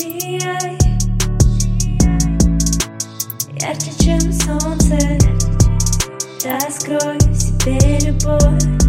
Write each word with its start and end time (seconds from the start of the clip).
Сияй 0.00 0.78
Ярче, 3.60 3.92
чем 4.02 4.32
солнце 4.32 4.96
Раскрой 6.42 7.18
в 7.18 7.34
себе 7.34 7.98
любовь 8.06 8.80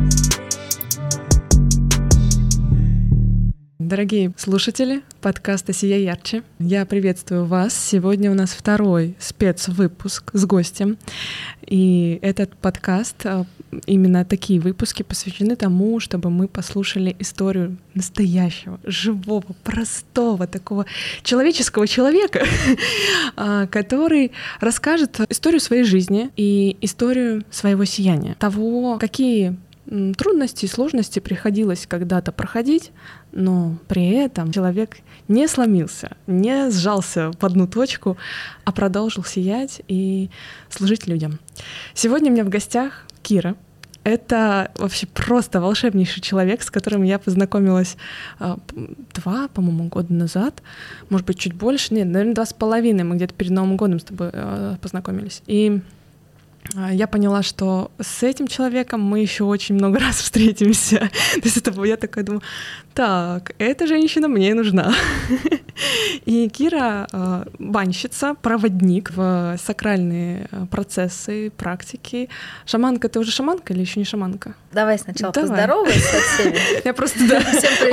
Дорогие 3.78 4.32
слушатели 4.38 5.02
подкаста 5.20 5.74
«Сия 5.74 5.98
ярче», 5.98 6.44
я 6.60 6.86
приветствую 6.86 7.44
вас. 7.44 7.76
Сегодня 7.76 8.32
у 8.32 8.34
нас 8.34 8.52
второй 8.52 9.18
спецвыпуск 9.20 10.32
с 10.32 10.46
гостем. 10.46 10.98
И 11.68 12.20
этот 12.22 12.56
подкаст, 12.56 13.26
а, 13.26 13.46
именно 13.86 14.26
такие 14.26 14.60
выпуски 14.60 15.04
посвящены 15.04 15.56
тому, 15.56 16.00
чтобы 16.00 16.30
мы 16.30 16.48
послушали 16.48 17.16
историю 17.20 17.78
настоящего, 17.94 18.80
живого, 18.84 19.54
простого, 19.64 20.48
такого 20.48 20.86
человеческого 21.24 21.88
человека, 21.88 22.46
а, 23.36 23.68
который 23.68 24.32
расскажет 24.60 25.20
историю 25.30 25.60
своей 25.60 25.84
жизни 25.84 26.30
и 26.36 26.78
историю 26.82 27.44
своего 27.50 27.86
сияния, 27.86 28.36
того, 28.40 28.98
какие 29.00 29.58
трудности 30.18 30.66
и 30.66 30.70
сложности 30.70 31.20
приходилось 31.20 31.86
когда-то 31.86 32.32
проходить, 32.32 32.92
но 33.32 33.78
при 33.88 34.10
этом 34.12 34.52
человек 34.52 34.98
не 35.28 35.48
сломился, 35.48 36.16
не 36.28 36.72
сжался 36.72 37.32
в 37.38 37.44
одну 37.46 37.68
точку, 37.68 38.18
а 38.64 38.72
продолжил 38.72 39.24
сиять 39.24 39.82
и 39.88 40.30
служить 40.70 41.08
людям. 41.08 41.40
Сегодня 41.94 42.30
у 42.30 42.34
меня 42.34 42.44
в 42.44 42.50
гостях 42.50 43.06
Кира. 43.22 43.56
Это 44.04 44.72
вообще 44.78 45.06
просто 45.06 45.62
волшебнейший 45.62 46.24
человек, 46.24 46.64
с 46.64 46.72
которым 46.72 47.04
я 47.04 47.20
познакомилась 47.20 47.98
э, 48.40 48.56
два, 49.14 49.48
по-моему, 49.50 49.90
года 49.90 50.12
назад, 50.12 50.64
может 51.10 51.28
быть, 51.28 51.38
чуть 51.38 51.54
больше, 51.54 51.94
нет, 51.94 52.08
наверное, 52.08 52.34
два 52.34 52.48
с 52.48 52.54
половиной, 52.54 53.04
мы 53.04 53.16
где-то 53.18 53.36
перед 53.36 53.52
Новым 53.52 53.78
годом 53.78 54.00
с 54.00 54.04
тобой 54.04 54.32
э, 54.34 54.78
познакомились. 54.82 55.44
И 55.46 55.82
я 56.74 57.08
поняла, 57.08 57.44
что 57.44 57.92
с 58.00 58.24
этим 58.24 58.48
человеком 58.48 59.02
мы 59.02 59.20
еще 59.20 59.44
очень 59.44 59.76
много 59.76 60.00
раз 60.06 60.18
встретимся. 60.18 61.00
То 61.34 61.42
есть 61.44 61.58
это 61.58 61.84
я 61.84 61.98
такая 61.98 62.24
думаю, 62.24 62.42
так, 62.94 63.54
эта 63.58 63.88
женщина 63.88 64.28
мне 64.28 64.54
нужна. 64.54 64.94
И 66.26 66.50
Кира 66.50 67.08
а, 67.12 67.48
банщица, 67.58 68.36
проводник 68.36 69.12
в 69.12 69.58
сакральные 69.58 70.48
а, 70.52 70.66
процессы, 70.66 71.52
практики. 71.52 72.30
Шаманка, 72.66 73.10
ты 73.10 73.20
уже 73.20 73.32
шаманка 73.32 73.74
или 73.74 73.82
еще 73.82 74.00
не 74.00 74.06
шаманка? 74.06 74.56
Давай 74.72 75.00
сначала 75.00 75.34
Давай. 75.34 75.50
поздоровайся 75.50 76.00
со 76.00 76.22
всеми. 76.22 76.58
Я 76.86 76.94
просто 76.94 77.20
да, 77.28 77.42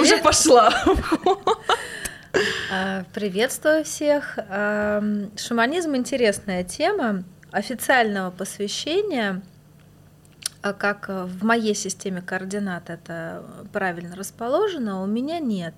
уже 0.00 0.18
пошла. 0.18 0.72
Приветствую 3.14 3.84
всех. 3.84 4.38
Шаманизм 5.36 5.96
интересная 5.96 6.62
тема 6.62 7.24
официального 7.58 8.30
посвящения, 8.30 9.42
а 10.60 10.72
как 10.72 11.08
э, 11.08 11.24
в 11.24 11.44
моей 11.44 11.74
системе 11.74 12.20
координат 12.20 12.90
это 12.90 13.44
правильно 13.72 14.16
расположено, 14.16 15.02
у 15.02 15.06
меня 15.06 15.38
нет. 15.38 15.74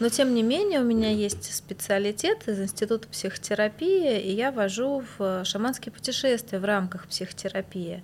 Но 0.00 0.08
тем 0.08 0.34
не 0.34 0.42
менее 0.42 0.80
у 0.80 0.84
меня 0.84 1.10
есть 1.10 1.54
специалитет 1.54 2.48
из 2.48 2.60
Института 2.60 3.08
психотерапии, 3.08 4.20
и 4.20 4.32
я 4.32 4.50
вожу 4.50 5.04
в 5.18 5.44
шаманские 5.44 5.92
путешествия 5.92 6.58
в 6.58 6.64
рамках 6.64 7.06
психотерапии. 7.06 8.02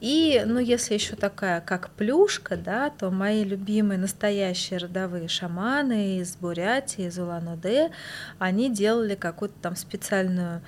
И, 0.00 0.42
ну, 0.46 0.58
если 0.58 0.94
еще 0.94 1.14
такая, 1.14 1.60
как 1.60 1.90
плюшка, 1.90 2.56
да, 2.56 2.88
то 2.88 3.10
мои 3.10 3.44
любимые 3.44 3.98
настоящие 3.98 4.78
родовые 4.78 5.28
шаманы 5.28 6.18
из 6.18 6.36
Бурятии, 6.36 7.06
из 7.06 7.18
Улан-Удэ, 7.18 7.90
они 8.38 8.70
делали 8.70 9.14
какую-то 9.14 9.56
там 9.60 9.76
специальную 9.76 10.62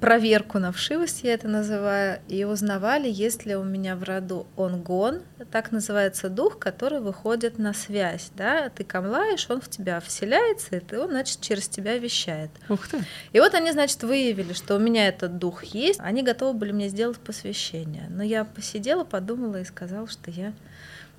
проверку 0.00 0.58
на 0.58 0.72
вшивость, 0.72 1.22
я 1.22 1.34
это 1.34 1.48
называю, 1.48 2.20
и 2.28 2.44
узнавали, 2.44 3.08
есть 3.08 3.46
ли 3.46 3.54
у 3.56 3.62
меня 3.62 3.96
в 3.96 4.02
роду 4.02 4.46
онгон, 4.56 5.22
так 5.50 5.72
называется 5.72 6.28
дух, 6.28 6.58
который 6.58 7.00
выходит 7.00 7.58
на 7.58 7.72
связь, 7.72 8.30
да, 8.36 8.68
ты 8.68 8.84
камлаешь, 8.84 9.46
он 9.48 9.60
в 9.60 9.68
тебя 9.68 10.00
вселяется, 10.00 10.76
и 10.76 10.96
он, 10.96 11.10
значит, 11.10 11.40
через 11.40 11.68
тебя 11.68 11.98
вещает. 11.98 12.50
Ух 12.68 12.88
ты. 12.88 12.98
И 13.32 13.40
вот 13.40 13.54
они, 13.54 13.72
значит, 13.72 14.02
выявили, 14.02 14.52
что 14.52 14.76
у 14.76 14.78
меня 14.78 15.08
этот 15.08 15.38
дух 15.38 15.64
есть, 15.64 16.00
они 16.00 16.22
готовы 16.22 16.58
были 16.58 16.72
мне 16.72 16.88
сделать 16.88 17.18
посвящение, 17.18 18.06
но 18.10 18.22
я 18.22 18.44
посидела, 18.44 19.04
подумала 19.04 19.60
и 19.60 19.64
сказала, 19.64 20.08
что 20.08 20.30
я 20.30 20.52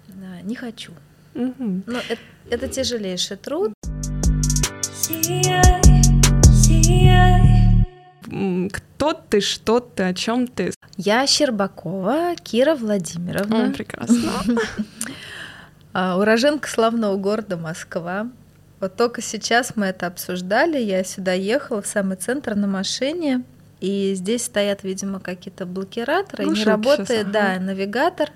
да, 0.07 0.41
не 0.41 0.55
хочу. 0.55 0.91
Угу. 1.33 1.83
Но 1.85 1.99
это, 2.09 2.21
это 2.49 2.67
тяжелейший 2.67 3.37
труд. 3.37 3.73
Кто 8.71 9.13
ты, 9.13 9.39
что 9.39 9.79
ты, 9.79 10.03
о 10.03 10.13
чем 10.13 10.47
ты? 10.47 10.73
Я 10.97 11.25
Щербакова 11.27 12.35
Кира 12.43 12.75
Владимировна. 12.75 13.67
О, 13.67 13.71
прекрасно. 13.71 14.31
А, 15.97 16.17
уроженка 16.17 16.67
славного 16.67 17.15
города 17.15 17.55
Москва. 17.55 18.27
Вот 18.81 18.97
только 18.97 19.21
сейчас 19.21 19.77
мы 19.77 19.85
это 19.85 20.07
обсуждали. 20.07 20.77
Я 20.77 21.05
сюда 21.05 21.31
ехала 21.31 21.81
в 21.81 21.87
самый 21.87 22.17
центр 22.17 22.53
на 22.53 22.67
машине, 22.67 23.45
и 23.79 24.13
здесь 24.13 24.43
стоят, 24.43 24.83
видимо, 24.83 25.21
какие-то 25.21 25.65
блокираторы, 25.65 26.47
ну, 26.47 26.53
не 26.53 26.65
работает, 26.65 27.07
сейчас, 27.07 27.21
ага. 27.21 27.31
да, 27.31 27.59
навигатор. 27.61 28.29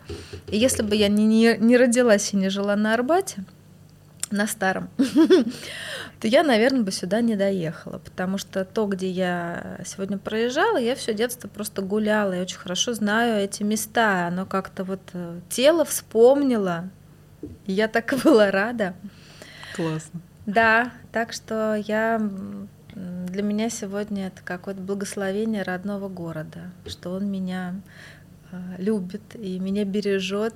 И 0.48 0.58
если 0.58 0.84
бы 0.84 0.96
я 0.96 1.10
не, 1.10 1.26
не, 1.26 1.58
не 1.58 1.76
родилась 1.76 2.34
и 2.34 2.38
не 2.38 2.48
жила 2.48 2.78
на 2.78 2.94
Арбате, 2.94 3.44
на 4.32 4.48
старом, 4.48 4.90
то 6.20 6.28
я, 6.28 6.44
наверное, 6.44 6.82
бы 6.82 6.92
сюда 6.92 7.22
не 7.22 7.36
доехала, 7.36 8.00
потому 8.00 8.38
что 8.38 8.66
то, 8.66 8.86
где 8.86 9.10
я 9.10 9.80
сегодня 9.86 10.18
проезжала, 10.18 10.78
я 10.78 10.96
все 10.96 11.14
детство 11.14 11.48
просто 11.48 11.82
гуляла, 11.82 12.34
я 12.34 12.42
очень 12.42 12.58
хорошо 12.58 12.94
знаю 12.94 13.44
эти 13.44 13.64
места, 13.64 14.28
оно 14.28 14.46
как-то 14.46 14.84
вот 14.84 15.02
э, 15.14 15.40
тело 15.50 15.86
вспомнило, 15.86 16.90
и 17.66 17.74
я 17.74 17.88
так 17.88 18.14
была 18.24 18.52
рада. 18.52 18.94
Классно. 19.76 20.22
Да, 20.46 20.92
так 21.12 21.34
что 21.34 21.76
я 21.76 22.20
для 22.96 23.44
меня 23.44 23.70
сегодня 23.70 24.28
это 24.28 24.42
какое-то 24.44 24.82
благословение 24.82 25.64
родного 25.64 26.10
города, 26.10 26.72
что 26.86 27.12
он 27.12 27.30
меня 27.30 27.76
э, 28.52 28.58
любит 28.78 29.22
и 29.36 29.60
меня 29.60 29.86
бережет, 29.86 30.56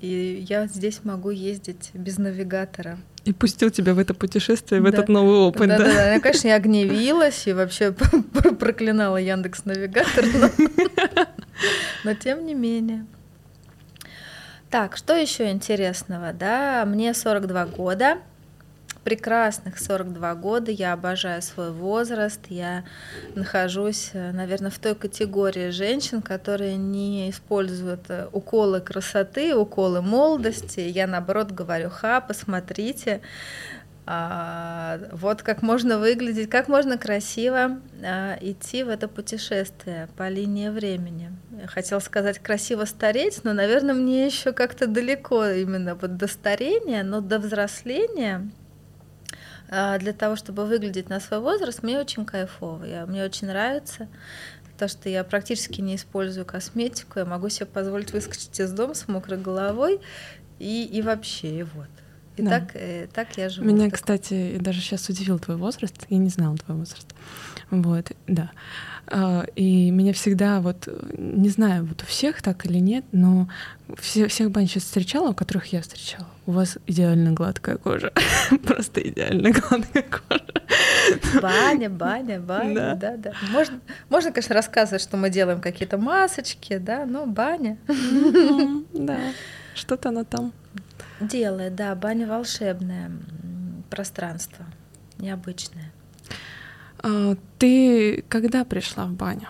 и 0.00 0.44
я 0.48 0.66
здесь 0.66 1.00
могу 1.04 1.30
ездить 1.30 1.90
без 1.94 2.18
навигатора. 2.18 2.98
И 3.24 3.32
пустил 3.32 3.70
тебя 3.70 3.92
в 3.92 3.98
это 3.98 4.14
путешествие, 4.14 4.80
в 4.80 4.84
да. 4.84 4.90
этот 4.90 5.08
новый 5.08 5.36
опыт, 5.36 5.68
да? 5.68 5.78
Да, 5.78 5.84
да, 5.84 5.92
да. 5.92 6.12
Я, 6.14 6.20
конечно, 6.20 6.48
я 6.48 6.58
гневилась 6.58 7.46
и 7.46 7.52
вообще 7.52 7.92
проклинала 8.58 9.18
Яндекс 9.18 9.66
Навигатор, 9.66 10.24
но... 10.34 10.50
но 12.04 12.14
тем 12.14 12.46
не 12.46 12.54
менее. 12.54 13.06
Так, 14.70 14.96
что 14.96 15.14
еще 15.14 15.50
интересного, 15.50 16.32
да? 16.32 16.84
Мне 16.86 17.12
42 17.12 17.66
года, 17.66 18.18
прекрасных 19.04 19.78
42 19.78 20.34
года, 20.34 20.70
я 20.70 20.92
обожаю 20.92 21.42
свой 21.42 21.70
возраст, 21.70 22.40
я 22.48 22.84
нахожусь, 23.34 24.10
э, 24.12 24.32
наверное, 24.32 24.70
в 24.70 24.78
той 24.78 24.94
категории 24.94 25.70
женщин, 25.70 26.22
которые 26.22 26.76
не 26.76 27.30
используют 27.30 28.08
э, 28.08 28.28
уколы 28.32 28.80
красоты, 28.80 29.54
уколы 29.54 30.02
молодости. 30.02 30.80
Я, 30.80 31.06
наоборот, 31.06 31.52
говорю, 31.52 31.90
ха, 31.90 32.20
посмотрите, 32.20 33.20
а, 34.12 34.98
вот 35.12 35.42
как 35.42 35.62
можно 35.62 35.98
выглядеть, 35.98 36.50
как 36.50 36.66
можно 36.66 36.98
красиво 36.98 37.78
а, 38.02 38.36
идти 38.40 38.82
в 38.82 38.88
это 38.88 39.06
путешествие 39.06 40.08
по 40.16 40.28
линии 40.28 40.68
времени. 40.68 41.30
Я 41.60 41.68
хотела 41.68 42.00
сказать 42.00 42.40
красиво 42.40 42.86
стареть, 42.86 43.44
но, 43.44 43.52
наверное, 43.52 43.94
мне 43.94 44.26
еще 44.26 44.52
как-то 44.52 44.88
далеко 44.88 45.46
именно 45.46 45.94
вот 45.94 46.16
до 46.16 46.26
старения, 46.26 47.04
но 47.04 47.20
до 47.20 47.38
взросления 47.38 48.50
для 49.70 50.12
того, 50.12 50.34
чтобы 50.34 50.66
выглядеть 50.66 51.08
на 51.08 51.20
свой 51.20 51.40
возраст, 51.40 51.82
мне 51.82 51.98
очень 51.98 52.24
кайфово. 52.24 52.84
Я, 52.84 53.06
мне 53.06 53.24
очень 53.24 53.46
нравится 53.46 54.08
то, 54.80 54.88
что 54.88 55.10
я 55.10 55.24
практически 55.24 55.82
не 55.82 55.96
использую 55.96 56.46
косметику, 56.46 57.18
я 57.18 57.26
могу 57.26 57.50
себе 57.50 57.66
позволить 57.66 58.12
выскочить 58.12 58.58
из 58.58 58.72
дома 58.72 58.94
с 58.94 59.06
мокрой 59.08 59.38
головой 59.38 60.00
и, 60.58 60.84
и 60.84 61.02
вообще, 61.02 61.58
и 61.58 61.62
вот. 61.62 61.88
И 62.36 62.42
да. 62.42 62.60
так, 62.60 62.70
э, 62.74 63.06
так 63.12 63.36
я 63.36 63.50
живу. 63.50 63.66
Меня, 63.66 63.90
кстати, 63.90 64.56
даже 64.58 64.80
сейчас 64.80 65.06
удивил 65.10 65.38
твой 65.38 65.58
возраст. 65.58 66.06
Я 66.08 66.16
не 66.16 66.30
знала 66.30 66.56
твой 66.56 66.78
возраст. 66.78 67.14
Вот, 67.70 68.12
да. 68.26 68.50
А, 69.12 69.44
и 69.56 69.90
меня 69.90 70.12
всегда 70.12 70.60
вот, 70.60 70.88
не 71.18 71.48
знаю, 71.48 71.84
вот 71.84 72.02
у 72.02 72.06
всех 72.06 72.42
так 72.42 72.64
или 72.64 72.78
нет, 72.78 73.04
но 73.10 73.48
все, 73.98 74.28
всех 74.28 74.52
банщиц 74.52 74.84
встречала, 74.84 75.30
у 75.30 75.34
которых 75.34 75.66
я 75.72 75.82
встречала. 75.82 76.28
У 76.46 76.52
вас 76.52 76.78
идеально 76.86 77.32
гладкая 77.32 77.76
кожа. 77.76 78.12
Просто 78.64 79.00
идеально 79.00 79.50
гладкая 79.50 80.04
кожа. 80.04 81.40
Баня, 81.42 81.90
баня, 81.90 82.38
баня, 82.38 82.74
да, 82.74 82.94
да. 82.94 83.16
да. 83.16 83.32
Можно, 83.50 83.80
можно, 84.08 84.30
конечно, 84.30 84.54
рассказывать, 84.54 85.02
что 85.02 85.16
мы 85.16 85.28
делаем 85.28 85.60
какие-то 85.60 85.98
масочки, 85.98 86.78
да, 86.78 87.04
но 87.04 87.26
баня. 87.26 87.78
Да, 88.92 89.18
что-то 89.74 90.10
она 90.10 90.22
там 90.22 90.52
делает, 91.20 91.74
да, 91.74 91.96
баня 91.96 92.28
волшебное 92.28 93.10
пространство. 93.90 94.64
необычное. 95.18 95.90
А, 97.02 97.34
ты 97.58 98.24
когда 98.28 98.64
пришла 98.64 99.06
в 99.06 99.12
баню? 99.12 99.48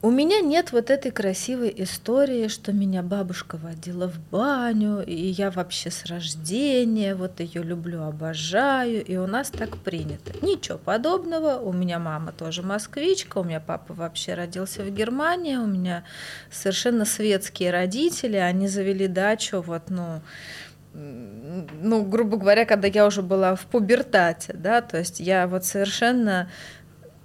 У 0.00 0.10
меня 0.10 0.40
нет 0.40 0.72
вот 0.72 0.88
этой 0.88 1.10
красивой 1.10 1.72
истории, 1.76 2.48
что 2.48 2.72
меня 2.72 3.02
бабушка 3.02 3.58
водила 3.58 4.08
в 4.08 4.18
баню, 4.30 5.02
и 5.02 5.14
я 5.14 5.50
вообще 5.50 5.90
с 5.90 6.06
рождения 6.06 7.14
вот 7.14 7.40
ее 7.40 7.62
люблю, 7.62 8.02
обожаю, 8.02 9.04
и 9.04 9.16
у 9.18 9.26
нас 9.26 9.50
так 9.50 9.76
принято. 9.76 10.32
Ничего 10.40 10.78
подобного. 10.78 11.58
У 11.58 11.70
меня 11.74 11.98
мама 11.98 12.32
тоже 12.32 12.62
москвичка, 12.62 13.38
у 13.38 13.44
меня 13.44 13.60
папа 13.60 13.92
вообще 13.92 14.32
родился 14.32 14.82
в 14.82 14.90
Германии, 14.90 15.56
у 15.56 15.66
меня 15.66 16.04
совершенно 16.50 17.04
светские 17.04 17.70
родители, 17.70 18.38
они 18.38 18.68
завели 18.68 19.06
дачу 19.06 19.60
вот, 19.60 19.90
ну, 19.90 20.22
ну, 20.94 22.04
грубо 22.04 22.36
говоря, 22.36 22.64
когда 22.64 22.88
я 22.88 23.06
уже 23.06 23.22
была 23.22 23.54
в 23.56 23.66
пубертате, 23.66 24.52
да, 24.54 24.80
то 24.80 24.98
есть 24.98 25.20
я 25.20 25.46
вот 25.46 25.64
совершенно 25.64 26.48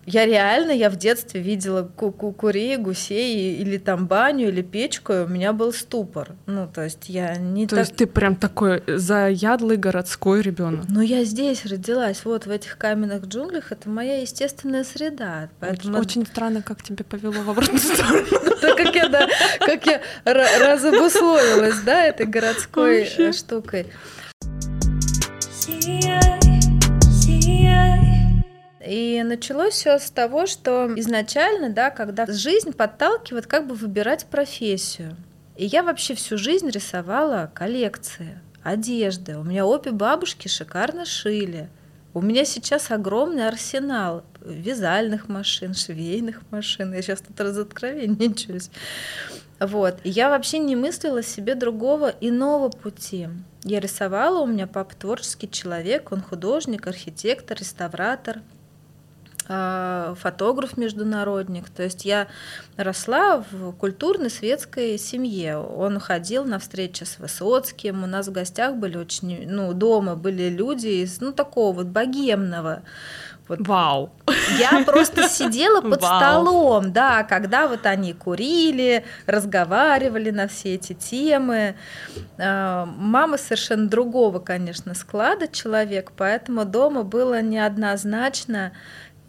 я 0.06 0.26
реально, 0.26 0.72
я 0.72 0.90
в 0.90 0.96
детстве 0.96 1.42
видела 1.42 1.84
ку 1.84 2.08
-ку 2.08 2.34
курей, 2.34 2.78
гусей, 2.78 3.56
или 3.56 3.78
там 3.78 4.08
баню, 4.08 4.48
или 4.48 4.62
печку, 4.62 5.14
и 5.14 5.20
у 5.20 5.28
меня 5.28 5.54
был 5.54 5.72
ступор. 5.72 6.30
Ну, 6.48 6.68
то 6.74 6.84
есть 6.84 7.10
я 7.10 7.36
не 7.36 7.68
То 7.68 7.76
так... 7.76 7.86
есть 7.86 7.96
ты 7.96 8.08
прям 8.08 8.36
такой 8.36 8.82
заядлый 8.88 9.78
городской 9.78 10.42
ребенок. 10.42 10.86
Ну, 10.90 11.02
я 11.02 11.24
здесь 11.24 11.66
родилась, 11.66 12.26
вот 12.26 12.46
в 12.46 12.50
этих 12.50 12.78
каменных 12.78 13.26
джунглях, 13.26 13.72
это 13.72 13.90
моя 13.90 14.22
естественная 14.22 14.84
среда. 14.84 15.50
Поэтому... 15.60 16.00
Очень, 16.00 16.22
очень 16.22 16.26
странно, 16.26 16.62
как 16.62 16.82
тебя 16.82 17.06
повело 17.08 17.44
в 17.44 17.50
обратную 17.50 17.80
сторону. 17.96 18.26
Так 18.62 18.78
как 18.78 18.96
я, 18.96 19.10
да, 19.10 19.28
как 19.60 19.86
я 19.86 20.02
разобусловилась, 20.26 21.82
да, 21.82 22.06
этой 22.06 22.26
городской 22.26 23.04
э, 23.04 23.32
штукой. 23.32 23.88
И 28.90 29.22
началось 29.22 29.76
все 29.76 30.00
с 30.00 30.10
того, 30.10 30.48
что 30.48 30.92
изначально, 30.96 31.70
да, 31.70 31.92
когда 31.92 32.26
жизнь 32.26 32.74
подталкивает 32.74 33.46
как 33.46 33.68
бы 33.68 33.76
выбирать 33.76 34.26
профессию. 34.26 35.16
И 35.56 35.68
я 35.68 35.84
вообще 35.84 36.16
всю 36.16 36.40
жизнь 36.40 36.72
рисовала 36.72 37.52
коллекции 37.54 38.40
одежды. 38.64 39.38
У 39.38 39.44
меня 39.44 39.68
обе 39.68 39.92
бабушки 39.92 40.48
шикарно 40.48 41.06
шили. 41.06 41.70
У 42.16 42.22
меня 42.24 42.46
сейчас 42.46 42.90
огромный 42.90 43.48
арсенал 43.48 44.24
вязальных 44.44 45.30
машин, 45.30 45.76
швейных 45.76 46.42
машин. 46.50 46.92
Я 46.92 47.04
сейчас 47.04 47.22
тут 47.22 47.40
разоткровенничаюсь. 47.40 48.72
Вот. 49.60 50.00
И 50.04 50.10
я 50.10 50.30
вообще 50.30 50.58
не 50.58 50.76
мыслила 50.76 51.22
себе 51.22 51.54
другого 51.54 52.12
иного 52.22 52.70
пути. 52.70 53.28
Я 53.64 53.82
рисовала, 53.82 54.40
у 54.40 54.48
меня 54.48 54.66
папа 54.66 54.96
творческий 54.96 55.48
человек, 55.48 56.12
он 56.12 56.24
художник, 56.24 56.88
архитектор, 56.88 57.56
реставратор. 57.56 58.42
А, 59.52 60.14
фотограф-международник. 60.20 61.70
То 61.70 61.82
есть 61.82 62.06
я 62.06 62.28
росла 62.78 63.44
в 63.52 63.72
культурной 63.72 64.30
светской 64.30 65.00
семье. 65.00 65.58
Он 65.58 66.00
ходил 66.00 66.46
на 66.46 66.60
встречи 66.60 67.04
с 67.04 67.18
Высоцким, 67.18 68.04
у 68.04 68.08
нас 68.08 68.28
в 68.28 68.32
гостях 68.32 68.76
были 68.76 68.98
очень, 68.98 69.50
ну, 69.50 69.74
дома 69.74 70.16
были 70.16 70.50
люди 70.50 71.04
из, 71.04 71.20
ну, 71.20 71.32
такого 71.32 71.78
вот 71.78 71.88
богемного. 71.88 72.84
Вот. 73.48 73.68
Вау! 73.68 74.12
Я 74.60 74.84
просто 74.86 75.28
сидела 75.28 75.82
под 75.82 76.04
Вау. 76.04 76.20
столом, 76.20 76.94
да, 76.94 77.24
когда 77.24 77.68
вот 77.68 77.88
они 77.88 78.14
курили, 78.14 79.04
разговаривали 79.26 80.30
на 80.30 80.48
все 80.48 80.76
эти 80.76 80.94
темы. 80.94 81.74
А, 82.38 82.86
мама 82.86 83.40
совершенно 83.40 83.90
другого, 83.90 84.38
конечно, 84.38 84.94
склада 84.94 85.48
человек, 85.48 86.12
поэтому 86.16 86.66
дома 86.66 87.02
было 87.02 87.42
неоднозначно 87.42 88.74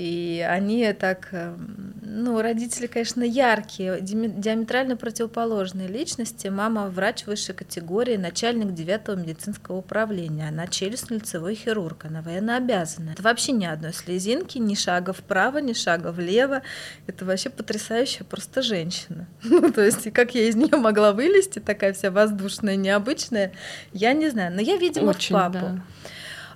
и 0.00 0.41
они 0.49 0.91
так, 0.94 1.29
эм, 1.32 1.93
ну, 2.00 2.41
родители, 2.41 2.87
конечно, 2.87 3.23
яркие, 3.23 4.00
диаметрально 4.00 4.97
противоположные 4.97 5.88
личности. 5.88 6.49
Мама 6.49 6.87
врач 6.88 7.26
высшей 7.26 7.55
категории, 7.55 8.17
начальник 8.17 8.73
девятого 8.73 9.17
медицинского 9.17 9.76
управления. 9.76 10.49
Она 10.49 10.67
челюстно-лицевой 10.67 11.55
хирург, 11.55 12.06
она 12.06 12.23
военно 12.23 12.56
обязана. 12.56 13.11
Это 13.11 13.23
вообще 13.23 13.52
ни 13.52 13.67
одной 13.67 13.93
слезинки, 13.93 14.56
ни 14.56 14.75
шага 14.75 15.12
вправо, 15.12 15.58
ни 15.58 15.75
шага 15.75 16.12
влево. 16.12 16.62
Это 17.06 17.26
вообще 17.26 17.50
потрясающая 17.50 18.25
просто 18.25 18.62
женщина. 18.62 19.29
Ну, 19.50 19.70
то 19.70 19.85
есть, 19.85 20.11
как 20.14 20.35
я 20.35 20.49
из 20.49 20.56
нее 20.56 20.76
могла 20.79 21.12
вылезти, 21.12 21.58
такая 21.58 21.93
вся 21.93 22.11
воздушная, 22.11 22.76
необычная, 22.76 23.53
я 23.93 24.14
не 24.14 24.31
знаю. 24.31 24.55
Но 24.55 24.62
я, 24.62 24.79
видимо, 24.79 25.11
Очень, 25.11 25.37
в 25.37 25.38
папу. 25.38 25.58
Да. 25.61 25.85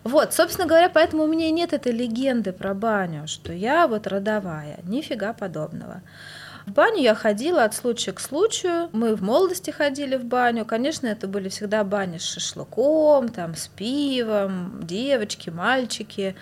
Вот, 0.04 0.34
собственно 0.34 0.66
говоря, 0.66 0.90
поэтому 0.90 1.24
у 1.24 1.26
меня 1.26 1.50
нет 1.50 1.72
этой 1.72 1.92
легенды 1.92 2.52
про 2.52 2.74
баню, 2.74 3.26
что 3.26 3.52
я 3.52 3.86
вот 3.86 4.06
родовая. 4.06 4.80
Нифига 4.84 5.32
подобного. 5.32 6.02
В 6.66 6.72
баню 6.72 7.00
я 7.00 7.14
ходила 7.14 7.64
от 7.64 7.74
случая 7.74 8.12
к 8.12 8.20
случаю. 8.20 8.88
Мы 8.92 9.16
в 9.16 9.22
молодости 9.22 9.70
ходили 9.70 10.16
в 10.16 10.24
баню. 10.24 10.64
Конечно, 10.64 11.06
это 11.06 11.26
были 11.26 11.48
всегда 11.48 11.84
бани 11.84 12.18
с 12.18 12.22
шашлыком, 12.22 13.28
там, 13.28 13.54
с 13.54 13.68
пивом, 13.68 14.80
девочки, 14.82 15.50
мальчики. 15.50 16.36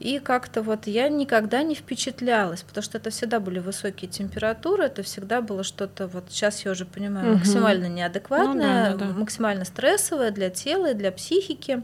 И 0.00 0.18
как-то 0.18 0.62
вот 0.62 0.86
я 0.86 1.08
никогда 1.08 1.62
не 1.62 1.74
впечатлялась, 1.74 2.62
потому 2.62 2.82
что 2.82 2.98
это 2.98 3.10
всегда 3.10 3.38
были 3.38 3.58
высокие 3.58 4.10
температуры, 4.10 4.84
это 4.84 5.02
всегда 5.02 5.40
было 5.40 5.62
что-то, 5.62 6.08
вот 6.08 6.24
сейчас 6.28 6.64
я 6.64 6.72
уже 6.72 6.84
понимаю, 6.84 7.28
угу. 7.28 7.38
максимально 7.38 7.86
неадекватное, 7.86 8.90
ну, 8.90 8.98
да, 8.98 9.06
ну, 9.06 9.12
да. 9.12 9.18
максимально 9.18 9.64
стрессовое 9.64 10.30
для 10.30 10.50
тела 10.50 10.90
и 10.90 10.94
для 10.94 11.12
психики. 11.12 11.82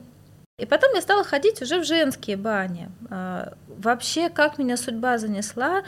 И 0.60 0.66
потом 0.66 0.94
я 0.94 1.00
стала 1.00 1.24
ходить 1.24 1.62
уже 1.62 1.78
в 1.78 1.84
женские 1.84 2.36
бани. 2.36 2.90
А, 3.08 3.54
вообще, 3.66 4.28
как 4.28 4.58
меня 4.58 4.76
судьба 4.76 5.16
занесла, 5.16 5.82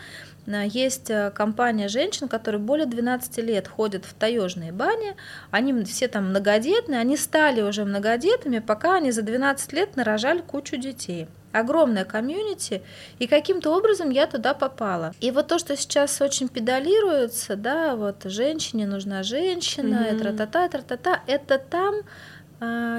а, 0.47 0.65
есть 0.65 1.11
э, 1.11 1.31
компания 1.31 1.89
женщин, 1.89 2.27
которые 2.27 2.61
более 2.61 2.87
12 2.87 3.37
лет 3.39 3.69
ходят 3.69 4.07
в 4.07 4.15
таежные 4.15 4.73
бани. 4.73 5.15
Они 5.51 5.85
все 5.85 6.09
там 6.09 6.31
многодетные, 6.31 6.99
они 6.99 7.19
стали 7.19 7.61
уже 7.61 7.85
многодетными, 7.85 8.61
пока 8.61 8.97
они 8.97 9.13
за 9.13 9.21
12 9.21 9.73
лет 9.75 9.95
нарожали 9.97 10.41
кучу 10.41 10.77
детей. 10.77 11.29
Огромная 11.53 12.07
комьюнити, 12.07 12.81
и 13.19 13.27
каким-то 13.27 13.77
образом 13.77 14.09
я 14.09 14.27
туда 14.27 14.55
попала. 14.55 15.13
И 15.21 15.31
вот 15.31 15.49
то, 15.49 15.59
что 15.59 15.77
сейчас 15.77 16.19
очень 16.23 16.49
педалируется, 16.49 17.57
да, 17.57 17.95
вот 17.95 18.23
женщине 18.25 18.87
нужна 18.87 19.23
женщина, 19.23 20.07
mm-hmm. 20.09 20.21
это 20.21 20.47
та-та, 20.47 20.69
та-та, 20.69 21.21
это 21.27 21.59
там 21.59 21.97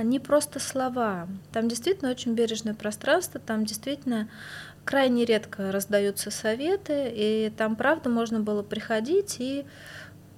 не 0.04 0.20
просто 0.20 0.60
слова. 0.60 1.28
Там 1.52 1.68
действительно 1.68 2.12
очень 2.12 2.34
бережное 2.34 2.74
пространство, 2.74 3.40
там 3.40 3.66
действительно 3.66 4.28
крайне 4.84 5.26
редко 5.26 5.72
раздаются 5.72 6.32
советы, 6.32 7.12
и 7.14 7.52
там, 7.56 7.76
правда, 7.76 8.10
можно 8.10 8.40
было 8.40 8.64
приходить 8.64 9.38
и, 9.40 9.66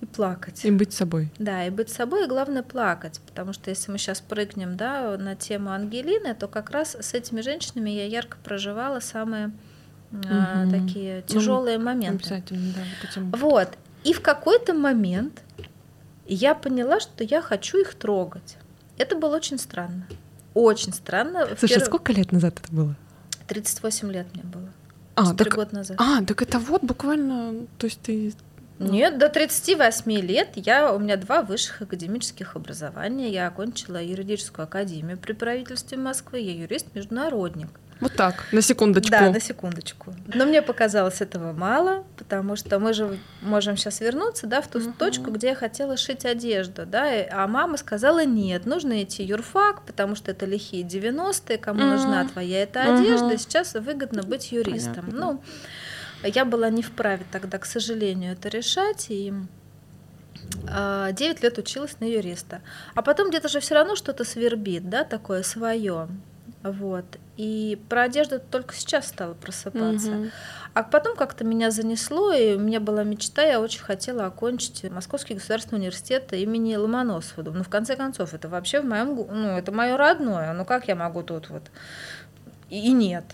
и 0.01 0.05
плакать. 0.05 0.63
И 0.63 0.71
быть 0.71 0.93
собой. 0.93 1.29
Да, 1.39 1.65
и 1.65 1.69
быть 1.69 1.89
собой, 1.89 2.25
и 2.25 2.27
главное 2.27 2.63
плакать, 2.63 3.19
потому 3.25 3.53
что 3.53 3.69
если 3.69 3.91
мы 3.91 3.97
сейчас 3.97 4.21
прыгнем 4.21 4.77
да, 4.77 5.17
на 5.17 5.35
тему 5.35 5.71
Ангелины, 5.71 6.35
то 6.35 6.47
как 6.47 6.69
раз 6.69 6.95
с 6.95 7.13
этими 7.13 7.41
женщинами 7.41 7.89
я 7.89 8.05
ярко 8.05 8.37
проживала 8.43 8.99
самые 8.99 9.51
угу. 10.11 10.21
а, 10.29 10.69
такие 10.69 11.23
тяжелые 11.23 11.77
ну, 11.77 11.85
моменты. 11.85 12.25
Обязательно, 12.25 12.73
да. 12.75 13.09
Этим... 13.09 13.31
вот. 13.31 13.69
И 14.03 14.13
в 14.13 14.21
какой-то 14.21 14.73
момент 14.73 15.41
я 16.27 16.53
поняла, 16.53 16.99
что 16.99 17.23
я 17.23 17.41
хочу 17.41 17.79
их 17.79 17.95
трогать. 17.95 18.57
Это 18.97 19.15
было 19.15 19.35
очень 19.35 19.57
странно. 19.57 20.07
Очень 20.53 20.93
странно. 20.93 21.47
Слушай, 21.57 21.73
Первый... 21.75 21.85
сколько 21.85 22.13
лет 22.13 22.31
назад 22.31 22.59
это 22.63 22.73
было? 22.73 22.95
38 23.47 24.11
лет 24.11 24.27
мне 24.33 24.43
было. 24.43 24.69
А, 25.15 25.33
так, 25.33 25.53
год 25.53 25.71
назад. 25.71 25.97
А, 25.99 26.23
так 26.23 26.41
это 26.41 26.59
вот 26.59 26.83
буквально, 26.83 27.67
то 27.77 27.85
есть 27.85 28.01
ты... 28.01 28.33
Ну. 28.77 28.91
Нет, 28.91 29.17
до 29.17 29.29
38 29.29 30.11
лет 30.19 30.49
я, 30.55 30.93
у 30.93 30.99
меня 30.99 31.15
два 31.15 31.41
высших 31.41 31.83
академических 31.83 32.57
образования. 32.57 33.31
Я 33.31 33.47
окончила 33.47 34.03
юридическую 34.03 34.65
академию 34.65 35.17
при 35.17 35.31
правительстве 35.31 35.97
Москвы. 35.97 36.39
Я 36.39 36.51
юрист-международник. 36.51 37.69
Вот 38.01 38.13
так, 38.13 38.45
на 38.51 38.61
секундочку. 38.61 39.11
Да, 39.11 39.29
на 39.29 39.39
секундочку. 39.39 40.13
Но 40.27 40.45
мне 40.45 40.61
показалось 40.61 41.21
этого 41.21 41.53
мало, 41.53 42.03
потому 42.17 42.55
что 42.55 42.79
мы 42.79 42.93
же 42.93 43.17
можем 43.41 43.77
сейчас 43.77 44.01
вернуться, 44.01 44.47
да, 44.47 44.61
в 44.61 44.67
ту 44.67 44.79
угу. 44.79 44.93
точку, 44.97 45.31
где 45.31 45.49
я 45.49 45.55
хотела 45.55 45.95
шить 45.95 46.25
одежду, 46.25 46.85
да, 46.85 47.07
а 47.31 47.47
мама 47.47 47.77
сказала 47.77 48.25
нет, 48.25 48.65
нужно 48.65 49.01
идти 49.03 49.23
юрфак, 49.23 49.83
потому 49.83 50.15
что 50.15 50.31
это 50.31 50.45
лихие 50.45 50.83
90-е, 50.83 51.57
кому 51.57 51.81
угу. 51.81 51.91
нужна 51.91 52.27
твоя 52.27 52.63
эта 52.63 52.81
одежда, 52.81 53.27
угу. 53.27 53.37
сейчас 53.37 53.73
выгодно 53.75 54.23
быть 54.23 54.51
юристом. 54.51 55.05
Понятно. 55.05 55.19
Ну, 55.19 55.43
я 56.23 56.43
была 56.43 56.69
не 56.69 56.81
вправе 56.81 57.25
тогда, 57.31 57.59
к 57.59 57.65
сожалению, 57.65 58.33
это 58.33 58.49
решать, 58.49 59.07
и 59.09 59.33
9 60.63 60.67
а, 60.67 61.13
лет 61.17 61.57
училась 61.57 61.99
на 61.99 62.05
юриста. 62.05 62.61
А 62.93 63.01
потом 63.01 63.29
где-то 63.29 63.47
же 63.47 63.59
все 63.59 63.75
равно 63.75 63.95
что-то 63.95 64.23
свербит, 64.23 64.89
да, 64.89 65.03
такое 65.03 65.43
свое. 65.43 66.09
Вот. 66.65 67.05
И 67.37 67.79
про 67.89 68.03
одежду 68.03 68.39
только 68.39 68.73
сейчас 68.73 69.07
стала 69.07 69.35
просыпаться. 69.35 70.11
Мгм. 70.11 70.31
А 70.73 70.81
потом 70.81 71.15
как-то 71.15 71.43
меня 71.43 71.69
занесло, 71.69 72.33
и 72.33 72.55
у 72.55 72.59
меня 72.59 72.79
была 72.79 73.03
мечта, 73.03 73.43
я 73.43 73.61
очень 73.61 73.81
хотела 73.81 74.25
окончить 74.25 74.89
Московский 74.89 75.35
государственный 75.35 75.77
университет 75.77 76.33
имени 76.33 76.75
Ломоносова. 76.75 77.43
Думаю, 77.43 77.59
ну, 77.59 77.63
в 77.63 77.69
конце 77.69 77.95
концов, 77.95 78.33
это 78.33 78.49
вообще 78.49 78.81
в 78.81 78.85
моем, 78.85 79.15
ну, 79.15 79.49
это 79.49 79.71
мое 79.71 79.95
родное, 79.95 80.53
ну, 80.53 80.65
как 80.65 80.87
я 80.87 80.95
могу 80.95 81.21
тут 81.21 81.49
вот? 81.49 81.63
И 82.71 82.91
нет. 82.91 83.25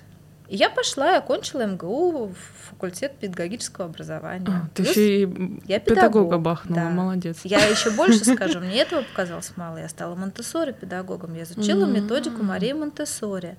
И 0.51 0.57
я 0.57 0.69
пошла 0.69 1.13
и 1.13 1.17
окончила 1.17 1.65
МГУ, 1.65 2.33
факультет 2.69 3.15
педагогического 3.17 3.85
образования. 3.85 4.47
А, 4.49 4.67
ты 4.73 4.83
еще 4.83 5.23
и 5.23 5.61
я 5.65 5.79
педагога 5.79 6.25
педагог, 6.25 6.41
бахнула, 6.41 6.81
да. 6.81 6.89
молодец. 6.89 7.39
Я 7.45 7.65
еще 7.65 7.89
больше 7.91 8.25
скажу, 8.35 8.59
мне 8.59 8.81
этого 8.81 9.03
показалось 9.03 9.53
мало. 9.55 9.77
Я 9.77 9.87
стала 9.87 10.13
Монтессори 10.15 10.73
педагогом. 10.73 11.35
Я 11.35 11.43
изучила 11.43 11.85
методику 11.85 12.43
Марии 12.43 12.73
Монтессори. 12.73 13.55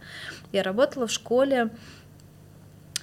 Я 0.53 0.63
работала 0.63 1.07
в 1.07 1.11
школе 1.11 1.71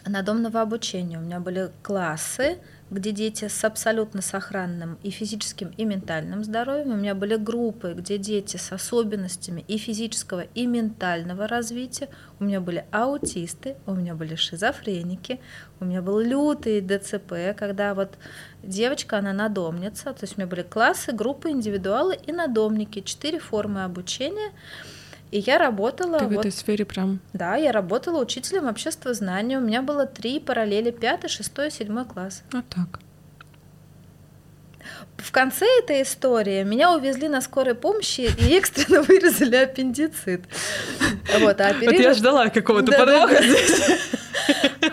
надомного 0.05 0.62
обучения. 0.62 1.17
У 1.17 1.22
меня 1.22 1.39
были 1.39 1.72
классы, 1.81 2.60
где 2.91 3.12
дети 3.12 3.48
с 3.48 3.63
абсолютно 3.63 4.22
сохранным 4.22 4.98
и 5.03 5.10
физическим, 5.12 5.69
и 5.77 5.86
ментальным 5.86 6.43
здоровьем. 6.43 6.91
У 6.93 6.96
меня 6.96 7.13
были 7.13 7.36
группы, 7.36 7.93
где 7.96 8.17
дети 8.17 8.58
с 8.58 8.72
особенностями 8.72 9.63
и 9.67 9.77
физического, 9.77 10.41
и 10.41 10.65
ментального 10.65 11.48
развития. 11.48 12.10
У 12.39 12.46
меня 12.46 12.62
были 12.62 12.86
аутисты, 12.91 13.75
у 13.86 13.93
меня 13.93 14.15
были 14.15 14.36
шизофреники, 14.36 15.39
у 15.79 15.86
меня 15.86 16.01
был 16.01 16.19
лютый 16.19 16.81
ДЦП, 16.81 17.55
когда 17.58 17.93
вот 17.93 18.17
девочка, 18.63 19.19
она 19.19 19.34
надомница. 19.34 20.13
То 20.13 20.24
есть 20.24 20.38
у 20.38 20.41
меня 20.41 20.48
были 20.48 20.63
классы, 20.63 21.12
группы, 21.12 21.50
индивидуалы 21.50 22.15
и 22.15 22.31
надомники. 22.31 23.01
Четыре 23.01 23.39
формы 23.39 23.84
обучения. 23.84 24.51
И 25.31 25.39
я 25.39 25.57
работала... 25.57 26.19
Ты 26.19 26.25
в 26.25 26.29
вот- 26.29 26.39
этой 26.39 26.51
сфере 26.51 26.86
прям... 26.86 27.19
да, 27.33 27.55
я 27.55 27.71
работала 27.71 28.21
учителем 28.21 28.67
обществознания. 28.67 29.57
У 29.59 29.62
меня 29.62 29.81
было 29.81 30.05
три 30.05 30.39
параллели, 30.39 30.91
пятый, 30.91 31.27
шестой, 31.29 31.71
седьмой 31.71 32.05
класс. 32.05 32.43
Вот 32.51 32.65
так. 32.69 33.00
В 35.23 35.31
конце 35.31 35.65
этой 35.79 36.01
истории 36.01 36.63
меня 36.63 36.93
увезли 36.93 37.27
на 37.27 37.41
скорой 37.41 37.75
помощи 37.75 38.21
и 38.21 38.57
экстренно 38.57 39.01
вырезали 39.07 39.55
аппендицит. 39.55 40.43
Вот, 41.39 41.59
а 41.61 41.69
Вот 41.73 41.81
я 41.81 41.89
оперировал, 41.89 42.15
ждала 42.15 42.49
какого-то 42.49 42.91
Да-да-да. 42.91 43.27
подвоха 43.27 43.43
здесь. 43.43 44.09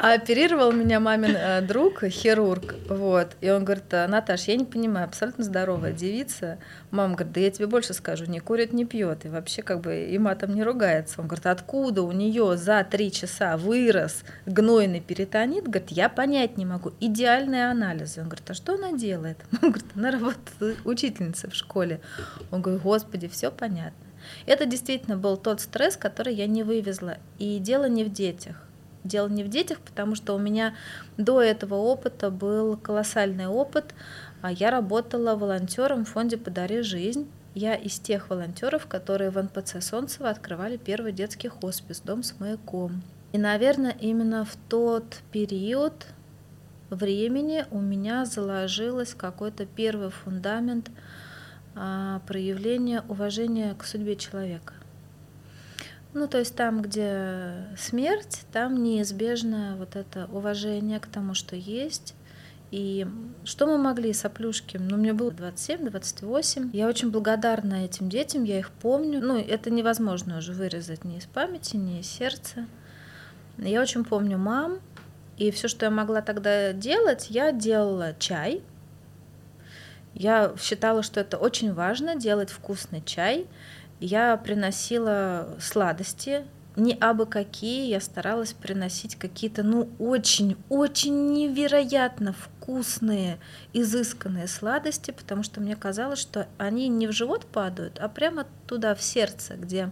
а 0.00 0.14
оперировал 0.14 0.72
меня 0.72 1.00
мамин 1.00 1.34
э, 1.36 1.60
друг, 1.62 2.04
хирург. 2.04 2.74
Вот, 2.88 3.28
и 3.40 3.50
он 3.50 3.64
говорит, 3.64 3.92
«А, 3.92 4.06
Наташ, 4.06 4.42
я 4.44 4.56
не 4.56 4.64
понимаю, 4.64 5.06
абсолютно 5.06 5.44
здоровая 5.44 5.92
девица. 5.92 6.58
Мама 6.90 7.14
говорит, 7.14 7.32
да 7.32 7.40
я 7.40 7.50
тебе 7.50 7.66
больше 7.66 7.94
скажу, 7.94 8.26
не 8.26 8.40
курит, 8.40 8.72
не 8.72 8.84
пьет, 8.84 9.24
и 9.24 9.28
вообще 9.28 9.62
как 9.62 9.80
бы 9.80 10.04
и 10.04 10.18
матом 10.18 10.54
не 10.54 10.62
ругается. 10.62 11.20
Он 11.20 11.26
говорит, 11.26 11.46
откуда 11.46 12.02
у 12.02 12.12
нее 12.12 12.56
за 12.56 12.86
три 12.88 13.10
часа 13.10 13.56
вырос 13.56 14.22
гнойный 14.46 15.00
перитонит? 15.00 15.64
Говорит, 15.64 15.90
я 15.90 16.08
понять 16.08 16.56
не 16.56 16.64
могу. 16.64 16.92
Идеальные 17.00 17.70
анализы. 17.70 18.20
Он 18.20 18.28
говорит, 18.28 18.48
а 18.50 18.54
что 18.54 18.74
она 18.74 18.92
делает? 18.92 19.38
Он 19.62 19.70
говорит, 19.70 19.86
она 19.94 20.10
работает 20.20 20.78
учительницей 20.84 21.50
в 21.50 21.54
школе. 21.54 22.00
Он 22.50 22.62
говорит, 22.62 22.82
господи, 22.82 23.28
все 23.28 23.50
понятно. 23.50 24.06
Это 24.46 24.66
действительно 24.66 25.16
был 25.16 25.36
тот 25.36 25.60
стресс, 25.60 25.96
который 25.96 26.34
я 26.34 26.46
не 26.46 26.62
вывезла. 26.62 27.18
И 27.38 27.58
дело 27.58 27.88
не 27.88 28.04
в 28.04 28.12
детях. 28.12 28.56
Дело 29.04 29.28
не 29.28 29.44
в 29.44 29.48
детях, 29.48 29.78
потому 29.80 30.16
что 30.16 30.34
у 30.34 30.38
меня 30.38 30.74
до 31.16 31.40
этого 31.40 31.76
опыта 31.76 32.30
был 32.30 32.76
колоссальный 32.76 33.46
опыт. 33.46 33.94
А 34.42 34.50
Я 34.50 34.70
работала 34.70 35.36
волонтером 35.36 36.04
в 36.04 36.08
фонде 36.08 36.36
«Подари 36.36 36.82
жизнь». 36.82 37.30
Я 37.54 37.74
из 37.74 37.98
тех 37.98 38.28
волонтеров, 38.28 38.86
которые 38.86 39.30
в 39.30 39.42
НПЦ 39.42 39.80
Солнцево 39.80 40.28
открывали 40.28 40.76
первый 40.76 41.12
детский 41.12 41.48
хоспис, 41.48 42.00
дом 42.00 42.22
с 42.22 42.38
маяком. 42.38 43.02
И, 43.32 43.38
наверное, 43.38 43.96
именно 43.98 44.44
в 44.44 44.56
тот 44.68 45.22
период 45.32 46.06
времени 46.90 47.64
у 47.70 47.80
меня 47.80 48.24
заложилось 48.24 49.14
какой-то 49.14 49.66
первый 49.66 50.10
фундамент 50.10 50.90
а, 51.74 52.20
проявления 52.26 53.02
уважения 53.08 53.74
к 53.74 53.84
судьбе 53.84 54.16
человека. 54.16 54.74
Ну, 56.14 56.26
то 56.28 56.38
есть 56.38 56.56
там, 56.56 56.80
где 56.80 57.68
смерть, 57.76 58.46
там 58.50 58.82
неизбежно 58.82 59.76
вот 59.78 59.96
это 59.96 60.28
уважение 60.32 60.98
к 60.98 61.06
тому, 61.06 61.34
что 61.34 61.56
есть. 61.56 62.14
И 62.70 63.06
что 63.44 63.66
мы 63.66 63.76
могли, 63.76 64.12
соплюшки? 64.12 64.78
Ну, 64.78 64.96
мне 64.96 65.12
было 65.12 65.30
27-28. 65.30 66.70
Я 66.72 66.88
очень 66.88 67.10
благодарна 67.10 67.84
этим 67.84 68.08
детям, 68.08 68.44
я 68.44 68.58
их 68.58 68.70
помню. 68.70 69.20
Ну, 69.20 69.38
это 69.38 69.70
невозможно 69.70 70.38
уже 70.38 70.52
вырезать 70.52 71.04
ни 71.04 71.18
из 71.18 71.26
памяти, 71.26 71.76
ни 71.76 72.00
из 72.00 72.06
сердца. 72.06 72.66
Я 73.58 73.82
очень 73.82 74.04
помню 74.04 74.38
мам, 74.38 74.80
и 75.36 75.50
все, 75.50 75.68
что 75.68 75.86
я 75.86 75.90
могла 75.90 76.22
тогда 76.22 76.72
делать, 76.72 77.26
я 77.30 77.52
делала 77.52 78.14
чай. 78.18 78.62
Я 80.14 80.54
считала, 80.58 81.02
что 81.02 81.20
это 81.20 81.36
очень 81.36 81.74
важно 81.74 82.16
делать 82.16 82.50
вкусный 82.50 83.02
чай. 83.04 83.46
Я 84.00 84.36
приносила 84.36 85.56
сладости, 85.60 86.44
не 86.76 86.92
абы 86.94 87.26
какие, 87.26 87.88
я 87.88 88.00
старалась 88.00 88.52
приносить 88.52 89.16
какие-то, 89.16 89.62
ну, 89.62 89.88
очень-очень 89.98 91.32
невероятно 91.32 92.34
вкусные, 92.34 93.38
изысканные 93.72 94.46
сладости, 94.46 95.10
потому 95.10 95.42
что 95.42 95.60
мне 95.60 95.74
казалось, 95.74 96.18
что 96.18 96.46
они 96.58 96.88
не 96.88 97.06
в 97.06 97.12
живот 97.12 97.46
падают, 97.46 97.98
а 97.98 98.08
прямо 98.08 98.46
туда, 98.66 98.94
в 98.94 99.02
сердце, 99.02 99.54
где 99.54 99.90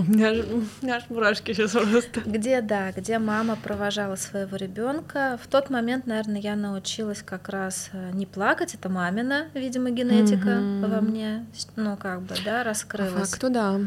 У 0.00 0.12
меня 0.12 0.30
аж, 0.30 0.38
у 0.38 0.84
меня 0.84 0.96
аж 0.96 1.04
мурашки 1.10 1.52
сейчас 1.52 1.72
просто. 1.72 2.20
где, 2.24 2.60
да, 2.60 2.92
где 2.92 3.18
мама 3.18 3.56
провожала 3.56 4.16
своего 4.16 4.56
ребенка. 4.56 5.38
В 5.42 5.46
тот 5.48 5.70
момент, 5.70 6.06
наверное, 6.06 6.40
я 6.40 6.56
научилась 6.56 7.22
как 7.22 7.48
раз 7.48 7.90
э, 7.92 8.10
не 8.12 8.26
плакать. 8.26 8.74
Это 8.74 8.88
мамина, 8.88 9.46
видимо, 9.54 9.90
генетика 9.90 10.56
Мгм. 10.60 10.90
во 10.90 11.00
мне, 11.00 11.46
ну, 11.76 11.96
как 11.96 12.22
бы, 12.22 12.34
да, 12.44 12.64
раскрылась. 12.64 13.30
факту, 13.30 13.50
да. 13.50 13.80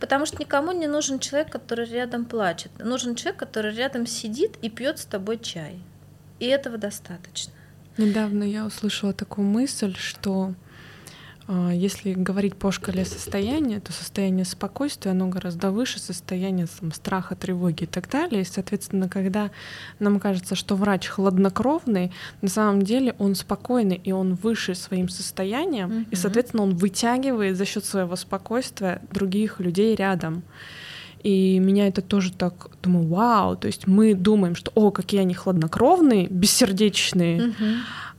Потому 0.00 0.26
что 0.26 0.38
никому 0.38 0.72
не 0.72 0.86
нужен 0.86 1.18
человек, 1.18 1.50
который 1.50 1.86
рядом 1.86 2.24
плачет. 2.24 2.70
Нужен 2.78 3.14
человек, 3.16 3.38
который 3.40 3.74
рядом 3.74 4.06
сидит 4.06 4.56
и 4.62 4.70
пьет 4.70 4.98
с 4.98 5.04
тобой 5.04 5.38
чай. 5.38 5.78
И 6.38 6.46
этого 6.46 6.78
достаточно. 6.78 7.52
Недавно 7.96 8.44
я 8.44 8.64
услышала 8.66 9.12
такую 9.12 9.46
мысль, 9.48 9.94
что 9.96 10.54
если 11.48 12.12
говорить 12.14 12.56
по 12.56 12.72
шкале 12.72 13.04
состояния, 13.04 13.78
то 13.80 13.92
состояние 13.92 14.44
спокойствия, 14.44 15.12
оно 15.12 15.28
гораздо 15.28 15.70
выше 15.70 16.00
состояния 16.00 16.66
там, 16.80 16.92
страха, 16.92 17.36
тревоги 17.36 17.84
и 17.84 17.86
так 17.86 18.10
далее. 18.10 18.42
И, 18.42 18.44
соответственно, 18.44 19.08
когда 19.08 19.50
нам 20.00 20.18
кажется, 20.18 20.56
что 20.56 20.74
врач 20.74 21.06
хладнокровный, 21.06 22.10
на 22.42 22.48
самом 22.48 22.82
деле 22.82 23.14
он 23.18 23.34
спокойный, 23.36 24.00
и 24.02 24.12
он 24.12 24.34
выше 24.34 24.74
своим 24.74 25.08
состоянием, 25.08 25.90
и, 25.90 25.94
Мгм. 25.94 26.06
соответственно, 26.16 26.62
он 26.64 26.74
вытягивает 26.74 27.56
за 27.56 27.64
счет 27.64 27.84
своего 27.84 28.16
спокойствия 28.16 29.00
других 29.12 29.60
людей 29.60 29.94
рядом. 29.94 30.42
И 31.22 31.58
меня 31.58 31.88
это 31.88 32.02
тоже 32.02 32.32
так, 32.32 32.68
думаю, 32.82 33.08
вау, 33.08 33.56
то 33.56 33.66
есть 33.66 33.86
мы 33.86 34.14
думаем, 34.14 34.54
что, 34.54 34.70
о, 34.74 34.90
какие 34.90 35.20
они 35.20 35.34
хладнокровные, 35.34 36.28
бессердечные, 36.28 37.52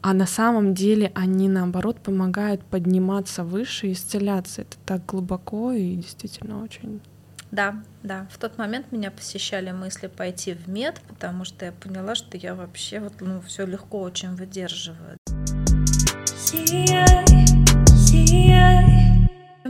а 0.07 0.13
на 0.13 0.25
самом 0.25 0.73
деле 0.73 1.11
они, 1.15 1.49
наоборот, 1.49 1.99
помогают 1.99 2.63
подниматься 2.63 3.43
выше 3.43 3.87
и 3.87 3.91
исцеляться. 3.91 4.61
Это 4.61 4.77
так 4.85 5.05
глубоко 5.05 5.73
и 5.73 5.97
действительно 5.97 6.63
очень... 6.63 7.01
Да, 7.51 7.83
да. 8.03 8.25
В 8.31 8.37
тот 8.37 8.57
момент 8.57 8.93
меня 8.93 9.11
посещали 9.11 9.71
мысли 9.71 10.07
пойти 10.07 10.53
в 10.53 10.69
мед, 10.69 11.01
потому 11.09 11.43
что 11.43 11.65
я 11.65 11.73
поняла, 11.73 12.15
что 12.15 12.37
я 12.37 12.55
вообще 12.55 13.01
вот, 13.01 13.15
ну, 13.19 13.41
все 13.41 13.65
легко 13.65 13.99
очень 13.99 14.33
выдерживаю. 14.33 15.17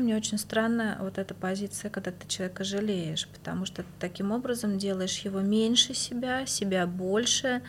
Мне 0.07 0.15
очень 0.15 0.37
странно 0.37 0.97
вот 1.01 1.17
эта 1.17 1.33
позиция, 1.33 1.91
когда 1.91 2.11
ты 2.11 2.25
человека 2.29 2.63
жалеешь, 2.63 3.27
потому 3.27 3.65
что 3.65 3.83
ты 3.83 3.89
таким 3.99 4.31
образом 4.31 4.77
делаешь 4.77 5.17
его 5.17 5.41
меньше 5.41 5.93
себя, 5.93 6.45
себя 6.45 6.87
больше, 6.87 7.61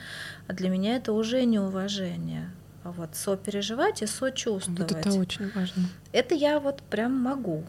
а 0.47 0.52
для 0.52 0.71
меня 0.71 0.95
это 0.95 1.12
уже 1.14 1.45
неуважение. 1.45 2.52
А 2.85 2.92
вот 2.92 3.16
сопереживать 3.16 4.02
и 4.02 4.07
сочувствовать. 4.07 4.78
Вот 4.78 4.92
это 4.92 5.12
очень 5.14 5.50
важно. 5.50 5.88
Это 6.12 6.37
я 6.37 6.61
вот 6.61 6.80
прям 6.85 7.12
могу. 7.21 7.64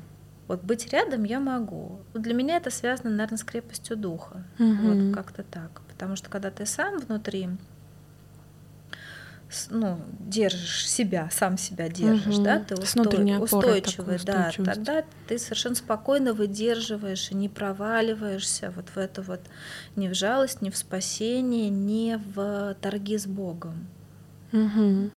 Вот 0.48 0.62
быть 0.62 0.94
рядом 0.94 1.24
я 1.24 1.40
могу. 1.40 2.02
Для 2.14 2.36
меня 2.36 2.58
это 2.58 2.70
связано, 2.70 3.10
наверное, 3.10 3.40
с 3.40 3.44
крепостью 3.44 3.98
духа. 3.98 4.44
Мгм. 4.60 4.88
Вот 4.88 5.16
как-то 5.16 5.42
так. 5.42 5.82
Потому 5.90 6.16
что 6.16 6.30
когда 6.30 6.52
ты 6.52 6.68
сам 6.68 7.00
внутри 7.00 7.50
ну, 9.70 10.00
держишь 10.20 10.90
себя, 10.90 11.30
сам 11.32 11.58
себя 11.58 11.90
держишь, 11.90 12.36
Мгм. 12.36 12.44
да, 12.44 12.60
ты 12.60 12.76
устой- 12.76 13.40
устойчивый, 13.40 14.20
такой, 14.20 14.64
да, 14.66 14.74
тогда 14.74 15.04
ты 15.28 15.40
совершенно 15.40 15.76
спокойно 15.76 16.34
выдерживаешь 16.34 17.32
и 17.32 17.36
не 17.36 17.50
проваливаешься 17.50 18.72
вот 18.76 18.90
в 18.90 18.98
это 18.98 19.22
вот 19.22 19.42
ни 19.96 20.08
в 20.08 20.14
жалость, 20.14 20.62
ни 20.62 20.70
в 20.70 20.78
спасение, 20.78 21.70
ни 21.70 22.20
в 22.36 22.76
торги 22.82 23.18
с 23.18 23.26
Богом. 23.26 23.88
Мгм. 24.52 25.12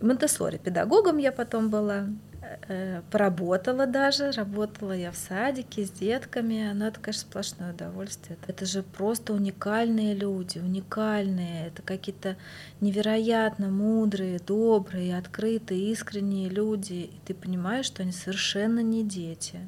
Монтессори 0.00 0.58
педагогом 0.58 1.18
я 1.18 1.32
потом 1.32 1.70
была. 1.70 2.06
Э, 2.68 3.02
поработала 3.10 3.86
даже, 3.86 4.32
работала 4.32 4.92
я 4.92 5.10
в 5.10 5.16
садике 5.16 5.84
с 5.84 5.90
детками, 5.90 6.72
но 6.74 6.88
это, 6.88 7.00
конечно, 7.00 7.22
сплошное 7.22 7.72
удовольствие. 7.72 8.38
Это 8.46 8.66
же 8.66 8.82
просто 8.82 9.32
уникальные 9.32 10.14
люди, 10.14 10.58
уникальные, 10.58 11.68
это 11.68 11.82
какие-то 11.82 12.36
невероятно 12.80 13.68
мудрые, 13.68 14.38
добрые, 14.38 15.16
открытые, 15.18 15.92
искренние 15.92 16.48
люди, 16.48 16.92
и 16.92 17.20
ты 17.24 17.34
понимаешь, 17.34 17.86
что 17.86 18.02
они 18.02 18.12
совершенно 18.12 18.80
не 18.80 19.02
дети. 19.04 19.60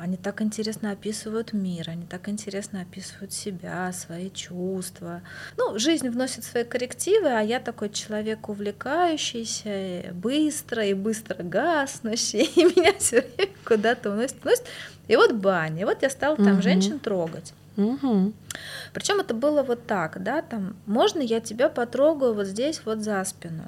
Они 0.00 0.16
так 0.16 0.42
интересно 0.42 0.90
описывают 0.92 1.52
мир, 1.52 1.90
они 1.90 2.06
так 2.06 2.28
интересно 2.28 2.82
описывают 2.82 3.32
себя, 3.32 3.92
свои 3.92 4.30
чувства. 4.30 5.22
Ну, 5.56 5.78
жизнь 5.78 6.08
вносит 6.08 6.44
свои 6.44 6.64
коррективы, 6.64 7.28
а 7.28 7.40
я 7.40 7.60
такой 7.60 7.90
человек 7.90 8.48
увлекающийся, 8.48 10.12
быстро 10.12 10.84
и 10.84 10.94
быстро 10.94 11.42
гаснущий, 11.42 12.35
и 12.44 12.64
меня 12.76 12.94
все 12.98 13.22
время 13.22 13.52
куда-то 13.64 14.10
уносит, 14.10 14.44
уносит. 14.44 14.64
И 15.08 15.16
вот 15.16 15.32
баня, 15.32 15.82
и 15.82 15.84
вот 15.84 16.02
я 16.02 16.10
стала 16.10 16.36
там 16.36 16.54
угу. 16.54 16.62
женщин 16.62 16.98
трогать. 16.98 17.52
Угу. 17.76 18.32
Причем 18.92 19.20
это 19.20 19.34
было 19.34 19.62
вот 19.62 19.86
так, 19.86 20.22
да, 20.22 20.42
там, 20.42 20.76
можно 20.86 21.20
я 21.20 21.40
тебя 21.40 21.68
потрогаю 21.68 22.34
вот 22.34 22.46
здесь, 22.46 22.80
вот 22.84 23.00
за 23.00 23.22
спину? 23.24 23.64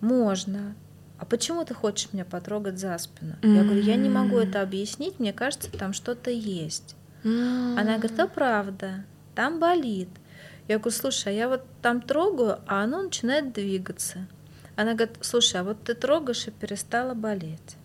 Можно. 0.00 0.74
А 1.18 1.24
почему 1.24 1.64
ты 1.64 1.72
хочешь 1.72 2.12
меня 2.12 2.24
потрогать 2.24 2.78
за 2.78 2.96
спину? 2.98 3.36
Mm-hmm. 3.40 3.56
Я 3.56 3.62
говорю, 3.62 3.80
я 3.80 3.96
не 3.96 4.10
могу 4.10 4.36
это 4.36 4.60
объяснить, 4.60 5.18
мне 5.18 5.32
кажется, 5.32 5.70
там 5.70 5.94
что-то 5.94 6.30
есть. 6.30 6.94
Mm-hmm. 7.24 7.80
Она 7.80 7.96
говорит, 7.96 8.16
да 8.16 8.26
правда, 8.26 9.04
там 9.34 9.58
болит. 9.58 10.10
Я 10.68 10.78
говорю, 10.78 10.96
слушай, 10.96 11.28
а 11.28 11.36
я 11.36 11.48
вот 11.48 11.62
там 11.80 12.02
трогаю, 12.02 12.58
а 12.66 12.82
оно 12.82 13.02
начинает 13.02 13.52
двигаться. 13.52 14.26
Она 14.74 14.92
говорит, 14.92 15.16
слушай, 15.22 15.60
а 15.60 15.64
вот 15.64 15.82
ты 15.84 15.94
трогаешь 15.94 16.48
и 16.48 16.50
перестала 16.50 17.14
болеть. 17.14 17.76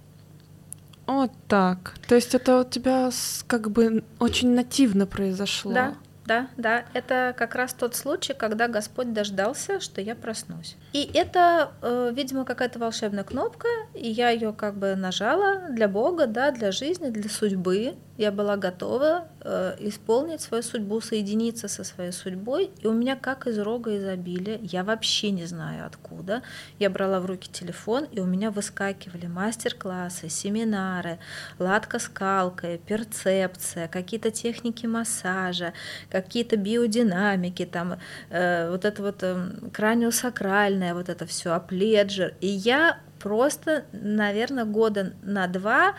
Вот 1.11 1.31
так. 1.49 1.95
То 2.07 2.15
есть 2.15 2.33
это 2.33 2.61
у 2.61 2.63
тебя 2.63 3.09
как 3.47 3.69
бы 3.69 4.03
очень 4.19 4.55
нативно 4.55 5.05
произошло. 5.05 5.73
Да, 5.73 5.95
да, 6.25 6.47
да. 6.55 6.85
Это 6.93 7.35
как 7.37 7.55
раз 7.55 7.73
тот 7.73 7.95
случай, 7.95 8.33
когда 8.33 8.69
Господь 8.69 9.11
дождался, 9.11 9.81
что 9.81 9.99
я 9.99 10.15
проснусь. 10.15 10.77
И 10.93 11.09
это, 11.13 11.71
э, 11.81 12.11
видимо, 12.13 12.43
какая-то 12.43 12.79
волшебная 12.79 13.23
кнопка, 13.23 13.67
и 13.93 14.09
я 14.09 14.29
ее 14.29 14.51
как 14.51 14.75
бы 14.75 14.95
нажала 14.95 15.69
для 15.69 15.87
Бога, 15.87 16.27
да, 16.27 16.51
для 16.51 16.71
жизни, 16.71 17.09
для 17.09 17.29
судьбы. 17.29 17.95
Я 18.17 18.31
была 18.31 18.57
готова 18.57 19.27
э, 19.39 19.75
исполнить 19.79 20.41
свою 20.41 20.61
судьбу, 20.61 21.01
соединиться 21.01 21.67
со 21.67 21.83
своей 21.83 22.11
судьбой. 22.11 22.71
И 22.81 22.87
у 22.87 22.93
меня 22.93 23.15
как 23.15 23.47
из 23.47 23.57
рога 23.57 23.97
изобилия, 23.97 24.59
я 24.61 24.83
вообще 24.83 25.31
не 25.31 25.45
знаю 25.45 25.87
откуда, 25.87 26.43
я 26.77 26.89
брала 26.89 27.19
в 27.19 27.25
руки 27.25 27.49
телефон, 27.51 28.05
и 28.11 28.19
у 28.19 28.25
меня 28.25 28.51
выскакивали 28.51 29.27
мастер-классы, 29.27 30.29
семинары, 30.29 31.19
ладка 31.57 31.99
скалкой, 31.99 32.77
перцепция, 32.77 33.87
какие-то 33.87 34.29
техники 34.29 34.85
массажа, 34.85 35.73
какие-то 36.09 36.57
биодинамики, 36.57 37.65
там 37.65 37.97
э, 38.29 38.69
вот 38.69 38.85
это 38.85 39.01
вот 39.01 39.23
э, 39.23 39.49
краниосакральное, 39.73 40.80
музыкальное 40.81 40.93
вот 40.93 41.09
это 41.09 41.25
все, 41.25 41.53
апледжер. 41.53 42.33
И 42.41 42.47
я 42.47 42.99
просто, 43.19 43.85
наверное, 43.93 44.65
года 44.65 45.13
на 45.23 45.47
два 45.47 45.95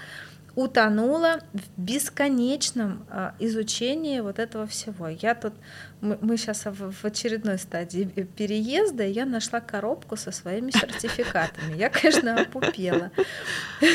утонула 0.55 1.39
в 1.55 1.81
бесконечном 1.81 3.07
а, 3.09 3.35
изучении 3.39 4.21
вот 4.21 4.39
этого 4.39 4.67
всего. 4.67 5.09
Я 5.09 5.35
тут, 5.35 5.55
мы, 6.03 6.37
сейчас 6.37 6.67
в, 6.67 6.93
в 6.93 7.05
очередной 7.05 7.59
стадии 7.59 8.05
переезда, 8.37 9.05
и 9.05 9.13
я 9.13 9.25
нашла 9.25 9.61
коробку 9.61 10.17
со 10.17 10.31
своими 10.31 10.71
сертификатами. 10.79 11.79
Я, 11.79 11.89
конечно, 11.89 12.37
опупела. 12.37 13.11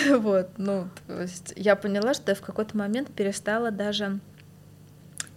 Вот, 0.09 0.49
ну, 0.57 0.87
то 1.07 1.21
есть 1.21 1.53
я 1.55 1.75
поняла, 1.75 2.13
что 2.13 2.31
я 2.31 2.35
в 2.35 2.41
какой-то 2.41 2.75
момент 2.75 3.09
перестала 3.13 3.71
даже 3.71 4.19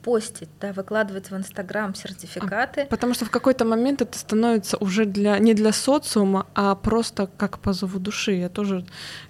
постить, 0.03 0.49
да, 0.61 0.73
выкладывать 0.73 1.31
в 1.31 1.37
Инстаграм 1.37 1.95
сертификаты. 1.95 2.87
Потому 2.89 3.15
что 3.15 3.25
в 3.25 3.31
какой-то 3.31 3.65
момент 3.65 4.03
это 4.03 4.19
становится 4.19 4.77
уже 4.79 5.05
для 5.05 5.39
не 5.39 5.55
для 5.55 5.73
социума, 5.73 6.47
а 6.55 6.75
просто 6.75 7.29
как 7.37 7.59
по 7.59 7.73
зову 7.73 7.99
души. 7.99 8.33
Я 8.33 8.49
тоже 8.49 8.85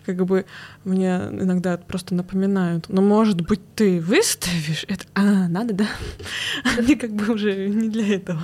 как 0.06 0.24
бы 0.24 0.46
мне 0.84 1.16
иногда 1.30 1.76
просто 1.76 2.14
напоминают, 2.14 2.88
но 2.88 3.00
«Ну, 3.00 3.08
может 3.08 3.40
быть 3.42 3.60
ты 3.74 4.00
выставишь 4.00 4.84
это, 4.88 5.04
а 5.14 5.48
надо, 5.48 5.74
да? 5.74 5.86
Они 6.78 6.96
как 6.96 7.10
бы 7.12 7.34
уже 7.34 7.68
не 7.68 7.88
для 7.88 8.16
этого. 8.16 8.40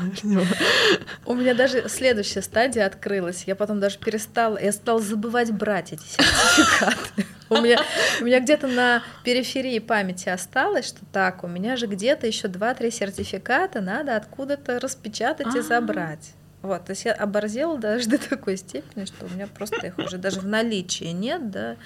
У 1.24 1.34
меня 1.34 1.54
даже 1.54 1.88
следующая 1.88 2.42
стадия 2.42 2.86
открылась. 2.86 3.44
Я 3.46 3.56
потом 3.56 3.80
даже 3.80 3.98
перестала, 3.98 4.60
я 4.60 4.72
стала 4.72 5.00
забывать 5.00 5.52
брать 5.52 5.92
эти 5.92 6.02
сертификаты. 6.02 7.26
У 7.48 7.60
меня, 7.60 7.78
у 8.20 8.24
меня 8.24 8.40
где-то 8.40 8.66
на 8.66 9.04
периферии 9.22 9.78
памяти 9.78 10.28
осталось, 10.28 10.88
что 10.88 10.98
так, 11.12 11.44
у 11.44 11.46
меня 11.46 11.76
же 11.76 11.86
где-то 12.16 12.26
еще 12.26 12.48
два-три 12.48 12.90
сертификата 12.90 13.83
надо 13.83 14.16
откуда-то 14.16 14.81
распечатать 14.81 15.55
и 15.55 15.59
а. 15.59 15.62
забрать. 15.62 16.33
Вот, 16.62 16.87
то 16.87 16.92
есть 16.92 17.05
я 17.05 17.12
оборзела 17.12 17.76
даже 17.76 18.09
до 18.09 18.16
такой 18.18 18.57
степени, 18.57 19.05
что 19.05 19.26
у 19.26 19.29
меня 19.29 19.46
просто 19.46 19.87
их 19.87 19.98
уже 19.98 20.16
даже 20.16 20.40
в 20.40 20.46
наличии 20.46 21.12
нет, 21.12 21.50
да, 21.50 21.76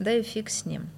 да 0.00 0.12
и 0.12 0.22
фиг 0.22 0.50
с 0.50 0.64
ним. 0.64 0.90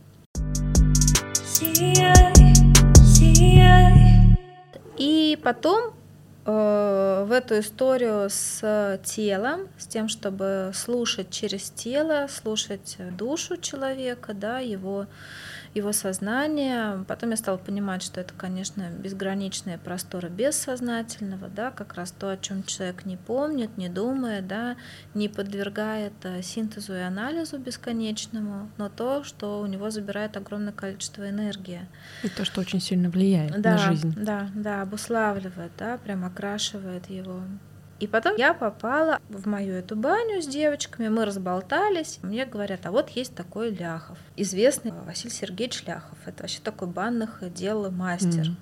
И 4.97 5.38
потом 5.43 5.95
Э, 6.47 7.25
в 7.29 7.33
эту 7.33 7.61
историю 7.61 8.29
с 8.31 8.99
телом, 9.05 9.69
с 9.79 9.87
тем, 9.87 10.09
чтобы 10.09 10.73
слушать 10.75 11.31
через 11.31 11.71
тело, 11.71 12.27
слушать 12.29 12.97
душу 13.16 13.57
человека, 13.57 14.33
да, 14.33 14.59
его 14.59 15.07
его 15.74 15.92
сознание. 15.92 17.04
Потом 17.06 17.30
я 17.30 17.37
стала 17.37 17.56
понимать, 17.56 18.02
что 18.02 18.20
это, 18.20 18.35
конечно, 18.37 18.90
безграничные 18.90 19.78
просторы 19.78 20.28
бессознательного, 20.28 21.48
да, 21.48 21.70
как 21.70 21.94
раз 21.94 22.11
то, 22.11 22.30
о 22.30 22.37
чем 22.37 22.64
человек 22.64 23.04
не 23.04 23.16
помнит, 23.16 23.76
не 23.76 23.88
думает, 23.88 24.48
да, 24.48 24.76
не 25.14 25.28
подвергает 25.28 26.12
э, 26.24 26.42
синтезу 26.42 26.94
и 26.94 27.00
анализу 27.00 27.59
бесконечному, 27.59 28.70
но 28.78 28.88
то, 28.88 29.22
что 29.22 29.61
у 29.61 29.66
него 29.66 29.90
забирает 29.90 30.37
огромное 30.37 30.72
количество 30.72 31.28
энергии. 31.28 31.87
И 32.24 32.28
то, 32.28 32.44
что 32.44 32.61
очень 32.61 32.80
сильно 32.80 33.09
влияет 33.09 33.61
да, 33.61 33.72
на 33.72 33.78
жизнь. 33.78 34.14
Да, 34.16 34.50
да, 34.54 34.83
обуславливает, 34.83 35.72
да, 35.78 35.98
прям 35.98 36.24
окрашивает 36.24 37.09
его. 37.09 37.42
И 38.01 38.07
потом 38.07 38.37
я 38.37 38.55
попала 38.55 39.21
в 39.29 39.47
мою 39.47 39.75
эту 39.75 39.95
баню 39.95 40.41
с 40.41 40.47
девочками, 40.47 41.09
мы 41.09 41.27
разболтались. 41.27 42.19
Мне 42.23 42.47
говорят, 42.47 42.87
а 42.87 42.91
вот 42.91 43.11
есть 43.11 43.35
такой 43.35 43.71
Ляхов, 43.71 44.17
известный 44.37 44.93
Василий 45.05 45.35
Сергеевич 45.35 45.85
Ляхов. 45.87 46.19
Это 46.25 46.43
вообще 46.43 46.61
такой 46.63 46.89
банных 46.89 47.43
дел 47.53 47.91
мастер. 47.91 48.47
Mm. 48.47 48.57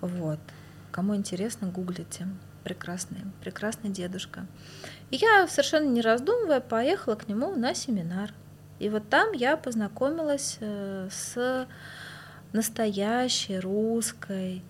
Вот. 0.00 0.38
Кому 0.92 1.16
интересно, 1.16 1.68
гуглите. 1.68 2.28
Прекрасный, 2.62 3.22
прекрасный 3.40 3.90
дедушка. 3.90 4.46
И 5.10 5.16
я 5.16 5.48
совершенно 5.48 5.88
не 5.88 6.00
раздумывая 6.00 6.60
поехала 6.60 7.16
к 7.16 7.26
нему 7.26 7.56
на 7.56 7.74
семинар. 7.74 8.30
И 8.78 8.88
вот 8.88 9.08
там 9.08 9.32
я 9.32 9.56
познакомилась 9.56 10.58
э, 10.60 11.08
с 11.10 11.66
настоящей 12.52 13.58
русской, 13.58 14.62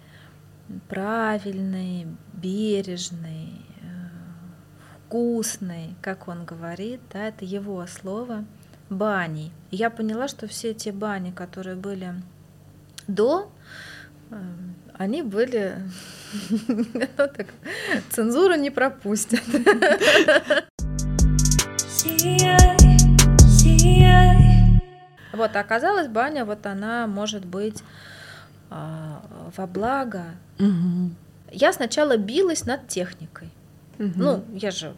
правильной, 0.89 2.07
бережной, 2.33 3.61
вкусной, 5.13 5.95
как 6.01 6.27
он 6.27 6.47
говорит, 6.47 6.99
да, 7.13 7.29
это 7.29 7.45
его 7.45 7.87
слово, 7.87 8.47
бани. 8.89 9.53
я 9.71 9.91
поняла, 9.91 10.27
что 10.27 10.47
все 10.47 10.73
те 10.73 10.91
бани, 10.91 11.33
которые 11.33 11.77
были 11.77 12.15
до, 13.09 13.53
эм, 14.31 14.75
они 14.95 15.21
были, 15.21 15.77
ну, 16.69 17.29
цензуру 18.09 18.55
не 18.55 18.71
пропустят. 18.71 19.43
Вот, 25.35 25.57
а 25.57 25.61
оказалось, 25.61 26.09
баня, 26.09 26.47
вот 26.47 26.65
она 26.65 27.07
может 27.07 27.45
быть 27.45 27.83
а, 28.71 29.23
во 29.55 29.67
благо. 29.67 30.25
Угу. 30.59 31.11
Я 31.51 31.75
сначала 31.75 32.17
билась 32.17 32.65
над 32.65 32.89
техникой. 32.89 33.51
Угу. 34.03 34.13
Ну, 34.17 34.45
я 34.53 34.71
же 34.71 34.95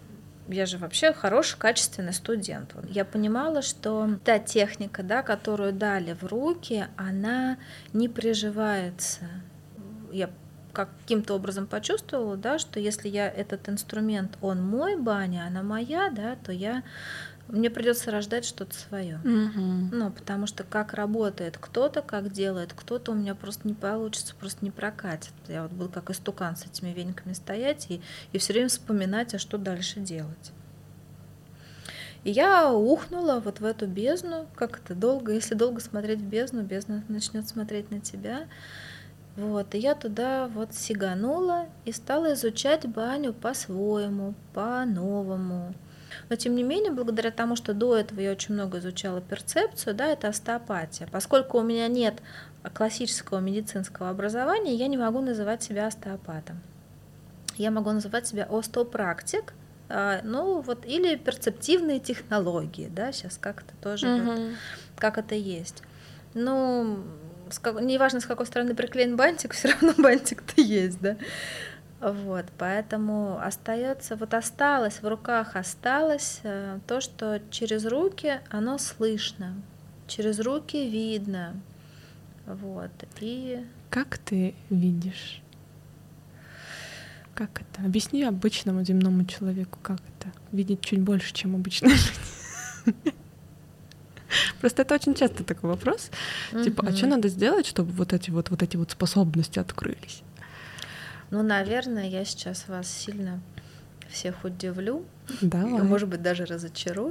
я 0.48 0.66
же 0.66 0.76
вообще 0.76 1.12
хороший, 1.12 1.58
качественный 1.58 2.12
студент. 2.12 2.74
Я 2.90 3.04
понимала, 3.04 3.62
что 3.62 4.18
та 4.24 4.38
техника, 4.38 5.02
да, 5.02 5.22
которую 5.22 5.72
дали 5.72 6.12
в 6.12 6.24
руки, 6.24 6.86
она 6.96 7.56
не 7.94 8.08
приживается. 8.08 9.24
Я 10.12 10.28
каким-то 10.72 11.34
образом 11.34 11.66
почувствовала, 11.66 12.36
да, 12.36 12.58
что 12.58 12.78
если 12.78 13.08
я 13.08 13.28
этот 13.28 13.68
инструмент, 13.68 14.36
он 14.42 14.62
мой, 14.62 14.96
баня, 14.96 15.46
она 15.46 15.62
моя, 15.62 16.10
да, 16.10 16.36
то 16.36 16.52
я 16.52 16.82
мне 17.48 17.68
придется 17.70 18.10
рождать 18.10 18.44
что-то 18.44 18.74
свое. 18.74 19.16
Угу. 19.18 19.94
Ну, 19.94 20.10
потому 20.10 20.46
что 20.46 20.64
как 20.64 20.94
работает 20.94 21.58
кто-то, 21.58 22.00
как 22.02 22.32
делает 22.32 22.72
кто-то, 22.72 23.12
у 23.12 23.14
меня 23.14 23.34
просто 23.34 23.68
не 23.68 23.74
получится, 23.74 24.34
просто 24.34 24.64
не 24.64 24.70
прокатит. 24.70 25.32
Я 25.48 25.62
вот 25.62 25.72
буду 25.72 25.90
как 25.90 26.10
истукан 26.10 26.56
с 26.56 26.64
этими 26.64 26.90
вениками 26.90 27.34
стоять 27.34 27.90
и, 27.90 28.00
и 28.32 28.38
все 28.38 28.52
время 28.54 28.68
вспоминать, 28.68 29.34
а 29.34 29.38
что 29.38 29.58
дальше 29.58 30.00
делать. 30.00 30.52
И 32.24 32.30
я 32.30 32.72
ухнула 32.72 33.40
вот 33.44 33.60
в 33.60 33.64
эту 33.66 33.86
бездну, 33.86 34.46
как 34.54 34.80
это 34.82 34.94
долго, 34.94 35.32
если 35.32 35.54
долго 35.54 35.80
смотреть 35.80 36.20
в 36.20 36.26
бездну, 36.26 36.62
бездна 36.62 37.04
начнет 37.08 37.46
смотреть 37.46 37.90
на 37.90 38.00
тебя. 38.00 38.46
Вот, 39.36 39.74
и 39.74 39.78
я 39.78 39.94
туда 39.94 40.46
вот 40.46 40.74
сиганула 40.74 41.66
и 41.84 41.92
стала 41.92 42.32
изучать 42.32 42.86
баню 42.88 43.34
по-своему, 43.34 44.34
по-новому. 44.54 45.74
Но 46.28 46.36
тем 46.36 46.54
не 46.54 46.62
менее, 46.62 46.92
благодаря 46.92 47.30
тому, 47.30 47.56
что 47.56 47.74
до 47.74 47.96
этого 47.96 48.20
я 48.20 48.32
очень 48.32 48.54
много 48.54 48.78
изучала 48.78 49.20
перцепцию, 49.20 49.94
да, 49.94 50.06
это 50.06 50.28
остеопатия. 50.28 51.08
Поскольку 51.10 51.58
у 51.58 51.62
меня 51.62 51.88
нет 51.88 52.14
классического 52.72 53.40
медицинского 53.40 54.10
образования, 54.10 54.74
я 54.74 54.88
не 54.88 54.96
могу 54.96 55.20
называть 55.20 55.62
себя 55.62 55.86
остеопатом. 55.86 56.60
Я 57.56 57.70
могу 57.70 57.90
называть 57.92 58.26
себя 58.26 58.44
остеопрактик, 58.44 59.54
а, 59.88 60.20
ну 60.24 60.60
вот 60.60 60.86
или 60.86 61.16
перцептивные 61.16 62.00
технологии, 62.00 62.90
да, 62.94 63.12
сейчас 63.12 63.38
как 63.38 63.62
это 63.62 63.74
тоже, 63.82 64.06
mm-hmm. 64.06 64.24
вот, 64.24 64.56
как 64.96 65.18
это 65.18 65.34
есть. 65.34 65.82
Ну, 66.32 67.04
как, 67.60 67.80
неважно, 67.80 68.20
с 68.20 68.26
какой 68.26 68.46
стороны 68.46 68.74
приклеен 68.74 69.16
бантик, 69.16 69.52
все 69.54 69.68
равно 69.68 69.92
бантик-то 69.98 70.60
есть, 70.60 71.00
да. 71.00 71.16
Вот, 72.04 72.44
поэтому 72.58 73.40
остается, 73.40 74.14
вот 74.16 74.34
осталось, 74.34 75.00
в 75.00 75.08
руках 75.08 75.56
осталось 75.56 76.40
э, 76.42 76.78
то, 76.86 77.00
что 77.00 77.40
через 77.50 77.86
руки 77.86 78.40
оно 78.50 78.76
слышно, 78.76 79.54
через 80.06 80.38
руки 80.38 80.86
видно. 80.86 81.58
Вот, 82.44 82.90
и... 83.22 83.64
Как 83.88 84.18
ты 84.18 84.54
видишь? 84.68 85.40
Как 87.32 87.62
это? 87.62 87.86
Объясни 87.86 88.22
обычному 88.22 88.84
земному 88.84 89.24
человеку, 89.24 89.78
как 89.80 90.00
это? 90.00 90.30
Видеть 90.52 90.82
чуть 90.82 91.00
больше, 91.00 91.32
чем 91.32 91.54
люди. 91.54 91.96
Просто 94.60 94.82
это 94.82 94.94
очень 94.94 95.14
часто 95.14 95.42
такой 95.42 95.70
вопрос. 95.70 96.10
Типа, 96.64 96.84
а 96.86 96.92
что 96.94 97.06
надо 97.06 97.28
сделать, 97.28 97.66
чтобы 97.66 97.92
вот 97.92 98.12
эти 98.12 98.28
вот, 98.28 98.50
вот 98.50 98.62
эти 98.62 98.76
вот 98.76 98.90
способности 98.90 99.58
открылись? 99.58 100.22
Ну, 101.34 101.42
наверное, 101.42 102.08
я 102.08 102.24
сейчас 102.24 102.68
вас 102.68 102.88
сильно 102.88 103.40
всех 104.08 104.44
удивлю. 104.44 105.04
Давай. 105.40 105.82
Может 105.82 106.08
быть, 106.08 106.22
даже 106.22 106.44
разочарую. 106.44 107.10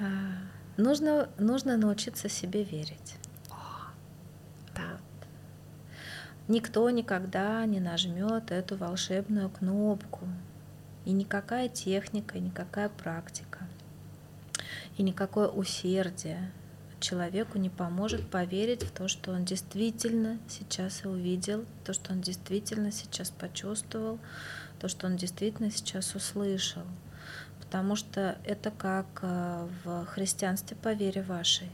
А, 0.00 0.32
нужно, 0.76 1.28
нужно 1.38 1.76
научиться 1.76 2.28
себе 2.28 2.64
верить. 2.64 3.14
Да. 4.74 4.98
Никто 6.48 6.90
никогда 6.90 7.64
не 7.66 7.78
нажмет 7.78 8.50
эту 8.50 8.76
волшебную 8.76 9.48
кнопку. 9.48 10.26
И 11.04 11.12
никакая 11.12 11.68
техника, 11.68 12.40
никакая 12.40 12.88
практика, 12.88 13.60
и 14.96 15.04
никакое 15.04 15.46
усердие 15.46 16.50
человеку 17.00 17.58
не 17.58 17.70
поможет 17.70 18.28
поверить 18.30 18.82
в 18.82 18.90
то, 18.90 19.08
что 19.08 19.32
он 19.32 19.44
действительно 19.44 20.38
сейчас 20.48 21.04
увидел, 21.04 21.64
то, 21.84 21.92
что 21.92 22.12
он 22.12 22.20
действительно 22.20 22.92
сейчас 22.92 23.30
почувствовал, 23.30 24.18
то, 24.80 24.88
что 24.88 25.06
он 25.06 25.16
действительно 25.16 25.70
сейчас 25.70 26.14
услышал. 26.14 26.82
Потому 27.60 27.96
что 27.96 28.38
это 28.44 28.70
как 28.70 29.06
э, 29.22 29.68
в 29.84 30.06
христианстве 30.06 30.76
по 30.76 30.92
вере 30.92 31.22
вашей. 31.22 31.68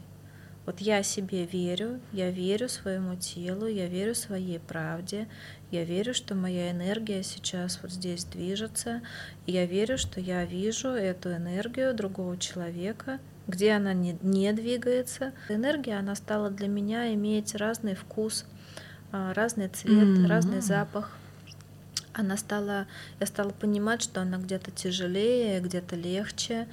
Вот 0.65 0.81
я 0.81 1.03
себе 1.03 1.45
верю, 1.45 1.99
я 2.11 2.31
верю 2.31 2.67
своему 2.69 3.15
телу, 3.15 3.67
я 3.67 3.87
верю 3.87 4.15
своей 4.15 4.59
правде, 4.59 5.27
я 5.69 5.83
верю, 5.83 6.15
что 6.15 6.33
моя 6.33 6.71
энергия 6.71 7.21
сейчас 7.21 7.79
вот 7.83 7.91
здесь 7.91 8.25
движется, 8.25 9.01
я 9.45 9.67
верю, 9.67 9.99
что 9.99 10.19
я 10.19 10.43
вижу 10.43 10.89
эту 10.89 11.31
энергию 11.33 11.93
другого 11.93 12.37
человека, 12.37 13.19
где 13.47 13.73
она 13.73 13.93
не, 13.93 14.17
не 14.21 14.51
двигается. 14.53 15.33
Энергия, 15.49 15.97
она 15.97 16.15
стала 16.15 16.49
для 16.49 16.67
меня 16.67 17.13
иметь 17.13 17.55
разный 17.55 17.95
вкус, 17.95 18.45
а, 19.11 19.33
разный 19.33 19.69
цвет, 19.69 20.07
mm-hmm. 20.07 20.27
разный 20.27 20.61
запах. 20.61 21.11
Она 22.13 22.37
стала, 22.37 22.87
я 23.19 23.25
стала 23.27 23.49
понимать, 23.49 24.01
что 24.01 24.21
она 24.21 24.37
где-то 24.37 24.71
тяжелее, 24.71 25.59
где-то 25.59 25.95
легче. 25.95 26.67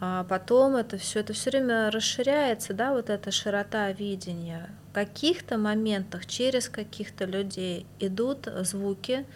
А 0.00 0.24
потом 0.24 0.76
это 0.76 0.96
все, 0.96 1.20
это 1.20 1.32
все 1.32 1.50
время 1.50 1.90
расширяется, 1.90 2.72
да, 2.72 2.92
вот 2.92 3.10
эта 3.10 3.30
широта 3.30 3.92
видения. 3.92 4.70
В 4.90 4.94
каких-то 4.94 5.58
моментах 5.58 6.26
через 6.26 6.68
каких-то 6.68 7.26
людей 7.26 7.86
идут 8.00 8.48
звуки, 8.62 9.26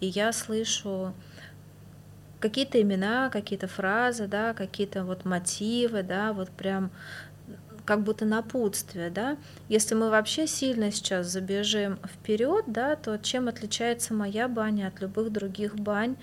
и 0.00 0.06
я 0.06 0.32
слышу 0.32 1.14
какие-то 2.40 2.80
имена, 2.80 3.30
какие-то 3.30 3.66
фразы, 3.66 4.26
да, 4.26 4.54
какие-то 4.54 5.04
вот 5.04 5.24
мотивы, 5.24 6.02
да, 6.02 6.32
вот 6.32 6.50
прям 6.50 6.90
как 7.84 8.02
будто 8.02 8.26
напутствие, 8.26 9.08
да. 9.08 9.38
Если 9.68 9.94
мы 9.94 10.10
вообще 10.10 10.46
сильно 10.46 10.92
сейчас 10.92 11.26
забежим 11.28 11.98
вперед, 12.06 12.64
да, 12.66 12.96
то 12.96 13.16
чем 13.18 13.48
отличается 13.48 14.12
моя 14.12 14.46
баня 14.46 14.88
от 14.88 15.00
любых 15.00 15.32
других 15.32 15.74
бань? 15.74 16.16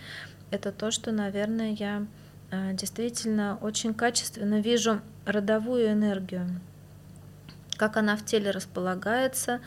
Это 0.51 0.71
то, 0.71 0.91
что, 0.91 1.12
наверное, 1.12 1.71
я 1.71 2.06
э, 2.51 2.73
действительно 2.73 3.58
очень 3.62 3.95
качественно 3.95 4.62
вижу 4.62 5.01
родовую 5.25 5.91
энергию, 5.91 6.47
как 7.78 7.97
она 7.97 8.15
в 8.15 8.23
теле 8.23 8.51
располагается, 8.51 9.60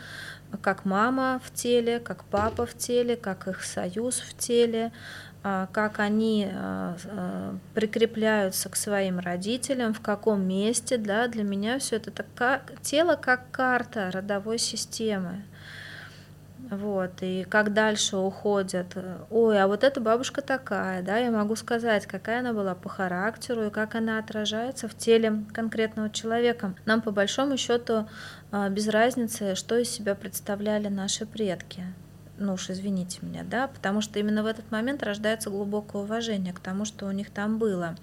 как 0.62 0.84
мама 0.84 1.40
в 1.44 1.52
теле, 1.52 1.98
как 1.98 2.24
папа 2.24 2.64
в 2.64 2.76
теле, 2.76 3.16
как 3.16 3.48
их 3.48 3.64
союз 3.64 4.20
в 4.20 4.36
теле, 4.36 4.92
а, 4.92 5.27
как 5.72 6.00
они 6.00 6.48
а, 6.50 6.96
а, 7.04 7.56
прикрепляются 7.74 8.68
к 8.68 8.76
своим 8.76 9.18
родителям, 9.18 9.94
в 9.94 10.00
каком 10.00 10.42
месте, 10.42 10.98
да, 10.98 11.28
для 11.28 11.44
меня 11.44 11.78
все 11.78 11.96
это 11.96 12.10
так, 12.10 12.72
тело 12.82 13.16
как 13.16 13.50
карта 13.50 14.10
родовой 14.12 14.58
системы. 14.58 15.44
Вот, 16.70 17.22
и 17.22 17.46
как 17.48 17.72
дальше 17.72 18.16
уходят, 18.16 18.94
ой, 19.30 19.62
а 19.62 19.68
вот 19.68 19.84
эта 19.84 20.00
бабушка 20.00 20.42
такая, 20.42 21.02
да, 21.02 21.16
я 21.16 21.30
могу 21.30 21.56
сказать, 21.56 22.06
какая 22.06 22.40
она 22.40 22.52
была 22.52 22.74
по 22.74 22.90
характеру 22.90 23.66
и 23.66 23.70
как 23.70 23.94
она 23.94 24.18
отражается 24.18 24.86
в 24.86 24.94
теле 24.94 25.44
конкретного 25.54 26.10
человека. 26.10 26.74
Нам 26.84 27.00
по 27.00 27.10
большому 27.10 27.56
счету 27.56 28.06
без 28.70 28.88
разницы, 28.88 29.54
что 29.54 29.78
из 29.78 29.88
себя 29.88 30.14
представляли 30.14 30.88
наши 30.88 31.24
предки 31.24 31.84
ну 32.38 32.54
уж 32.54 32.70
извините 32.70 33.18
меня, 33.22 33.44
да, 33.44 33.68
потому 33.68 34.00
что 34.00 34.18
именно 34.18 34.42
в 34.42 34.46
этот 34.46 34.70
момент 34.70 35.02
рождается 35.02 35.50
глубокое 35.50 36.02
уважение 36.02 36.52
к 36.52 36.60
тому, 36.60 36.84
что 36.84 37.06
у 37.06 37.10
них 37.10 37.30
там 37.30 37.58
было. 37.58 37.96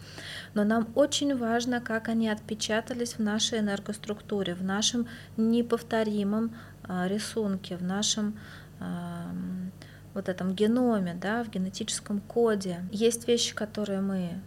Но 0.54 0.63
нам 0.63 0.88
очень 0.95 1.36
важно, 1.36 1.82
как 1.82 2.10
они 2.10 2.30
отпечатались 2.30 3.13
в 3.13 3.19
нашей 3.19 3.60
энергоструктуре, 3.60 4.56
в 4.56 4.63
нашем 4.63 5.08
неповторимом 5.38 6.56
а, 6.84 7.08
рисунке, 7.08 7.78
в 7.78 7.84
нашем 7.84 8.38
вот 10.13 10.30
этом 10.30 10.56
геноме, 10.56 11.13
да, 11.13 11.43
в 11.43 11.50
генетическом 11.50 12.19
коде. 12.21 12.84
Есть 12.91 13.28
вещи, 13.28 13.54
которые 13.54 14.02
мы 14.02 14.41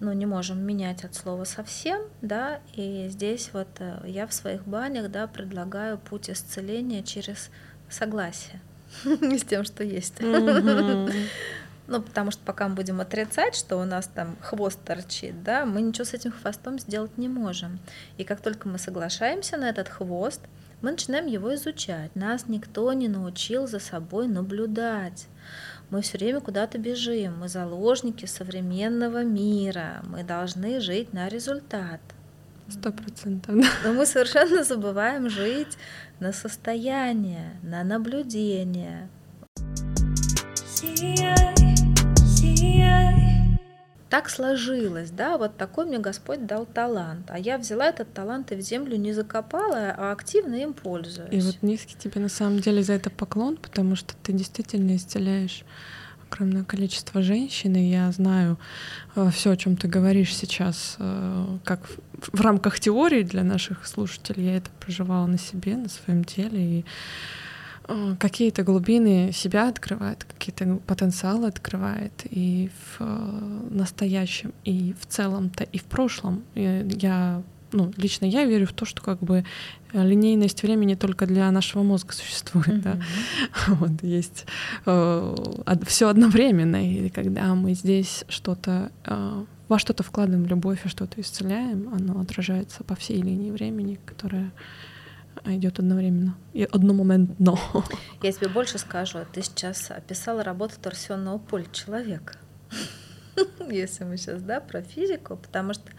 ну, 0.00 0.12
не 0.12 0.26
можем 0.26 0.58
менять 0.58 1.04
от 1.04 1.14
слова 1.14 1.44
совсем, 1.44 2.02
да, 2.22 2.60
и 2.74 3.06
здесь 3.08 3.50
вот 3.52 3.68
э, 3.78 4.02
я 4.06 4.26
в 4.26 4.34
своих 4.34 4.66
банях, 4.66 5.10
да, 5.12 5.28
предлагаю 5.28 5.96
путь 5.96 6.28
исцеления 6.28 7.04
через 7.04 7.50
согласие. 7.88 8.60
с 9.04 9.44
тем, 9.44 9.64
что 9.64 9.84
есть. 9.84 10.14
Ну, 11.88 12.00
потому 12.00 12.30
что 12.30 12.40
пока 12.44 12.68
мы 12.68 12.76
будем 12.76 13.00
отрицать, 13.00 13.56
что 13.56 13.76
у 13.76 13.84
нас 13.84 14.06
там 14.06 14.36
хвост 14.40 14.78
торчит, 14.84 15.42
да, 15.42 15.66
мы 15.66 15.82
ничего 15.82 16.04
с 16.04 16.14
этим 16.14 16.30
хвостом 16.30 16.78
сделать 16.78 17.18
не 17.18 17.28
можем. 17.28 17.80
И 18.18 18.24
как 18.24 18.40
только 18.40 18.68
мы 18.68 18.78
соглашаемся 18.78 19.56
на 19.56 19.68
этот 19.68 19.88
хвост, 19.88 20.40
мы 20.80 20.92
начинаем 20.92 21.26
его 21.26 21.54
изучать. 21.54 22.14
Нас 22.14 22.46
никто 22.46 22.92
не 22.92 23.08
научил 23.08 23.66
за 23.66 23.78
собой 23.78 24.28
наблюдать. 24.28 25.26
Мы 25.90 26.02
все 26.02 26.18
время 26.18 26.40
куда-то 26.40 26.78
бежим, 26.78 27.40
мы 27.40 27.48
заложники 27.48 28.26
современного 28.26 29.24
мира, 29.24 30.02
мы 30.04 30.22
должны 30.22 30.80
жить 30.80 31.12
на 31.12 31.28
результат. 31.28 32.00
Сто 32.68 32.92
процентов. 32.92 33.54
Но 33.84 33.92
мы 33.92 34.06
совершенно 34.06 34.64
забываем 34.64 35.28
жить 35.28 35.76
на 36.20 36.32
состояние, 36.32 37.58
на 37.62 37.84
наблюдение. 37.84 39.08
Так 44.12 44.28
сложилось, 44.28 45.10
да, 45.10 45.38
вот 45.38 45.56
такой 45.56 45.86
мне 45.86 45.98
Господь 45.98 46.44
дал 46.44 46.66
талант. 46.66 47.30
А 47.30 47.38
я 47.38 47.56
взяла 47.56 47.86
этот 47.86 48.12
талант 48.12 48.52
и 48.52 48.56
в 48.56 48.60
землю 48.60 48.96
не 48.98 49.14
закопала, 49.14 49.94
а 49.96 50.12
активно 50.12 50.56
им 50.56 50.74
пользуюсь. 50.74 51.32
И 51.32 51.40
вот 51.40 51.62
низкий 51.62 51.96
тебе 51.98 52.20
на 52.20 52.28
самом 52.28 52.58
деле 52.58 52.82
за 52.82 52.92
это 52.92 53.08
поклон, 53.08 53.56
потому 53.56 53.96
что 53.96 54.14
ты 54.22 54.32
действительно 54.32 54.96
исцеляешь 54.96 55.64
огромное 56.32 56.64
количество 56.64 57.22
женщин, 57.22 57.76
и 57.76 57.90
я 57.90 58.10
знаю 58.12 58.58
э, 59.16 59.30
все, 59.32 59.50
о 59.50 59.56
чем 59.56 59.76
ты 59.76 59.88
говоришь 59.88 60.34
сейчас, 60.34 60.96
э, 60.98 61.58
как 61.64 61.86
в, 61.86 62.38
в 62.38 62.40
рамках 62.40 62.80
теории 62.80 63.22
для 63.22 63.44
наших 63.44 63.86
слушателей. 63.86 64.46
Я 64.46 64.56
это 64.56 64.70
проживала 64.80 65.26
на 65.26 65.38
себе, 65.38 65.76
на 65.76 65.88
своем 65.88 66.24
теле, 66.24 66.78
и 66.78 66.84
э, 67.88 68.16
какие-то 68.18 68.62
глубины 68.62 69.30
себя 69.32 69.68
открывает, 69.68 70.24
какие-то 70.24 70.76
потенциалы 70.86 71.48
открывает 71.48 72.12
и 72.30 72.70
в 72.70 72.96
э, 73.00 73.68
настоящем, 73.70 74.52
и 74.64 74.94
в 75.00 75.06
целом-то, 75.06 75.64
и 75.64 75.78
в 75.78 75.84
прошлом. 75.84 76.44
И 76.54 76.88
я 77.00 77.42
ну, 77.72 77.92
лично 77.96 78.26
я 78.26 78.44
верю 78.44 78.66
в 78.66 78.72
то, 78.72 78.84
что 78.84 79.02
как 79.02 79.18
бы 79.20 79.44
линейность 79.92 80.62
времени 80.62 80.94
только 80.94 81.26
для 81.26 81.50
нашего 81.50 81.82
мозга 81.82 82.12
существует, 82.12 82.68
mm-hmm. 82.68 82.82
да. 82.82 83.00
Вот 83.74 84.02
есть 84.02 84.46
э, 84.86 85.34
все 85.86 86.08
одновременно, 86.08 86.88
и 86.88 87.08
когда 87.10 87.54
мы 87.54 87.74
здесь 87.74 88.24
что-то 88.28 88.90
э, 89.04 89.44
во 89.68 89.78
что-то 89.78 90.02
вкладываем 90.02 90.46
любовь, 90.46 90.80
а 90.84 90.88
что-то 90.88 91.20
исцеляем, 91.20 91.88
оно 91.94 92.20
отражается 92.20 92.84
по 92.84 92.94
всей 92.94 93.22
линии 93.22 93.50
времени, 93.50 93.98
которая 94.04 94.52
идет 95.46 95.78
одновременно 95.78 96.36
и 96.52 96.64
одномоментно. 96.64 97.58
Я 98.22 98.32
тебе 98.32 98.48
больше 98.48 98.78
скажу. 98.78 99.20
Ты 99.32 99.42
сейчас 99.42 99.90
описала 99.90 100.44
работу 100.44 100.74
торсионного 100.80 101.38
поля 101.38 101.66
человека. 101.72 102.34
Если 103.70 104.04
мы 104.04 104.16
сейчас, 104.16 104.42
да, 104.42 104.60
про 104.60 104.82
физику, 104.82 105.36
потому 105.36 105.74
что 105.74 105.90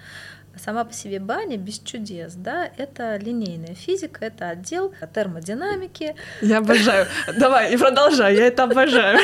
Сама 0.56 0.86
по 0.86 0.94
себе 0.94 1.20
баня 1.20 1.58
без 1.58 1.80
чудес, 1.80 2.36
да, 2.36 2.70
это 2.78 3.18
линейная 3.18 3.74
физика, 3.76 4.26
это 4.26 4.50
отдел 4.50 4.94
термодинамики. 5.14 6.16
Я 6.42 6.60
обожаю. 6.60 7.08
Давай, 7.38 7.74
и 7.74 7.78
продолжай, 7.78 8.36
я 8.36 8.48
это 8.48 8.64
обожаю. 8.64 9.20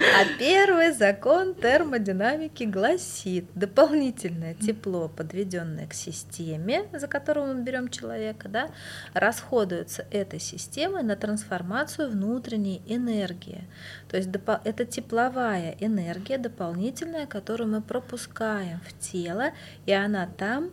А 0.00 0.24
первый 0.38 0.92
закон 0.92 1.54
термодинамики 1.54 2.64
гласит, 2.64 3.44
дополнительное 3.54 4.54
тепло, 4.54 5.08
подведенное 5.08 5.86
к 5.86 5.94
системе, 5.94 6.88
за 6.92 7.06
которую 7.06 7.54
мы 7.54 7.62
берем 7.62 7.88
человека, 7.88 8.48
да, 8.48 8.68
расходуется 9.14 10.06
этой 10.10 10.40
системой 10.40 11.04
на 11.04 11.14
трансформацию 11.14 12.10
внутренней 12.10 12.82
энергии. 12.86 13.64
То 14.08 14.16
есть 14.16 14.30
это 14.64 14.84
тепловая 14.84 15.76
энергия 15.78 16.38
дополнительная, 16.38 17.26
которую 17.26 17.70
мы 17.70 17.82
пропускаем 17.82 18.80
в 18.80 18.98
тело, 18.98 19.50
и 19.86 19.92
она 19.92 20.07
там 20.26 20.70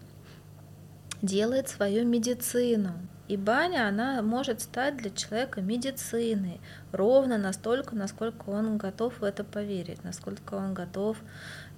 делает 1.22 1.70
свою 1.70 2.06
медицину. 2.06 2.94
И 3.28 3.38
баня, 3.38 3.88
она 3.88 4.22
может 4.22 4.62
стать 4.62 4.98
для 4.98 5.10
человека 5.10 5.62
медициной 5.62 6.62
ровно 6.92 7.40
настолько, 7.40 7.96
насколько 7.96 8.50
он 8.50 8.78
готов 8.78 9.20
в 9.20 9.24
это 9.24 9.44
поверить, 9.44 10.04
насколько 10.04 10.54
он 10.54 10.76
готов 10.76 11.18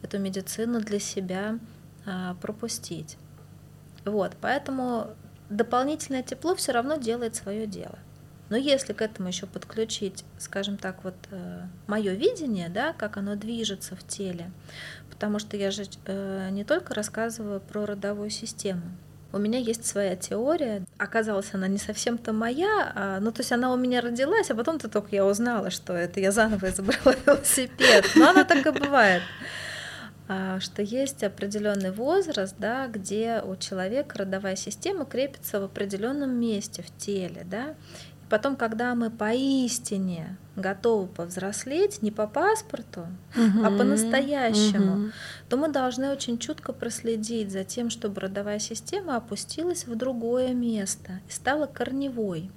эту 0.01 0.19
медицину 0.19 0.81
для 0.81 0.99
себя 0.99 1.57
а, 2.05 2.35
пропустить. 2.35 3.17
Вот, 4.03 4.35
поэтому 4.41 5.07
дополнительное 5.49 6.23
тепло 6.23 6.53
все 6.55 6.73
равно 6.73 6.97
делает 6.97 7.35
свое 7.35 7.65
дело. 7.65 7.97
Но 8.49 8.57
если 8.57 8.93
к 8.93 9.01
этому 9.01 9.27
еще 9.27 9.45
подключить, 9.45 10.23
скажем 10.37 10.77
так, 10.77 11.03
вот 11.03 11.15
э, 11.31 11.61
мое 11.87 12.13
видение, 12.13 12.69
да, 12.69 12.93
как 12.93 13.17
оно 13.17 13.35
движется 13.35 13.95
в 13.95 14.07
теле, 14.07 14.51
потому 15.09 15.39
что 15.39 15.57
я 15.57 15.71
же 15.71 15.83
э, 16.05 16.49
не 16.51 16.63
только 16.63 16.93
рассказываю 16.93 17.59
про 17.59 17.85
родовую 17.85 18.29
систему. 18.29 18.83
У 19.33 19.39
меня 19.39 19.59
есть 19.59 19.85
своя 19.85 20.15
теория. 20.15 20.85
Оказалось, 20.97 21.53
она 21.53 21.67
не 21.67 21.77
совсем-то 21.77 22.31
моя, 22.31 22.93
а, 22.95 23.19
ну 23.19 23.31
то 23.31 23.41
есть 23.41 23.51
она 23.51 23.73
у 23.73 23.75
меня 23.75 23.99
родилась, 23.99 24.49
а 24.49 24.55
потом-то 24.55 24.87
только 24.87 25.09
я 25.11 25.25
узнала, 25.25 25.69
что 25.69 25.93
это 25.93 26.21
я 26.21 26.31
заново 26.31 26.69
изобрела 26.69 27.13
велосипед. 27.25 28.05
Но 28.15 28.29
она 28.29 28.45
так 28.45 28.65
и 28.65 28.71
бывает 28.71 29.21
а, 30.29 30.59
что 30.59 30.81
есть 30.81 31.23
определенный 31.23 31.91
возраст, 31.91 32.55
да, 32.57 32.87
где 32.87 33.41
у 33.45 33.55
человека 33.55 34.19
родовая 34.19 34.55
система 34.55 35.05
крепится 35.05 35.59
в 35.59 35.63
определенном 35.65 36.31
месте 36.31 36.81
в 36.81 36.97
теле, 36.97 37.45
да, 37.45 37.75
Потом, 38.29 38.57
когда 38.57 38.93
мы 38.93 39.09
поистине 39.09 40.37
готовы 40.57 41.07
повзрослеть, 41.07 42.01
не 42.01 42.11
по 42.11 42.27
паспорту, 42.27 43.07
uh-huh, 43.35 43.65
а 43.65 43.77
по-настоящему, 43.77 45.07
uh-huh. 45.07 45.11
то 45.49 45.57
мы 45.57 45.69
должны 45.69 46.11
очень 46.11 46.37
чутко 46.37 46.73
проследить 46.73 47.51
за 47.51 47.63
тем, 47.63 47.89
чтобы 47.89 48.19
родовая 48.19 48.59
система 48.59 49.15
опустилась 49.15 49.85
в 49.85 49.95
другое 49.95 50.53
место 50.53 51.21
и 51.29 51.31
стала 51.31 51.67
корневой. 51.67 52.51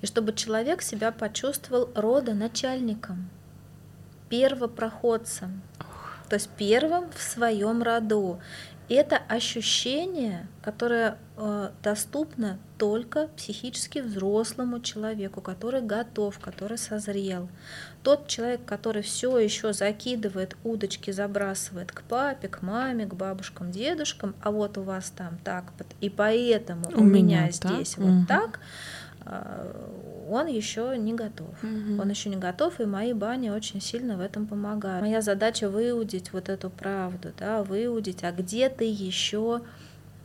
И 0.00 0.06
чтобы 0.06 0.32
человек 0.32 0.82
себя 0.82 1.12
почувствовал 1.12 1.90
родоначальником, 1.94 3.28
первопроходцем, 4.30 5.62
то 6.28 6.34
есть 6.34 6.50
первым 6.56 7.10
в 7.12 7.20
своем 7.20 7.82
роду 7.82 8.40
это 8.94 9.16
ощущение, 9.16 10.46
которое 10.62 11.18
э, 11.36 11.70
доступно 11.82 12.58
только 12.78 13.28
психически 13.36 13.98
взрослому 13.98 14.80
человеку, 14.80 15.40
который 15.40 15.80
готов, 15.80 16.38
который 16.38 16.78
созрел. 16.78 17.48
Тот 18.02 18.28
человек, 18.28 18.64
который 18.64 19.02
все 19.02 19.38
еще 19.38 19.72
закидывает 19.72 20.56
удочки, 20.62 21.10
забрасывает 21.10 21.90
к 21.90 22.02
папе, 22.02 22.46
к 22.46 22.62
маме, 22.62 23.06
к 23.06 23.14
бабушкам, 23.14 23.72
дедушкам, 23.72 24.36
а 24.40 24.52
вот 24.52 24.78
у 24.78 24.82
вас 24.82 25.10
там 25.10 25.38
так, 25.42 25.72
и 26.00 26.08
поэтому 26.08 26.84
у, 26.94 27.00
у 27.00 27.04
меня, 27.04 27.42
меня 27.42 27.50
здесь 27.50 27.90
так? 27.90 28.04
вот 28.04 28.12
угу. 28.12 28.26
так, 28.26 28.60
он 30.28 30.46
еще 30.46 30.96
не 30.98 31.14
готов. 31.14 31.48
Угу. 31.62 32.00
Он 32.00 32.10
еще 32.10 32.28
не 32.28 32.36
готов, 32.36 32.80
и 32.80 32.84
мои 32.84 33.12
бани 33.12 33.50
очень 33.50 33.80
сильно 33.80 34.16
в 34.16 34.20
этом 34.20 34.46
помогают. 34.46 35.02
Моя 35.02 35.20
задача 35.20 35.68
выудить 35.68 36.32
вот 36.32 36.48
эту 36.48 36.70
правду, 36.70 37.32
да, 37.38 37.62
выудить, 37.62 38.24
а 38.24 38.32
где 38.32 38.68
ты 38.68 38.84
еще 38.84 39.62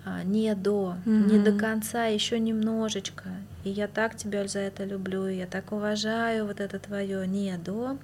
а, 0.03 0.23
не 0.23 0.55
до, 0.55 0.95
угу. 1.05 1.11
не 1.11 1.39
до 1.39 1.51
конца, 1.53 2.05
еще 2.05 2.39
немножечко. 2.39 3.29
И 3.63 3.69
я 3.69 3.87
так 3.87 4.15
тебя 4.15 4.47
за 4.47 4.59
это 4.59 4.83
люблю, 4.85 5.27
и 5.27 5.37
я 5.37 5.45
так 5.45 5.71
уважаю 5.71 6.47
вот 6.47 6.59
это 6.59 6.79
твое 6.79 7.27
не 7.27 7.55
до. 7.57 7.97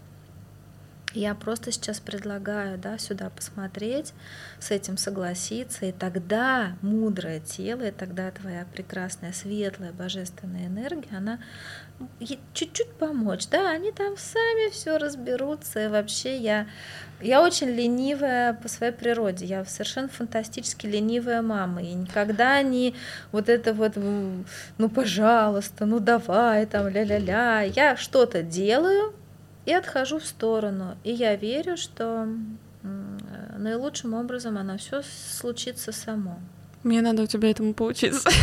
Я 1.17 1.33
просто 1.33 1.71
сейчас 1.71 1.99
предлагаю 1.99 2.77
да, 2.77 2.99
сюда 2.99 3.31
посмотреть, 3.31 4.13
с 4.59 4.69
этим 4.69 4.97
согласиться, 4.97 5.87
и 5.87 5.91
тогда 5.91 6.77
мудрое 6.83 7.39
тело, 7.39 7.87
и 7.87 7.91
тогда 7.91 8.29
твоя 8.29 8.67
прекрасная, 8.71 9.33
светлая, 9.33 9.91
божественная 9.91 10.67
энергия, 10.67 11.17
она 11.17 11.39
чуть-чуть 12.53 12.93
помочь, 12.99 13.47
да, 13.47 13.71
они 13.71 13.91
там 13.91 14.15
сами 14.15 14.69
все 14.69 14.99
разберутся, 14.99 15.85
и 15.85 15.87
вообще 15.87 16.37
я, 16.37 16.67
я 17.19 17.41
очень 17.41 17.69
ленивая 17.69 18.53
по 18.53 18.67
своей 18.67 18.93
природе, 18.93 19.47
я 19.47 19.65
совершенно 19.65 20.09
фантастически 20.09 20.85
ленивая 20.85 21.41
мама, 21.41 21.81
и 21.81 21.93
никогда 21.93 22.61
не 22.61 22.93
вот 23.31 23.49
это 23.49 23.73
вот, 23.73 23.93
ну, 23.95 24.89
пожалуйста, 24.89 25.87
ну, 25.87 25.99
давай, 25.99 26.67
там, 26.67 26.87
ля-ля-ля, 26.87 27.61
я 27.63 27.97
что-то 27.97 28.43
делаю, 28.43 29.15
и 29.67 29.73
отхожу 29.73 30.19
в 30.19 30.25
сторону. 30.25 30.97
И 31.03 31.11
я 31.11 31.35
верю, 31.35 31.75
что 31.75 32.27
наилучшим 33.57 34.13
образом 34.13 34.57
оно 34.57 34.77
все 34.77 35.01
случится 35.37 35.91
само. 35.91 36.39
Мне 36.83 37.01
надо 37.01 37.23
у 37.23 37.27
тебя 37.27 37.51
этому 37.51 37.73
поучиться. 37.73 38.29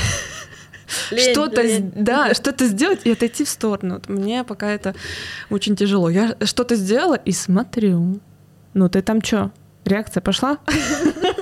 Что-то, 0.86 1.62
да, 1.80 2.34
что-то 2.34 2.66
сделать 2.66 3.00
и 3.04 3.12
отойти 3.12 3.44
в 3.44 3.48
сторону. 3.48 4.02
Мне 4.06 4.44
пока 4.44 4.70
это 4.70 4.94
очень 5.48 5.76
тяжело. 5.76 6.10
Я 6.10 6.36
что-то 6.44 6.76
сделала 6.76 7.14
и 7.14 7.32
смотрю. 7.32 8.20
Ну 8.74 8.88
ты 8.90 9.00
там 9.00 9.22
что? 9.22 9.50
Реакция 9.86 10.20
пошла? 10.20 10.58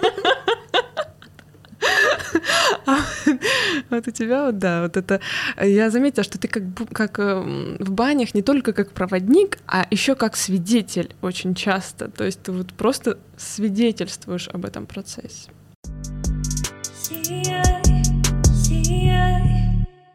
Вот 3.90 4.08
у 4.08 4.10
тебя 4.10 4.46
вот, 4.46 4.58
да, 4.58 4.82
вот 4.82 4.96
это... 4.96 5.20
Я 5.60 5.90
заметила, 5.90 6.24
что 6.24 6.38
ты 6.38 6.48
как, 6.48 6.62
как 6.92 7.18
эм, 7.18 7.76
в 7.78 7.90
банях 7.90 8.34
не 8.34 8.42
только 8.42 8.72
как 8.72 8.92
проводник, 8.92 9.58
а 9.66 9.86
еще 9.90 10.14
как 10.14 10.36
свидетель 10.36 11.14
очень 11.20 11.54
часто. 11.54 12.08
То 12.08 12.24
есть 12.24 12.42
ты 12.42 12.52
вот 12.52 12.72
просто 12.72 13.18
свидетельствуешь 13.36 14.48
об 14.48 14.64
этом 14.64 14.86
процессе. 14.86 15.50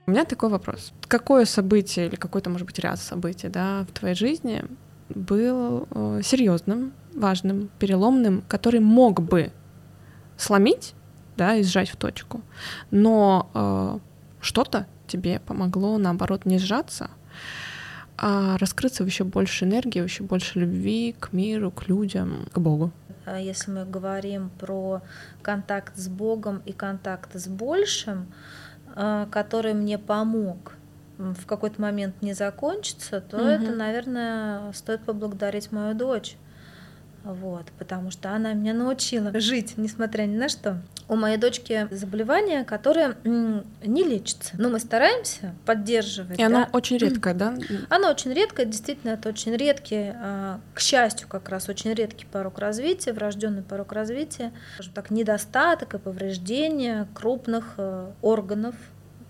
У 0.05 0.11
меня 0.11 0.23
такой 0.23 0.49
вопрос. 0.49 0.93
Какое 1.07 1.45
событие 1.45 2.07
или 2.07 2.15
какой-то, 2.15 2.49
может 2.49 2.65
быть, 2.65 2.79
ряд 2.79 2.99
событий 2.99 3.49
да, 3.49 3.85
в 3.89 3.91
твоей 3.91 4.15
жизни 4.15 4.63
был 5.09 5.87
э, 5.91 6.21
серьезным, 6.23 6.93
важным, 7.13 7.69
переломным, 7.77 8.43
который 8.47 8.79
мог 8.79 9.21
бы 9.21 9.51
сломить 10.37 10.93
да, 11.37 11.55
и 11.55 11.63
сжать 11.63 11.89
в 11.89 11.95
точку. 11.95 12.41
Но 12.91 13.49
э, 13.53 13.99
что-то 14.41 14.87
тебе 15.07 15.39
помогло, 15.39 15.97
наоборот, 15.97 16.45
не 16.45 16.57
сжаться, 16.57 17.09
а 18.17 18.57
раскрыться 18.57 19.03
в 19.03 19.07
еще 19.07 19.23
больше 19.23 19.65
энергии, 19.65 20.01
в 20.01 20.05
еще 20.05 20.23
больше 20.23 20.59
любви 20.59 21.15
к 21.17 21.33
миру, 21.33 21.71
к 21.71 21.87
людям, 21.87 22.47
к 22.51 22.59
Богу. 22.59 22.91
А 23.25 23.39
если 23.39 23.71
мы 23.71 23.85
говорим 23.85 24.49
про 24.57 25.01
контакт 25.41 25.97
с 25.97 26.07
Богом 26.07 26.61
и 26.65 26.71
контакт 26.71 27.35
с 27.35 27.47
большим, 27.47 28.27
э, 28.95 29.27
который 29.31 29.73
мне 29.73 29.97
помог 29.97 30.73
в 31.17 31.45
какой-то 31.45 31.81
момент 31.81 32.21
не 32.21 32.33
закончиться, 32.33 33.21
то 33.21 33.37
угу. 33.37 33.45
это, 33.45 33.71
наверное, 33.71 34.71
стоит 34.73 35.01
поблагодарить 35.01 35.71
мою 35.71 35.95
дочь 35.95 36.37
вот, 37.33 37.65
потому 37.77 38.11
что 38.11 38.31
она 38.31 38.53
меня 38.53 38.73
научила 38.73 39.37
жить, 39.39 39.73
несмотря 39.77 40.23
ни 40.23 40.35
на 40.35 40.49
что. 40.49 40.77
У 41.09 41.15
моей 41.15 41.37
дочки 41.37 41.87
заболевание, 41.91 42.65
которое 42.65 43.15
не 43.23 44.03
лечится, 44.03 44.55
но 44.57 44.69
мы 44.69 44.79
стараемся 44.79 45.53
поддерживать. 45.65 46.37
И 46.37 46.41
да? 46.41 46.47
оно 46.47 46.69
очень 46.73 46.97
редкое, 46.97 47.33
да? 47.33 47.57
Оно 47.89 48.09
очень 48.09 48.33
редкое, 48.33 48.65
действительно, 48.65 49.11
это 49.11 49.29
очень 49.29 49.55
редкий, 49.55 50.11
а, 50.15 50.59
к 50.73 50.79
счастью, 50.79 51.27
как 51.27 51.47
раз 51.49 51.69
очень 51.69 51.93
редкий 51.93 52.25
порог 52.25 52.59
развития, 52.59 53.13
врожденный 53.13 53.61
порог 53.61 53.93
развития, 53.93 54.51
скажем 54.75 54.93
так, 54.93 55.11
недостаток 55.11 55.93
и 55.93 55.97
повреждение 55.97 57.07
крупных 57.13 57.75
э, 57.77 58.11
органов, 58.21 58.75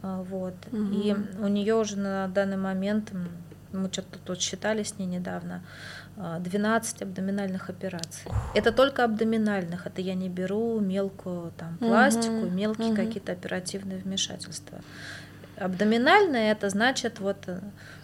а, 0.01 0.23
вот. 0.23 0.55
Угу. 0.71 0.83
И 0.93 1.15
у 1.41 1.47
нее 1.47 1.75
уже 1.75 1.97
на 1.97 2.27
данный 2.27 2.57
момент 2.57 3.11
мы 3.71 3.89
что-то 3.91 4.19
тут 4.19 4.41
считали 4.41 4.83
с 4.83 4.97
ней 4.97 5.05
недавно, 5.05 5.63
12 6.17 7.01
а, 7.01 7.05
абдоминальных 7.05 7.69
операций. 7.69 8.31
Это 8.55 8.71
только 8.71 9.03
абдоминальных, 9.03 9.85
это 9.85 10.01
я 10.01 10.15
не 10.15 10.29
беру 10.29 10.79
мелкую 10.79 11.51
там 11.57 11.77
пластику, 11.77 12.47
угу, 12.47 12.49
мелкие 12.49 12.87
угу. 12.87 12.95
какие-то 12.95 13.31
оперативные 13.31 13.99
вмешательства. 13.99 14.79
Абдоминальное 15.57 16.51
это 16.51 16.69
значит 16.69 17.19
вот 17.19 17.37
э, 17.47 17.59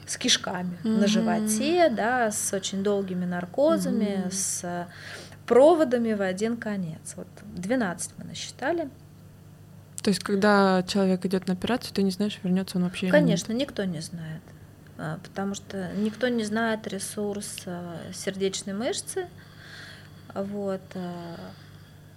с 0.05 0.17
кишками 0.17 0.77
угу. 0.83 0.89
на 0.89 1.07
животе, 1.07 1.89
да, 1.89 2.29
с 2.31 2.53
очень 2.53 2.83
долгими 2.83 3.25
наркозами, 3.25 4.21
угу. 4.25 4.31
с 4.31 4.87
проводами 5.47 6.13
в 6.13 6.21
один 6.21 6.57
конец. 6.57 7.13
Вот 7.15 7.27
12 7.55 8.11
мы 8.17 8.25
насчитали. 8.25 8.89
То 10.03 10.09
есть, 10.09 10.21
когда 10.21 10.83
человек 10.83 11.25
идет 11.25 11.47
на 11.47 11.53
операцию, 11.53 11.93
ты 11.93 12.03
не 12.03 12.11
знаешь, 12.11 12.39
вернется 12.43 12.77
он 12.77 12.83
вообще. 12.83 13.09
Конечно, 13.09 13.53
никто 13.53 13.85
не 13.85 14.01
знает. 14.01 14.41
А, 14.97 15.19
потому 15.23 15.55
что 15.55 15.91
никто 15.95 16.27
не 16.27 16.43
знает 16.43 16.87
ресурс 16.87 17.63
а, 17.65 17.97
сердечной 18.13 18.73
мышцы, 18.73 19.27
вот, 20.33 20.81
а, 20.95 21.35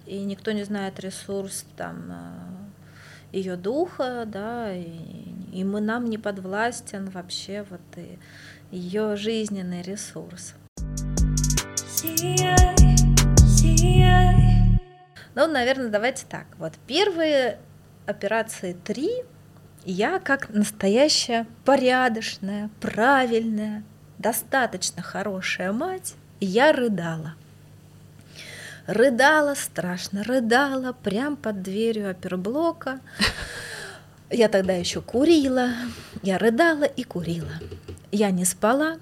и 0.05 0.19
никто 0.23 0.51
не 0.51 0.63
знает 0.63 0.99
ресурс 0.99 1.65
там 1.75 2.13
ее 3.31 3.57
духа, 3.57 4.23
да, 4.25 4.73
и, 4.73 4.87
и 5.51 5.63
мы 5.63 5.81
нам 5.81 6.05
не 6.05 6.17
подвластен 6.17 7.09
вообще 7.09 7.65
вот 7.69 7.81
и 7.97 8.17
ее 8.71 9.15
жизненный 9.15 9.81
ресурс. 9.81 10.53
Ну, 15.35 15.45
наверное, 15.45 15.89
давайте 15.89 16.25
так. 16.27 16.45
Вот 16.57 16.73
первые 16.87 17.59
операции 18.05 18.73
три 18.73 19.23
я 19.87 20.19
как 20.19 20.49
настоящая 20.49 21.47
порядочная, 21.63 22.69
правильная, 22.81 23.83
достаточно 24.19 25.01
хорошая 25.01 25.71
мать, 25.71 26.15
я 26.41 26.73
рыдала. 26.73 27.35
Рыдала 28.85 29.55
страшно, 29.55 30.23
рыдала 30.23 30.91
прям 30.91 31.37
под 31.37 31.61
дверью 31.61 32.11
оперблока. 32.11 32.99
Я 34.29 34.49
тогда 34.49 34.73
еще 34.73 35.01
курила, 35.01 35.69
я 36.21 36.37
рыдала 36.37 36.83
и 36.83 37.03
курила. 37.03 37.53
Я 38.11 38.31
не 38.31 38.43
спала, 38.43 38.97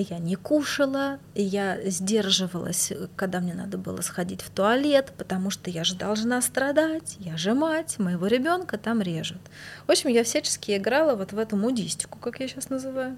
я 0.00 0.18
не 0.18 0.36
кушала, 0.36 1.18
я 1.34 1.78
сдерживалась, 1.90 2.92
когда 3.16 3.40
мне 3.40 3.54
надо 3.54 3.78
было 3.78 4.00
сходить 4.00 4.42
в 4.42 4.50
туалет, 4.50 5.12
потому 5.16 5.50
что 5.50 5.70
я 5.70 5.84
же 5.84 5.94
должна 5.94 6.40
страдать, 6.42 7.16
я 7.18 7.36
же 7.36 7.54
мать, 7.54 7.98
моего 7.98 8.26
ребенка 8.26 8.78
там 8.78 9.02
режут. 9.02 9.40
В 9.86 9.90
общем, 9.90 10.10
я 10.10 10.24
всячески 10.24 10.76
играла 10.76 11.14
вот 11.14 11.32
в 11.32 11.38
эту 11.38 11.56
мудистику, 11.56 12.18
как 12.18 12.40
я 12.40 12.48
сейчас 12.48 12.70
называю. 12.70 13.16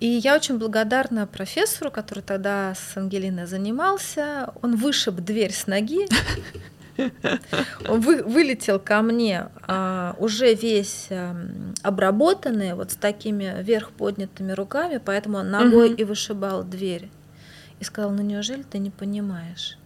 И 0.00 0.06
я 0.06 0.34
очень 0.34 0.58
благодарна 0.58 1.26
профессору, 1.26 1.90
который 1.90 2.22
тогда 2.22 2.74
с 2.74 2.96
Ангелиной 2.96 3.46
занимался. 3.46 4.50
Он 4.62 4.76
вышиб 4.76 5.16
дверь 5.16 5.52
с 5.52 5.66
ноги, 5.66 6.08
он 7.88 8.00
вы, 8.00 8.22
вылетел 8.22 8.78
ко 8.78 9.02
мне 9.02 9.48
а, 9.66 10.14
уже 10.18 10.54
весь 10.54 11.08
а, 11.10 11.36
обработанный, 11.82 12.74
вот 12.74 12.92
с 12.92 12.96
такими 12.96 13.62
вверх 13.62 13.90
поднятыми 13.90 14.52
руками, 14.52 15.00
поэтому 15.04 15.38
он 15.38 15.50
ногой 15.50 15.92
угу. 15.92 16.00
и 16.00 16.04
вышибал 16.04 16.64
дверь. 16.64 17.10
И 17.78 17.84
сказал, 17.84 18.10
ну 18.10 18.22
неужели 18.22 18.62
ты 18.62 18.78
не 18.78 18.90
понимаешь? 18.90 19.78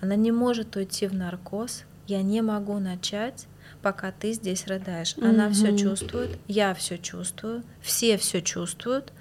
Она 0.00 0.16
не 0.16 0.32
может 0.32 0.76
уйти 0.76 1.06
в 1.06 1.14
наркоз, 1.14 1.84
я 2.06 2.22
не 2.22 2.42
могу 2.42 2.78
начать, 2.78 3.46
пока 3.82 4.12
ты 4.12 4.32
здесь 4.32 4.66
рыдаешь. 4.66 5.16
Она 5.20 5.46
угу. 5.46 5.54
все 5.54 5.76
чувствует, 5.76 6.38
я 6.48 6.74
все 6.74 6.98
чувствую, 6.98 7.62
все 7.80 8.16
все 8.16 8.42
чувствуют. 8.42 9.12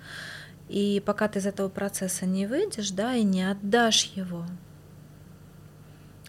И 0.69 1.04
пока 1.06 1.28
ты 1.28 1.39
из 1.39 1.45
этого 1.45 1.69
процесса 1.69 2.26
не 2.26 2.47
выйдешь, 2.47 2.91
да, 2.91 3.13
и 3.15 3.23
не 3.23 3.43
отдашь 3.49 4.12
его, 4.15 4.45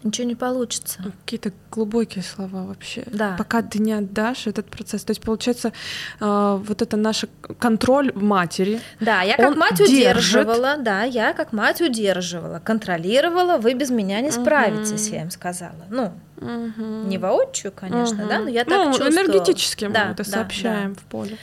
ничего 0.05 0.27
не 0.27 0.35
получится. 0.35 0.99
Какие-то 1.25 1.51
глубокие 1.71 2.23
слова 2.23 2.65
вообще. 2.65 3.03
Да. 3.07 3.35
Пока 3.37 3.61
ты 3.61 3.79
не 3.79 3.93
отдашь 3.93 4.47
этот 4.47 4.67
процесс. 4.67 5.03
То 5.03 5.11
есть, 5.11 5.21
получается, 5.21 5.73
э, 6.19 6.59
вот 6.63 6.81
это 6.81 6.95
наш 6.95 7.25
контроль 7.59 8.11
матери. 8.13 8.79
Да, 8.99 9.21
я 9.23 9.35
как 9.35 9.55
мать 9.57 9.77
держит. 9.77 9.93
удерживала, 9.93 10.77
да, 10.77 11.03
я 11.03 11.33
как 11.33 11.51
мать 11.51 11.81
удерживала, 11.81 12.59
контролировала, 12.59 13.57
вы 13.57 13.73
без 13.73 13.89
меня 13.89 14.21
не 14.21 14.31
справитесь, 14.31 15.07
угу. 15.07 15.15
я 15.15 15.21
им 15.23 15.31
сказала. 15.31 15.85
Ну, 15.89 16.13
угу. 16.37 17.07
не 17.07 17.17
воочию, 17.17 17.71
конечно, 17.71 18.23
угу. 18.23 18.29
да, 18.29 18.39
но 18.39 18.49
я 18.49 18.63
так 18.63 18.77
ну, 18.77 18.85
чувствовала. 18.93 19.13
энергетически 19.13 19.85
мы 19.85 19.93
да, 19.93 20.11
это 20.11 20.23
да, 20.23 20.29
сообщаем 20.29 20.93
да. 20.93 21.01
в 21.01 21.03
поле. 21.05 21.37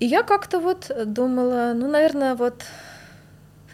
И 0.00 0.06
я 0.06 0.22
как-то 0.22 0.58
вот 0.58 0.90
думала, 1.06 1.72
ну, 1.74 1.88
наверное, 1.88 2.34
вот 2.34 2.62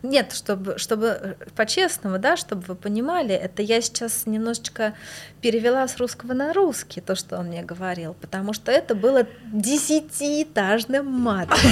нет, 0.02 0.32
чтобы, 0.32 0.78
чтобы 0.78 1.06
э, 1.06 1.34
по-честному, 1.54 2.18
да, 2.18 2.36
чтобы 2.36 2.62
вы 2.66 2.74
понимали, 2.74 3.34
это 3.34 3.62
я 3.62 3.80
сейчас 3.80 4.26
немножечко 4.26 4.94
перевела 5.40 5.86
с 5.86 5.96
русского 5.98 6.32
на 6.32 6.52
русский, 6.52 7.00
то, 7.00 7.14
что 7.14 7.38
он 7.38 7.46
мне 7.46 7.62
говорил, 7.62 8.14
потому 8.14 8.52
что 8.52 8.72
это 8.72 8.94
было 8.94 9.26
десятиэтажным 9.52 11.06
матом. 11.06 11.58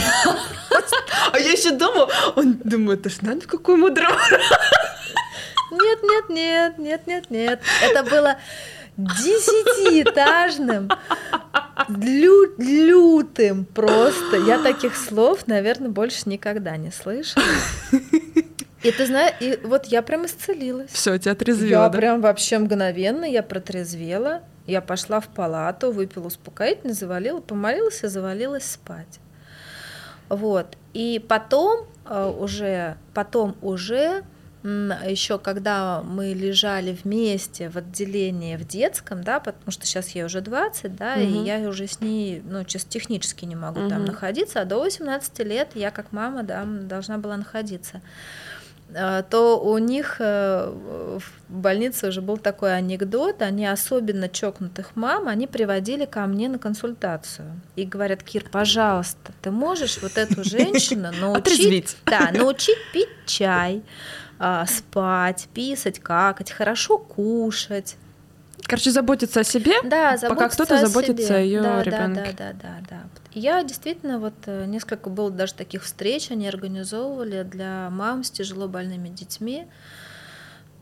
А 1.30 1.38
я 1.38 1.52
еще 1.52 1.72
думала, 1.72 2.10
он 2.36 2.54
думает, 2.64 3.00
это 3.00 3.10
ж 3.10 3.20
надо 3.20 3.46
какой 3.46 3.76
мудрый. 3.76 4.06
Нет, 5.70 5.98
нет, 6.02 6.28
нет, 6.30 6.78
нет, 6.78 7.06
нет, 7.06 7.30
нет. 7.30 7.60
Это 7.82 8.02
было 8.02 8.38
десятиэтажным, 8.98 10.90
лю 11.88 12.54
лютым 12.58 13.64
просто. 13.64 14.36
Я 14.36 14.58
таких 14.58 14.96
слов, 14.96 15.46
наверное, 15.46 15.88
больше 15.88 16.28
никогда 16.28 16.76
не 16.76 16.90
слышала. 16.90 17.44
И 18.82 18.92
ты 18.92 19.06
знаешь, 19.06 19.34
и 19.40 19.58
вот 19.64 19.86
я 19.86 20.02
прям 20.02 20.26
исцелилась. 20.26 20.90
Все, 20.92 21.18
тебя 21.18 21.32
отрезвело. 21.32 21.82
Я 21.84 21.88
да? 21.88 21.98
прям 21.98 22.20
вообще 22.20 22.58
мгновенно, 22.58 23.24
я 23.24 23.42
протрезвела. 23.42 24.42
Я 24.66 24.82
пошла 24.82 25.20
в 25.20 25.28
палату, 25.28 25.90
выпила 25.90 26.26
успокоительный, 26.26 26.92
завалила, 26.92 27.40
помолилась 27.40 28.04
и 28.04 28.06
завалилась 28.06 28.64
спать. 28.64 29.18
Вот. 30.28 30.76
И 30.92 31.24
потом 31.26 31.86
э, 32.04 32.32
уже, 32.38 32.96
потом 33.14 33.56
уже 33.62 34.24
еще 34.64 35.38
когда 35.38 36.02
мы 36.02 36.32
лежали 36.32 36.96
вместе 37.04 37.68
в 37.68 37.76
отделении 37.76 38.56
в 38.56 38.66
детском, 38.66 39.22
да, 39.22 39.38
потому 39.38 39.70
что 39.70 39.86
сейчас 39.86 40.08
ей 40.10 40.24
уже 40.24 40.40
20, 40.40 40.96
да, 40.96 41.14
угу. 41.14 41.22
и 41.22 41.44
я 41.44 41.58
уже 41.68 41.86
с 41.86 42.00
ней, 42.00 42.42
ну, 42.44 42.64
чисто 42.64 42.90
технически 42.90 43.44
не 43.44 43.56
могу 43.56 43.80
угу. 43.80 43.88
там 43.88 44.04
находиться, 44.04 44.60
а 44.60 44.64
до 44.64 44.80
18 44.80 45.38
лет 45.40 45.70
я 45.74 45.90
как 45.90 46.12
мама, 46.12 46.42
да, 46.42 46.64
должна 46.64 47.18
была 47.18 47.36
находиться 47.36 48.02
а, 48.94 49.22
то 49.22 49.60
у 49.60 49.76
них 49.76 50.16
э, 50.18 50.72
в 51.18 51.52
больнице 51.52 52.08
уже 52.08 52.22
был 52.22 52.38
такой 52.38 52.74
анекдот, 52.74 53.42
они 53.42 53.66
особенно 53.66 54.30
чокнутых 54.30 54.96
мам, 54.96 55.28
они 55.28 55.46
приводили 55.46 56.06
ко 56.06 56.20
мне 56.26 56.48
на 56.48 56.58
консультацию 56.58 57.60
и 57.76 57.84
говорят, 57.84 58.22
Кир, 58.22 58.44
пожалуйста, 58.50 59.32
ты 59.42 59.50
можешь 59.50 60.00
вот 60.00 60.16
эту 60.16 60.42
женщину 60.48 61.10
научить, 61.20 61.98
да, 62.06 62.30
научить 62.32 62.78
пить 62.94 63.08
чай, 63.26 63.82
а, 64.38 64.66
спать, 64.66 65.48
писать, 65.52 65.98
какать, 65.98 66.50
хорошо 66.50 66.98
кушать. 66.98 67.96
Короче, 68.64 68.90
заботиться 68.90 69.40
о 69.40 69.44
себе, 69.44 69.74
да, 69.84 70.18
пока 70.28 70.48
кто-то 70.48 70.84
заботится 70.84 71.36
о 71.36 71.38
ее 71.38 71.62
да, 71.62 71.82
ребенке. 71.82 72.34
Да, 72.36 72.52
да, 72.52 72.52
да, 72.52 72.52
да, 72.52 72.86
да. 72.90 73.02
Я 73.32 73.62
действительно 73.62 74.18
вот 74.18 74.34
э, 74.46 74.66
несколько 74.66 75.10
было 75.10 75.30
даже 75.30 75.54
таких 75.54 75.84
встреч, 75.84 76.30
они 76.30 76.48
организовывали 76.48 77.44
для 77.44 77.88
мам 77.90 78.24
с 78.24 78.30
тяжело 78.30 78.68
больными 78.68 79.08
детьми. 79.08 79.66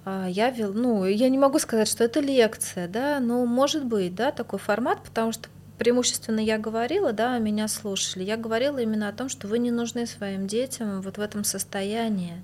А, 0.04 0.26
я 0.26 0.50
вел, 0.50 0.72
ну, 0.72 1.04
я 1.04 1.28
не 1.28 1.38
могу 1.38 1.58
сказать, 1.58 1.86
что 1.86 2.02
это 2.02 2.20
лекция, 2.20 2.88
да, 2.88 3.20
но 3.20 3.44
может 3.44 3.84
быть, 3.84 4.14
да, 4.14 4.32
такой 4.32 4.58
формат, 4.58 5.02
потому 5.02 5.32
что 5.32 5.48
преимущественно 5.78 6.40
я 6.40 6.58
говорила, 6.58 7.12
да, 7.12 7.38
меня 7.38 7.68
слушали. 7.68 8.24
Я 8.24 8.36
говорила 8.36 8.78
именно 8.78 9.08
о 9.08 9.12
том, 9.12 9.28
что 9.28 9.46
вы 9.48 9.58
не 9.58 9.70
нужны 9.70 10.06
своим 10.06 10.46
детям 10.46 11.02
вот 11.02 11.18
в 11.18 11.20
этом 11.20 11.44
состоянии. 11.44 12.42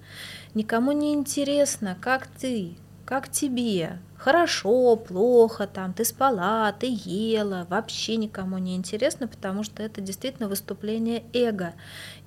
Никому 0.55 0.93
не 0.93 1.15
интересно, 1.15 1.97
как 2.01 2.27
ты, 2.27 2.75
как 3.13 3.29
тебе, 3.29 3.99
хорошо, 4.17 4.97
плохо, 4.97 5.67
там, 5.67 5.93
ты 5.93 6.03
спала, 6.03 6.73
ты 6.73 6.87
ела, 7.05 7.67
вообще 7.69 8.17
никому 8.17 8.57
не 8.57 8.75
интересно, 8.75 9.29
потому 9.29 9.65
что 9.65 9.83
это 9.83 10.01
действительно 10.01 10.49
выступление 10.49 11.23
эго. 11.35 11.75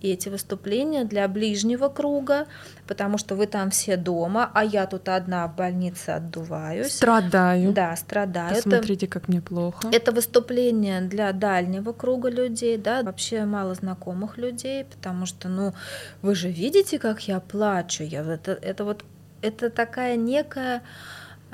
И 0.02 0.12
эти 0.12 0.30
выступления 0.30 1.04
для 1.04 1.28
ближнего 1.28 1.90
круга, 1.90 2.46
потому 2.86 3.18
что 3.18 3.34
вы 3.34 3.48
там 3.48 3.72
все 3.72 3.98
дома, 3.98 4.52
а 4.54 4.64
я 4.64 4.86
тут 4.86 5.10
одна 5.10 5.48
в 5.48 5.56
больнице 5.56 6.12
отдуваюсь. 6.12 6.92
Страдаю. 6.92 7.72
Да, 7.74 7.96
страдаю. 7.96 8.54
Посмотрите, 8.54 9.08
это, 9.08 9.14
как 9.20 9.28
мне 9.28 9.42
плохо. 9.42 9.90
Это 9.92 10.12
выступление 10.12 11.02
для 11.02 11.32
дальнего 11.32 11.94
круга 11.94 12.30
людей, 12.30 12.78
да, 12.78 13.02
вообще 13.02 13.46
мало 13.46 13.74
знакомых 13.74 14.38
людей, 14.38 14.86
потому 14.86 15.26
что, 15.26 15.50
ну, 15.50 15.74
вы 16.22 16.36
же 16.36 16.52
видите, 16.52 17.00
как 17.00 17.28
я 17.28 17.40
плачу. 17.40 18.04
Я, 18.04 18.22
это, 18.22 18.52
это 18.52 18.86
вот, 18.86 19.04
это 19.42 19.70
такая 19.70 20.16
некая 20.16 20.82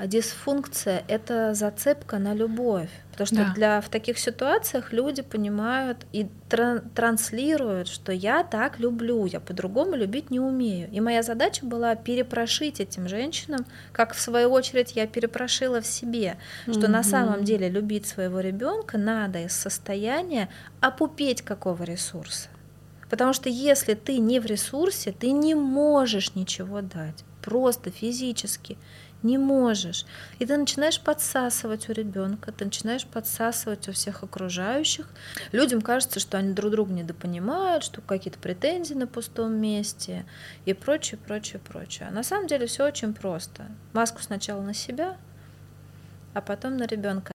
дисфункция— 0.06 1.04
это 1.08 1.54
зацепка 1.54 2.18
на 2.18 2.34
любовь. 2.34 2.90
Потому 3.12 3.26
что 3.26 3.36
да. 3.36 3.52
для, 3.54 3.80
в 3.80 3.88
таких 3.88 4.18
ситуациях 4.18 4.92
люди 4.92 5.22
понимают 5.22 6.06
и 6.12 6.28
тран, 6.48 6.80
транслируют, 6.94 7.88
что 7.88 8.10
я 8.10 8.42
так 8.42 8.80
люблю, 8.80 9.26
я 9.26 9.38
по-другому 9.38 9.94
любить 9.94 10.30
не 10.30 10.40
умею. 10.40 10.88
И 10.90 11.00
моя 11.00 11.22
задача 11.22 11.64
была 11.64 11.94
перепрошить 11.94 12.80
этим 12.80 13.06
женщинам, 13.06 13.66
как 13.92 14.14
в 14.14 14.20
свою 14.20 14.50
очередь 14.50 14.96
я 14.96 15.06
перепрошила 15.06 15.80
в 15.80 15.86
себе, 15.86 16.36
что 16.62 16.80
mm-hmm. 16.80 16.88
на 16.88 17.02
самом 17.02 17.44
деле 17.44 17.68
любить 17.68 18.06
своего 18.06 18.40
ребенка 18.40 18.98
надо 18.98 19.40
из 19.44 19.52
состояния 19.52 20.48
опупеть 20.80 21.42
какого 21.42 21.82
ресурса. 21.84 22.48
Потому 23.10 23.34
что 23.34 23.50
если 23.50 23.92
ты 23.92 24.16
не 24.16 24.40
в 24.40 24.46
ресурсе, 24.46 25.12
ты 25.12 25.32
не 25.32 25.54
можешь 25.54 26.34
ничего 26.34 26.80
дать, 26.80 27.24
просто 27.42 27.90
физически 27.90 28.78
не 29.22 29.38
можешь. 29.38 30.04
И 30.38 30.46
ты 30.46 30.56
начинаешь 30.56 31.00
подсасывать 31.00 31.88
у 31.88 31.92
ребенка, 31.92 32.52
ты 32.52 32.64
начинаешь 32.64 33.06
подсасывать 33.06 33.88
у 33.88 33.92
всех 33.92 34.22
окружающих. 34.22 35.08
Людям 35.52 35.80
кажется, 35.80 36.20
что 36.20 36.38
они 36.38 36.52
друг 36.52 36.72
друга 36.72 36.92
недопонимают, 36.92 37.84
что 37.84 38.00
какие-то 38.00 38.38
претензии 38.38 38.94
на 38.94 39.06
пустом 39.06 39.54
месте 39.54 40.24
и 40.64 40.74
прочее, 40.74 41.18
прочее, 41.24 41.60
прочее. 41.60 42.08
А 42.08 42.12
на 42.12 42.22
самом 42.22 42.46
деле 42.46 42.66
все 42.66 42.86
очень 42.86 43.14
просто. 43.14 43.66
Маску 43.92 44.22
сначала 44.22 44.62
на 44.62 44.74
себя, 44.74 45.16
а 46.34 46.40
потом 46.40 46.76
на 46.76 46.86
ребенка. 46.86 47.31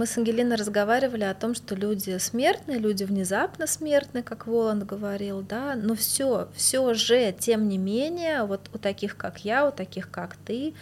Мы 0.00 0.06
с 0.06 0.16
Ангелиной 0.16 0.56
разговаривали 0.56 1.24
о 1.24 1.34
том, 1.34 1.54
что 1.54 1.74
люди 1.74 2.16
смертные, 2.16 2.78
люди 2.78 3.04
внезапно 3.04 3.66
смертные, 3.66 4.22
как 4.22 4.46
Воланд 4.46 4.86
говорил, 4.86 5.42
да, 5.42 5.74
но 5.74 5.94
все, 5.94 6.48
все 6.54 6.94
же, 6.94 7.34
тем 7.38 7.68
не 7.68 7.76
менее, 7.76 8.44
вот 8.44 8.70
у 8.72 8.78
таких, 8.78 9.18
как 9.18 9.44
я, 9.44 9.68
у 9.68 9.70
таких, 9.70 10.10
как 10.10 10.36
ты, 10.36 10.72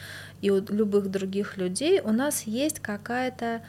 и 0.40 0.50
у 0.52 0.64
любых 0.72 1.10
других 1.10 1.56
людей 1.56 2.00
у 2.00 2.12
нас 2.12 2.42
есть 2.42 2.78
какая-то 2.78 3.62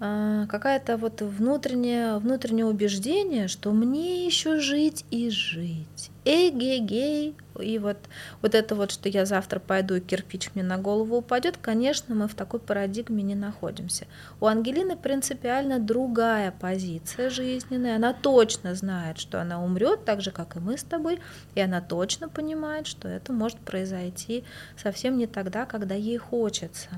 а, 0.00 0.46
какая-то 0.46 0.96
вот 0.96 1.20
внутреннее, 1.20 2.16
внутреннее 2.16 2.64
убеждение, 2.64 3.46
что 3.46 3.72
мне 3.72 4.24
еще 4.24 4.58
жить 4.58 5.04
и 5.10 5.28
жить. 5.28 6.10
Эгегей. 6.24 7.36
И 7.60 7.78
вот, 7.78 7.98
вот 8.42 8.54
это 8.54 8.74
вот, 8.74 8.90
что 8.90 9.08
я 9.08 9.26
завтра 9.26 9.60
пойду 9.60 9.94
и 9.94 10.00
кирпич 10.00 10.50
мне 10.54 10.64
на 10.64 10.76
голову 10.78 11.18
упадет, 11.18 11.56
конечно, 11.56 12.14
мы 12.14 12.26
в 12.26 12.34
такой 12.34 12.58
парадигме 12.60 13.22
не 13.22 13.34
находимся. 13.34 14.06
У 14.40 14.46
Ангелины 14.46 14.96
принципиально 14.96 15.78
другая 15.78 16.52
позиция 16.52 17.30
жизненная. 17.30 17.96
Она 17.96 18.12
точно 18.12 18.74
знает, 18.74 19.18
что 19.18 19.40
она 19.40 19.62
умрет, 19.62 20.04
так 20.04 20.20
же, 20.20 20.30
как 20.30 20.56
и 20.56 20.60
мы 20.60 20.78
с 20.78 20.82
тобой, 20.82 21.20
и 21.54 21.60
она 21.60 21.80
точно 21.80 22.28
понимает, 22.28 22.86
что 22.86 23.08
это 23.08 23.32
может 23.32 23.58
произойти 23.58 24.44
совсем 24.76 25.16
не 25.16 25.26
тогда, 25.26 25.66
когда 25.66 25.94
ей 25.94 26.18
хочется 26.18 26.88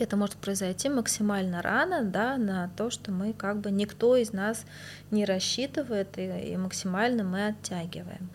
это 0.00 0.16
может 0.16 0.36
произойти 0.36 0.88
максимально 0.88 1.62
рано, 1.62 2.02
да, 2.02 2.36
на 2.36 2.70
то, 2.76 2.90
что 2.90 3.12
мы 3.12 3.32
как 3.32 3.58
бы 3.58 3.70
никто 3.70 4.16
из 4.16 4.32
нас 4.32 4.64
не 5.10 5.24
рассчитывает 5.24 6.18
и, 6.18 6.52
и 6.52 6.56
максимально 6.56 7.24
мы 7.24 7.48
оттягиваем. 7.48 8.30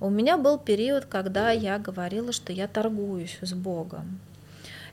У 0.00 0.08
меня 0.08 0.38
был 0.38 0.58
период, 0.58 1.04
когда 1.04 1.50
я 1.50 1.78
говорила, 1.78 2.32
что 2.32 2.52
я 2.52 2.66
торгуюсь 2.68 3.38
с 3.42 3.52
Богом. 3.52 4.20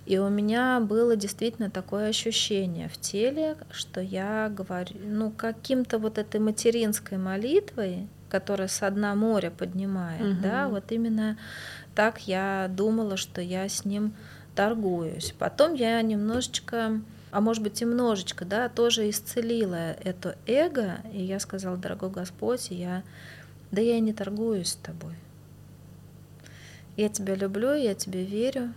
И 0.06 0.18
у 0.20 0.30
меня 0.30 0.80
было 0.80 1.18
действительно 1.18 1.70
такое 1.70 2.08
ощущение 2.08 2.88
в 2.88 2.98
теле, 2.98 3.58
что 3.72 4.00
я 4.00 4.50
говорю, 4.50 4.96
ну, 5.04 5.32
каким-то 5.32 6.00
вот 6.00 6.18
этой 6.18 6.40
материнской 6.40 7.18
молитвой, 7.18 8.08
которая 8.30 8.70
с 8.70 8.90
дна 8.90 9.16
моря 9.16 9.52
поднимает, 9.52 10.22
угу. 10.22 10.42
да, 10.42 10.70
вот 10.70 10.92
именно 10.92 11.38
так 11.94 12.20
я 12.28 12.70
думала, 12.70 13.18
что 13.18 13.42
я 13.42 13.68
с 13.68 13.84
ним 13.84 14.14
торгуюсь. 14.58 15.36
Потом 15.38 15.76
я 15.76 16.02
немножечко, 16.02 17.00
а 17.30 17.42
может 17.42 17.62
быть 17.62 17.80
и 17.80 17.86
немножечко, 17.86 18.44
да, 18.44 18.68
тоже 18.70 19.08
исцелила 19.08 19.92
это 19.92 20.36
эго, 20.48 20.98
и 21.14 21.24
я 21.24 21.40
сказала, 21.40 21.78
дорогой 21.78 22.10
Господь, 22.10 22.72
я, 22.72 23.04
да 23.72 23.82
я 23.82 23.98
и 23.98 24.02
не 24.02 24.14
торгуюсь 24.14 24.70
с 24.70 24.76
тобой. 24.76 25.14
Я 26.96 27.10
тебя 27.10 27.36
люблю, 27.36 27.76
я 27.76 27.94
тебе 27.94 28.26
верю. 28.26 28.74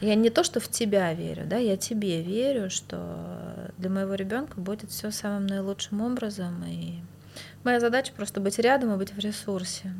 Я 0.00 0.14
не 0.14 0.30
то, 0.30 0.44
что 0.44 0.60
в 0.60 0.68
тебя 0.68 1.12
верю, 1.12 1.42
да, 1.46 1.56
я 1.56 1.76
тебе 1.76 2.22
верю, 2.22 2.70
что 2.70 3.72
для 3.78 3.90
моего 3.90 4.14
ребенка 4.14 4.60
будет 4.60 4.90
все 4.90 5.10
самым 5.10 5.48
наилучшим 5.48 6.00
образом. 6.00 6.64
И 6.64 7.00
моя 7.64 7.80
задача 7.80 8.12
просто 8.12 8.40
быть 8.40 8.60
рядом 8.60 8.94
и 8.94 8.96
быть 8.96 9.12
в 9.12 9.18
ресурсе 9.18 9.92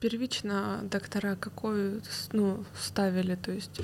первично 0.00 0.80
доктора 0.90 1.36
какой 1.36 2.00
ну, 2.32 2.64
ставили? 2.78 3.34
То 3.34 3.52
есть 3.52 3.80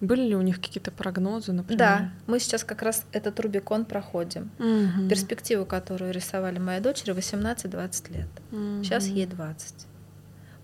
были 0.00 0.22
ли 0.22 0.36
у 0.36 0.42
них 0.42 0.60
какие-то 0.60 0.90
прогнозы, 0.90 1.52
например? 1.52 1.78
Да, 1.78 2.12
мы 2.26 2.38
сейчас 2.40 2.64
как 2.64 2.82
раз 2.82 3.04
этот 3.12 3.38
Рубикон 3.40 3.84
проходим. 3.84 4.50
Угу. 4.58 5.08
Перспективу, 5.08 5.64
которую 5.64 6.12
рисовали 6.12 6.58
моей 6.58 6.80
дочери, 6.80 7.12
18-20 7.12 8.12
лет. 8.12 8.28
Угу. 8.52 8.84
Сейчас 8.84 9.06
ей 9.06 9.26
20. 9.26 9.86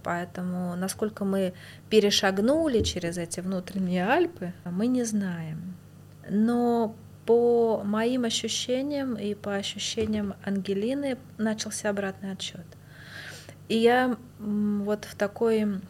Поэтому 0.02 0.76
насколько 0.76 1.24
мы 1.24 1.52
перешагнули 1.90 2.82
через 2.82 3.18
эти 3.18 3.40
внутренние 3.40 4.06
Альпы, 4.06 4.52
мы 4.64 4.86
не 4.86 5.04
знаем. 5.04 5.74
Но 6.28 6.96
по 7.26 7.82
моим 7.84 8.24
ощущениям 8.24 9.14
и 9.14 9.34
по 9.34 9.54
ощущениям 9.54 10.34
Ангелины 10.44 11.18
начался 11.38 11.90
обратный 11.90 12.32
отсчет. 12.32 12.66
И 13.70 13.76
я 13.76 14.16
вот 14.40 15.04
в 15.04 15.14
такой... 15.14 15.80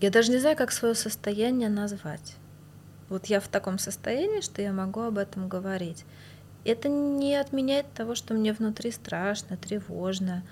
Я 0.00 0.10
даже 0.10 0.30
не 0.30 0.36
знаю, 0.36 0.58
как 0.58 0.72
свое 0.72 0.94
состояние 0.94 1.70
назвать. 1.70 2.36
Вот 3.08 3.26
я 3.26 3.40
в 3.40 3.48
таком 3.48 3.78
состоянии, 3.78 4.42
что 4.42 4.60
я 4.60 4.70
могу 4.70 5.00
об 5.00 5.16
этом 5.16 5.48
говорить. 5.48 6.04
Это 6.66 6.90
не 6.90 7.34
отменяет 7.36 7.90
того, 7.94 8.14
что 8.14 8.34
мне 8.34 8.52
внутри 8.52 8.90
страшно, 8.90 9.56
тревожно. 9.56 10.42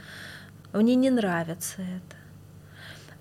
Мне 0.73 0.95
не 0.95 1.11
нравится 1.11 1.83
это. 1.83 2.17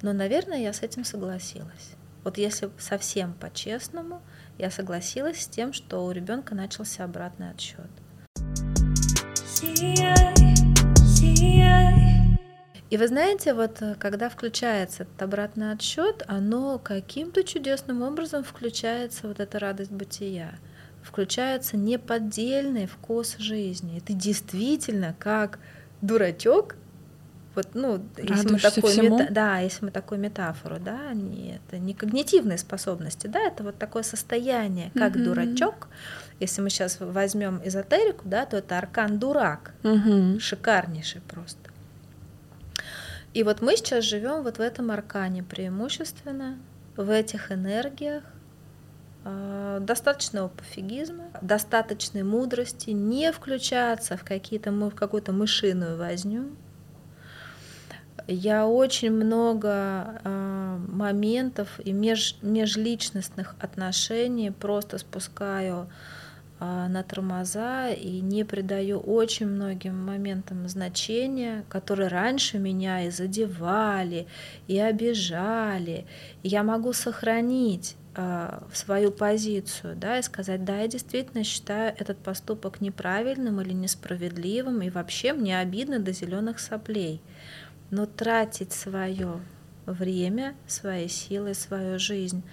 Но, 0.02 0.14
наверное, 0.14 0.60
я 0.60 0.72
с 0.72 0.82
этим 0.82 1.04
согласилась. 1.04 1.92
Вот 2.24 2.38
если 2.38 2.70
совсем 2.78 3.34
по-честному, 3.34 4.22
я 4.58 4.72
согласилась 4.72 5.42
с 5.42 5.48
тем, 5.48 5.74
что 5.74 6.06
у 6.06 6.12
ребенка 6.12 6.56
начался 6.56 7.04
обратный 7.04 7.50
отсчет. 7.52 7.92
И 12.92 12.98
вы 12.98 13.08
знаете, 13.08 13.54
вот 13.54 13.82
э, 13.82 13.96
когда 13.98 14.28
включается 14.28 15.04
этот 15.04 15.22
обратный 15.22 15.72
отсчет, 15.72 16.24
оно 16.28 16.78
каким-то 16.78 17.42
чудесным 17.46 18.02
образом 18.02 18.44
включается 18.44 19.30
вот 19.30 19.40
эта 19.40 19.60
радость 19.60 19.92
бытия, 19.92 20.56
включается 21.02 21.78
неподдельный 21.78 22.88
вкус 22.88 23.38
жизни. 23.38 23.98
Это 23.98 24.12
действительно 24.12 25.16
как 25.18 25.60
дурачок, 26.02 26.76
вот, 27.56 27.70
ну, 27.74 28.02
если 28.18 28.50
мы 28.50 28.60
такую 28.60 29.04
мета, 29.04 29.28
да, 29.30 29.60
если 29.60 29.86
мы 29.86 29.92
такую 29.92 30.20
метафору, 30.20 30.78
да, 30.80 31.14
не, 31.14 31.56
это 31.56 31.78
не 31.78 31.94
когнитивные 31.94 32.58
способности, 32.58 33.28
да, 33.28 33.40
это 33.40 33.64
вот 33.64 33.78
такое 33.78 34.04
состояние, 34.04 34.92
как 34.94 35.16
mm-hmm. 35.16 35.24
дурачок. 35.24 35.88
Если 36.40 36.62
мы 36.62 36.70
сейчас 36.70 36.98
возьмем 37.00 37.62
эзотерику, 37.64 38.24
да, 38.26 38.46
то 38.46 38.58
это 38.58 38.78
аркан 38.78 39.18
дурак, 39.20 39.74
mm-hmm. 39.84 40.40
шикарнейший 40.40 41.22
просто. 41.22 41.61
И 43.34 43.44
вот 43.44 43.62
мы 43.62 43.78
сейчас 43.78 44.04
живем 44.04 44.44
вот 44.44 44.58
в 44.58 44.62
этом 44.62 44.92
аркане 44.92 45.42
преимущественно, 45.44 46.58
в 46.98 47.10
этих 47.10 47.52
энергиях, 47.52 48.24
а, 49.24 49.80
достаточного 49.80 50.50
пофигизма, 50.50 51.26
достаточной 51.42 52.24
мудрости, 52.24 52.90
не 52.90 53.32
включаться 53.32 54.18
в, 54.18 54.24
какие-то, 54.24 54.72
в 54.72 54.96
какую-то 54.96 55.32
мышиную 55.32 55.98
возню. 55.98 56.50
Я 58.28 58.68
очень 58.68 59.12
много 59.12 60.22
э, 60.24 60.78
моментов 60.88 61.80
и 61.84 61.92
меж, 61.92 62.38
межличностных 62.42 63.56
отношений 63.60 64.52
просто 64.52 65.00
спускаю 65.00 65.90
на 66.62 67.04
тормоза 67.04 67.90
и 67.90 68.22
не 68.22 68.44
придаю 68.44 69.00
очень 69.00 69.48
многим 69.48 69.98
моментам 69.98 70.68
значения, 70.68 71.66
которые 71.70 72.08
раньше 72.08 72.60
меня 72.60 73.04
и 73.06 73.10
задевали, 73.10 74.28
и 74.68 74.78
обижали. 74.78 76.06
Я 76.44 76.62
могу 76.64 76.94
сохранить 76.94 77.96
а, 78.14 78.64
свою 78.74 79.12
позицию, 79.12 79.96
да, 79.96 80.20
и 80.20 80.22
сказать, 80.22 80.66
да, 80.66 80.80
я 80.82 80.88
действительно 80.88 81.44
считаю 81.44 81.96
этот 81.98 82.18
поступок 82.18 82.82
неправильным 82.82 83.62
или 83.62 83.74
несправедливым, 83.74 84.82
и 84.82 84.90
вообще 84.90 85.34
мне 85.34 85.58
обидно 85.58 85.98
до 85.98 86.12
зеленых 86.12 86.60
соплей. 86.60 87.22
Но 87.90 88.06
тратить 88.06 88.74
свое 88.74 89.40
время, 89.86 90.56
свои 90.68 91.08
силы, 91.08 91.54
свою 91.54 92.00
жизнь 92.00 92.44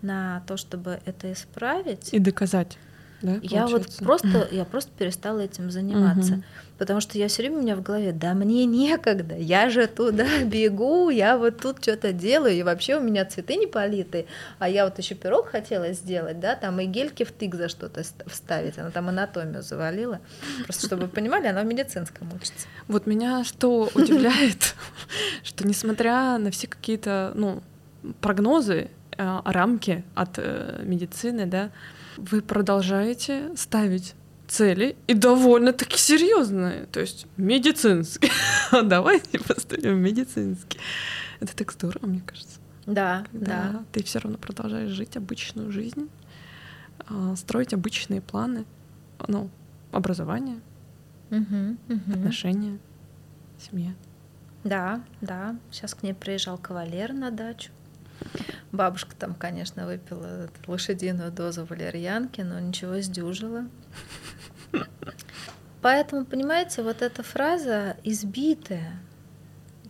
на 0.00 0.44
то, 0.46 0.56
чтобы 0.56 1.00
это 1.04 1.32
исправить. 1.32 2.14
И 2.14 2.18
доказать. 2.18 2.78
Да, 3.22 3.38
я 3.42 3.66
вот 3.66 3.86
просто, 3.98 4.48
я 4.50 4.64
просто 4.64 4.90
перестала 4.96 5.40
этим 5.40 5.70
заниматься, 5.70 6.34
угу. 6.34 6.42
потому 6.78 7.00
что 7.00 7.18
я 7.18 7.28
все 7.28 7.42
время 7.42 7.58
у 7.58 7.62
меня 7.62 7.76
в 7.76 7.82
голове, 7.82 8.12
да 8.12 8.32
мне 8.32 8.64
некогда, 8.64 9.36
я 9.36 9.68
же 9.68 9.86
туда 9.86 10.26
бегу, 10.44 11.10
я 11.10 11.36
вот 11.36 11.58
тут 11.58 11.82
что-то 11.82 12.12
делаю, 12.12 12.54
и 12.54 12.62
вообще 12.62 12.96
у 12.96 13.00
меня 13.00 13.24
цветы 13.26 13.56
не 13.56 13.66
политые, 13.66 14.26
а 14.58 14.68
я 14.68 14.84
вот 14.84 14.98
еще 14.98 15.14
пирог 15.14 15.48
хотела 15.48 15.92
сделать, 15.92 16.40
да, 16.40 16.54
там 16.54 16.80
и 16.80 16.86
гельки 16.86 17.24
в 17.24 17.32
тык 17.32 17.54
за 17.54 17.68
что-то 17.68 18.02
вставить, 18.26 18.78
она 18.78 18.90
там 18.90 19.08
анатомию 19.08 19.62
завалила, 19.62 20.20
просто 20.64 20.86
чтобы 20.86 21.02
вы 21.02 21.08
понимали, 21.08 21.46
она 21.46 21.62
в 21.62 21.66
медицинском 21.66 22.32
учится. 22.34 22.66
Вот 22.88 23.06
меня 23.06 23.44
что 23.44 23.90
удивляет, 23.94 24.74
что 25.42 25.66
несмотря 25.66 26.38
на 26.38 26.50
все 26.50 26.66
какие-то, 26.66 27.32
ну, 27.34 27.62
прогнозы, 28.22 28.88
а, 29.18 29.42
рамки 29.44 30.02
от 30.14 30.38
э, 30.38 30.80
медицины, 30.82 31.44
да, 31.44 31.70
вы 32.20 32.42
продолжаете 32.42 33.50
ставить 33.56 34.14
цели 34.46 34.96
и 35.06 35.14
довольно-таки 35.14 35.96
серьезные, 35.96 36.86
то 36.86 37.00
есть 37.00 37.26
медицинские. 37.36 38.32
Давайте 38.82 39.38
поставим 39.38 39.98
медицинские. 39.98 40.80
Это 41.38 41.56
так 41.56 41.72
здорово, 41.72 42.06
мне 42.06 42.20
кажется. 42.24 42.58
Да, 42.86 43.24
да. 43.32 43.84
Ты 43.92 44.02
все 44.02 44.18
равно 44.18 44.38
продолжаешь 44.38 44.90
жить 44.90 45.16
обычную 45.16 45.70
жизнь, 45.70 46.08
а, 47.06 47.36
строить 47.36 47.72
обычные 47.72 48.20
планы, 48.20 48.64
ну, 49.28 49.48
образование, 49.92 50.60
угу, 51.30 51.76
угу. 51.88 52.12
отношения, 52.12 52.78
семья. 53.58 53.92
Да, 54.64 55.02
да. 55.20 55.56
Сейчас 55.70 55.94
к 55.94 56.02
ней 56.02 56.12
приезжал 56.12 56.58
кавалер 56.58 57.12
на 57.12 57.30
дачу. 57.30 57.70
Бабушка 58.72 59.16
там, 59.16 59.34
конечно, 59.34 59.86
выпила 59.86 60.48
лошадиную 60.66 61.32
дозу 61.32 61.64
валерьянки, 61.64 62.40
но 62.40 62.58
ничего 62.60 63.00
сдюжила. 63.00 63.66
Поэтому, 65.82 66.24
понимаете, 66.24 66.82
вот 66.82 67.02
эта 67.02 67.22
фраза 67.22 67.96
избитая, 68.04 69.00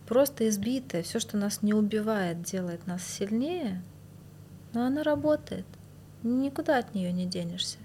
просто 0.07 0.47
избитая, 0.49 1.03
все, 1.03 1.19
что 1.19 1.37
нас 1.37 1.61
не 1.61 1.73
убивает, 1.73 2.41
делает 2.41 2.87
нас 2.87 3.03
сильнее, 3.03 3.81
но 4.73 4.85
она 4.85 5.03
работает. 5.03 5.65
Никуда 6.23 6.77
от 6.77 6.95
нее 6.95 7.11
не 7.11 7.25
денешься. 7.25 7.77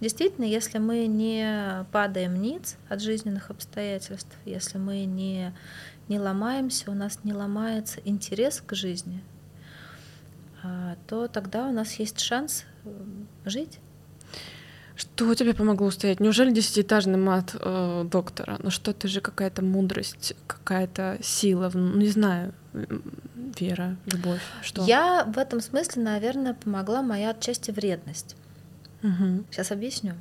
Действительно, 0.00 0.44
если 0.44 0.78
мы 0.78 1.06
не 1.06 1.86
падаем 1.92 2.40
ниц 2.40 2.76
от 2.88 3.00
жизненных 3.00 3.50
обстоятельств, 3.50 4.36
если 4.44 4.78
мы 4.78 5.04
не, 5.04 5.54
не 6.08 6.18
ломаемся, 6.18 6.90
у 6.90 6.94
нас 6.94 7.20
не 7.22 7.32
ломается 7.32 8.00
интерес 8.04 8.60
к 8.60 8.74
жизни, 8.74 9.22
то 11.06 11.28
тогда 11.28 11.66
у 11.66 11.72
нас 11.72 11.94
есть 11.94 12.20
шанс 12.20 12.64
э, 12.84 12.90
жить. 13.44 13.78
Что 14.94 15.34
тебе 15.34 15.54
помогло 15.54 15.86
устоять? 15.86 16.20
Неужели 16.20 16.52
десятиэтажный 16.52 17.18
мат 17.18 17.56
э, 17.58 18.04
доктора? 18.10 18.58
Ну 18.62 18.70
что 18.70 18.92
ты 18.92 19.08
же 19.08 19.20
какая-то 19.20 19.62
мудрость, 19.62 20.34
какая-то 20.46 21.18
сила, 21.22 21.70
ну 21.74 21.96
не 21.96 22.08
знаю, 22.08 22.52
вера, 23.58 23.96
любовь, 24.06 24.42
что? 24.62 24.84
Я 24.84 25.24
в 25.24 25.38
этом 25.38 25.60
смысле, 25.60 26.02
наверное, 26.02 26.54
помогла 26.54 27.02
моя 27.02 27.30
отчасти 27.30 27.70
вредность. 27.70 28.36
Угу. 29.02 29.44
Сейчас 29.50 29.72
объясню. 29.72 30.14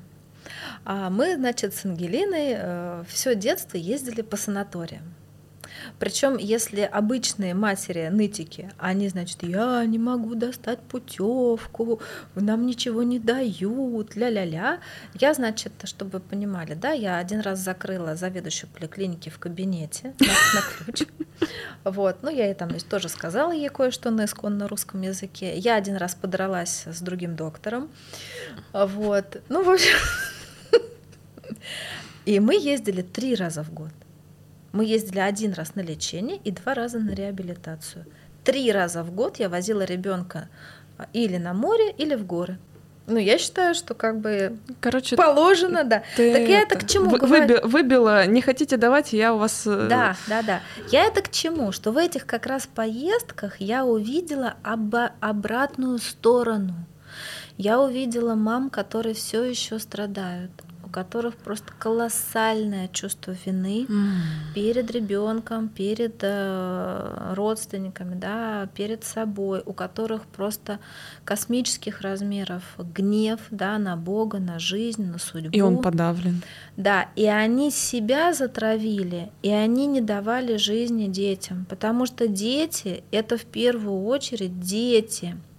А 0.86 1.10
мы, 1.10 1.36
значит, 1.36 1.76
с 1.76 1.86
Ангелиной 1.86 2.56
э, 2.58 3.04
все 3.08 3.36
детство 3.36 3.78
ездили 3.78 4.22
по 4.22 4.38
санаториям. 4.38 5.04
Причем, 6.02 6.38
если 6.38 6.82
обычные 6.82 7.54
матери 7.54 8.10
нытики, 8.12 8.72
они, 8.80 9.08
значит, 9.08 9.44
я 9.44 9.86
не 9.86 10.00
могу 10.00 10.34
достать 10.34 10.80
путевку, 10.80 12.02
нам 12.34 12.66
ничего 12.66 13.04
не 13.04 13.20
дают, 13.20 14.16
ля-ля-ля. 14.16 14.80
Я, 15.14 15.34
значит, 15.36 15.74
чтобы 15.84 16.14
вы 16.14 16.20
понимали, 16.20 16.74
да, 16.74 16.90
я 16.90 17.20
один 17.20 17.42
раз 17.42 17.60
закрыла 17.60 18.16
заведующую 18.16 18.68
поликлиники 18.72 19.30
в 19.30 19.38
кабинете 19.38 20.16
на, 20.20 20.26
на 20.26 20.62
ключ. 20.64 21.08
Вот, 21.84 22.24
ну 22.24 22.32
я 22.32 22.46
ей 22.46 22.56
там 22.56 22.72
тоже 22.80 23.08
сказала 23.08 23.52
ей 23.52 23.70
кое-что 23.70 24.10
на 24.10 24.26
исконно 24.26 24.68
русском 24.68 25.04
языке. 25.04 25.56
Я 25.56 25.76
один 25.76 25.98
раз 25.98 26.16
подралась 26.16 26.88
с 26.88 27.00
другим 27.02 27.36
доктором. 27.36 27.92
Вот, 28.74 29.40
ну 29.50 29.64
в 29.64 29.70
общем. 29.70 29.98
И 32.26 32.40
мы 32.40 32.56
ездили 32.56 33.04
три 33.04 33.36
раза 33.36 33.64
в 33.64 33.72
год. 33.72 33.92
Мы 34.72 34.86
ездили 34.86 35.20
один 35.20 35.54
раз 35.54 35.76
на 35.76 35.82
лечение 35.82 36.38
и 36.38 36.52
два 36.52 36.74
раза 36.74 37.00
на 37.00 37.12
реабилитацию. 37.12 38.06
Три 38.44 38.72
раза 38.72 39.04
в 39.04 39.14
год 39.14 39.38
я 39.38 39.50
возила 39.50 39.84
ребенка 39.84 40.48
а, 40.98 41.08
или 41.14 41.38
на 41.38 41.54
море, 41.54 41.92
или 41.92 42.16
в 42.16 42.26
горы. 42.26 42.58
Ну, 43.08 43.18
я 43.18 43.38
считаю, 43.38 43.76
что 43.76 43.94
как 43.94 44.20
бы 44.20 44.58
Короче, 44.80 45.16
положено, 45.16 45.84
да. 45.84 46.04
Ты 46.16 46.32
так 46.34 46.48
я 46.48 46.62
это 46.62 46.78
к 46.78 46.88
чему 46.88 47.10
вы, 47.10 47.18
говорю? 47.20 47.68
Выбила, 47.68 48.26
не 48.26 48.42
хотите 48.42 48.78
давать, 48.78 49.12
я 49.12 49.34
у 49.34 49.38
вас... 49.38 49.64
Э, 49.66 49.88
да, 49.90 50.16
да, 50.28 50.42
да. 50.44 50.62
Я 50.92 51.06
это 51.06 51.22
к 51.22 51.30
чему? 51.32 51.72
Что 51.72 51.92
в 51.92 51.98
этих 51.98 52.26
как 52.26 52.46
раз 52.46 52.68
поездках 52.68 53.60
я 53.60 53.86
увидела 53.86 54.56
об- 54.64 55.12
обратную 55.20 55.98
сторону. 55.98 56.74
Я 57.58 57.82
увидела 57.82 58.36
мам, 58.36 58.70
которые 58.70 59.14
все 59.14 59.44
еще 59.44 59.78
страдают 59.80 60.52
которых 60.92 61.36
просто 61.36 61.74
колоссальное 61.80 62.88
чувство 62.90 63.34
вины 63.46 63.86
mm. 63.88 64.54
перед 64.54 64.92
ребенком, 64.92 65.70
перед 65.70 66.20
э, 66.22 67.34
родственниками, 67.34 68.16
да, 68.16 68.70
перед 68.76 69.04
собой, 69.04 69.64
у 69.66 69.74
которых 69.74 70.24
просто 70.26 70.80
космических 71.24 72.02
размеров 72.02 72.64
гнев, 72.78 73.40
да, 73.50 73.78
на 73.78 73.96
Бога, 73.96 74.40
на 74.40 74.60
жизнь, 74.60 75.06
на 75.06 75.18
судьбу. 75.18 75.50
И 75.52 75.62
он 75.62 75.82
подавлен. 75.82 76.42
Да, 76.78 77.08
и 77.16 77.26
они 77.26 77.72
себя 77.72 78.34
затравили, 78.34 79.32
и 79.42 79.50
они 79.50 79.88
не 79.88 80.02
давали 80.02 80.58
жизни 80.58 81.08
детям, 81.08 81.66
потому 81.70 82.06
что 82.06 82.28
дети— 82.28 83.04
это 83.12 83.38
в 83.38 83.46
первую 83.46 84.04
очередь 84.04 84.60
дети— 84.60 85.36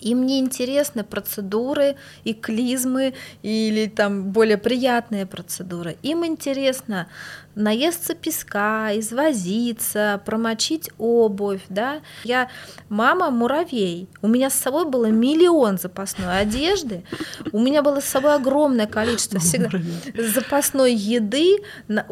им 0.00 0.26
не 0.26 0.38
интересны 0.38 1.04
процедуры 1.04 1.96
и 2.24 2.34
клизмы 2.34 3.14
или 3.42 3.86
там 3.86 4.32
более 4.32 4.58
приятные 4.58 5.26
процедуры. 5.26 5.96
Им 6.02 6.24
интересно 6.24 7.08
наесться 7.54 8.14
песка, 8.14 8.90
извозиться, 8.98 10.20
промочить 10.24 10.90
обувь, 10.98 11.62
да. 11.68 12.00
Я 12.24 12.48
мама 12.88 13.30
муравей, 13.30 14.08
у 14.22 14.28
меня 14.28 14.50
с 14.50 14.54
собой 14.54 14.86
было 14.86 15.06
миллион 15.06 15.78
запасной 15.78 16.40
одежды, 16.40 17.04
у 17.52 17.58
меня 17.58 17.82
было 17.82 18.00
с 18.00 18.04
собой 18.04 18.34
огромное 18.34 18.86
количество 18.86 19.40
всегда 19.40 19.70
запасной 20.16 20.94
еды, 20.94 21.58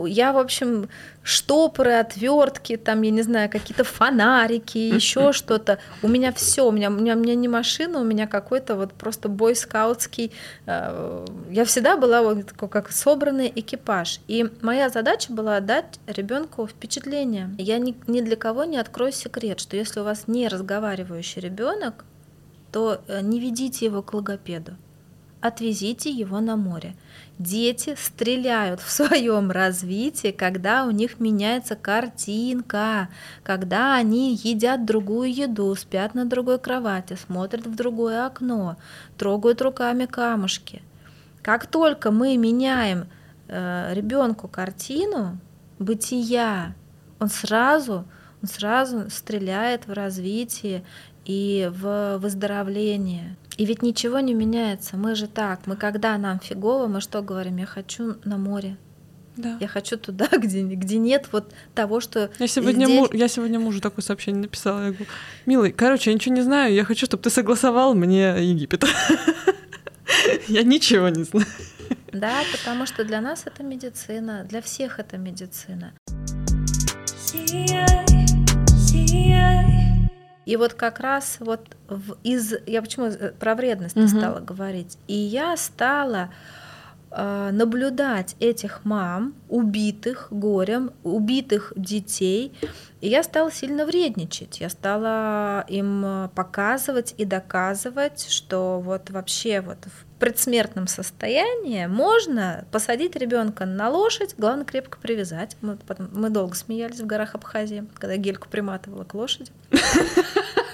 я, 0.07 0.33
в 0.33 0.39
общем, 0.39 0.89
штопоры, 1.29 1.93
отвертки, 1.93 2.79
там, 2.79 3.03
я 3.03 3.11
не 3.11 3.21
знаю, 3.21 3.51
какие-то 3.51 3.85
фонарики, 3.85 4.79
еще 4.79 5.33
что-то. 5.35 5.79
У 6.03 6.09
меня 6.09 6.33
все, 6.33 6.67
у 6.67 6.71
меня, 6.71 6.89
у 6.89 6.95
меня, 6.95 7.17
у 7.17 7.19
меня 7.19 7.35
не 7.35 7.49
машина, 7.49 8.01
у 8.01 8.05
меня 8.05 8.27
какой-то 8.27 8.77
вот 8.77 8.95
просто 8.95 9.29
бойскаутский. 9.29 10.33
Э, 10.65 11.27
я 11.51 11.67
всегда 11.67 11.99
была 11.99 12.23
вот 12.23 12.47
такой, 12.47 12.71
как 12.71 12.91
собранный 12.91 13.53
экипаж. 13.55 14.21
И 14.27 14.51
моя 14.63 14.89
задача 14.89 15.28
была 15.29 15.61
дать 15.61 16.01
ребенку 16.07 16.67
впечатление. 16.67 17.55
Я 17.59 17.79
ни, 17.79 17.97
ни 18.07 18.21
для 18.21 18.37
кого 18.37 18.65
не 18.65 18.79
открою 18.79 19.13
секрет, 19.13 19.61
что 19.61 19.77
если 19.77 20.01
у 20.01 20.05
вас 20.05 20.29
не 20.29 20.49
разговаривающий 20.49 21.41
ребенок, 21.41 22.05
то 22.73 23.01
э, 23.07 23.21
не 23.23 23.41
ведите 23.41 23.87
его 23.87 24.03
к 24.03 24.13
логопеду, 24.15 24.73
отвезите 25.41 26.11
его 26.11 26.41
на 26.41 26.57
море. 26.57 26.95
Дети 27.39 27.95
стреляют 27.97 28.81
в 28.81 28.91
своем 28.91 29.51
развитии, 29.53 30.31
когда 30.31 30.85
у 30.85 30.91
них 30.91 31.21
меняется 31.21 31.77
картинка, 31.77 33.09
когда 33.43 33.95
они 33.95 34.35
едят 34.35 34.85
другую 34.85 35.33
еду, 35.33 35.75
спят 35.75 36.15
на 36.15 36.25
другой 36.25 36.59
кровати, 36.59 37.17
смотрят 37.17 37.67
в 37.67 37.75
другое 37.75 38.27
окно, 38.27 38.77
трогают 39.17 39.63
руками 39.63 40.07
камушки. 40.07 40.83
Как 41.43 41.67
только 41.67 42.11
мы 42.11 42.37
меняем 42.37 43.07
э, 43.49 43.95
ребенку 43.95 44.49
картину 44.49 45.39
бытия, 45.79 46.75
он 47.19 47.29
сразу, 47.29 48.05
он 48.43 48.49
сразу 48.49 49.11
стреляет 49.11 49.87
в 49.87 49.93
развитие 49.93 50.85
и 51.25 51.71
в 51.75 52.19
выздоровление. 52.19 53.37
И 53.57 53.65
ведь 53.65 53.83
ничего 53.83 54.21
не 54.21 54.35
меняется. 54.35 54.97
Мы 54.97 55.15
же 55.15 55.27
так, 55.27 55.67
мы 55.67 55.77
когда 55.77 56.17
нам 56.17 56.39
фигово, 56.39 56.87
мы 56.87 57.01
что 57.01 57.23
говорим? 57.23 57.57
Я 57.57 57.67
хочу 57.67 58.17
на 58.25 58.39
море. 58.39 58.77
Да. 59.37 59.57
Я 59.61 59.69
хочу 59.69 59.97
туда, 59.97 60.29
где, 60.33 60.63
где 60.63 60.99
нет 60.99 61.29
вот 61.33 61.53
того, 61.75 62.01
что 62.01 62.31
Я 62.39 62.47
сегодня, 62.47 62.85
здесь... 62.85 62.99
муж, 62.99 63.09
я 63.13 63.29
сегодня 63.29 63.59
мужу 63.59 63.81
такое 63.81 64.03
сообщение 64.03 64.43
написала. 64.43 64.87
Я 64.87 64.91
говорю, 64.91 65.07
милый, 65.47 65.73
короче, 65.73 66.11
я 66.11 66.15
ничего 66.15 66.35
не 66.35 66.43
знаю, 66.43 66.75
я 66.75 66.85
хочу, 66.85 67.07
чтобы 67.07 67.23
ты 67.23 67.31
согласовал 67.31 67.95
мне 67.95 68.35
Египет. 68.51 68.85
Я 70.49 70.63
ничего 70.63 71.11
не 71.11 71.25
знаю. 71.25 71.47
Да, 72.13 72.43
потому 72.53 72.87
что 72.87 73.05
для 73.05 73.21
нас 73.21 73.45
это 73.47 73.63
медицина, 73.63 74.45
для 74.45 74.61
всех 74.63 74.99
это 74.99 75.19
медицина. 75.19 75.93
И 80.47 80.57
вот 80.57 80.73
как 80.73 81.01
раз 81.01 81.37
вот 81.41 81.77
в, 81.89 82.17
из 82.25 82.55
я 82.67 82.81
почему 82.81 83.11
про 83.39 83.55
вредность 83.55 83.97
Мгм. 83.97 84.09
стала 84.09 84.41
говорить, 84.41 84.97
и 85.07 85.15
я 85.15 85.57
стала 85.59 86.31
э, 86.31 86.68
наблюдать 87.11 88.37
этих 88.39 88.85
мам, 88.85 89.35
убитых 89.49 90.29
горем, 90.31 90.93
убитых 91.05 91.73
детей, 91.77 92.53
и 93.01 93.09
я 93.09 93.23
стала 93.23 93.53
сильно 93.53 93.87
вредничать. 93.87 94.61
Я 94.61 94.69
стала 94.69 95.65
им 95.69 96.05
э, 96.05 96.29
показывать 96.35 97.15
и 97.17 97.25
доказывать, 97.25 98.27
что 98.29 98.81
вот 98.81 99.11
вообще 99.11 99.61
вот 99.61 99.79
в 99.85 100.19
предсмертном 100.19 100.89
состоянии 100.89 101.87
можно 101.87 102.65
посадить 102.73 103.15
ребенка 103.15 103.67
на 103.67 103.89
лошадь, 103.89 104.35
главное 104.37 104.65
крепко 104.65 104.99
привязать. 104.99 105.57
Мы, 105.61 105.77
потом, 105.77 106.09
мы 106.13 106.29
долго 106.31 106.57
смеялись 106.57 106.99
в 106.99 107.07
горах 107.07 107.37
Абхазии, 107.37 107.87
когда 107.95 108.17
гельку 108.17 108.49
приматывала 108.49 109.05
к 109.05 109.15
лошади. 109.15 109.53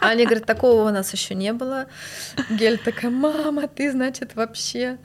А 0.00 0.10
они 0.10 0.24
говорят, 0.24 0.46
такого 0.46 0.88
у 0.88 0.92
нас 0.92 1.12
еще 1.12 1.34
не 1.34 1.52
было. 1.52 1.86
Гель 2.50 2.78
такая, 2.78 3.10
мама, 3.10 3.66
ты, 3.68 3.90
значит, 3.90 4.34
вообще 4.34 4.98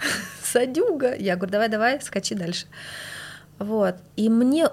садюга. 0.44 1.16
Я 1.16 1.36
говорю, 1.36 1.52
давай, 1.52 1.70
давай, 1.70 2.02
скачи 2.02 2.36
дальше. 2.36 2.68
Вот. 3.60 3.96
И 4.16 4.30
мне, 4.30 4.68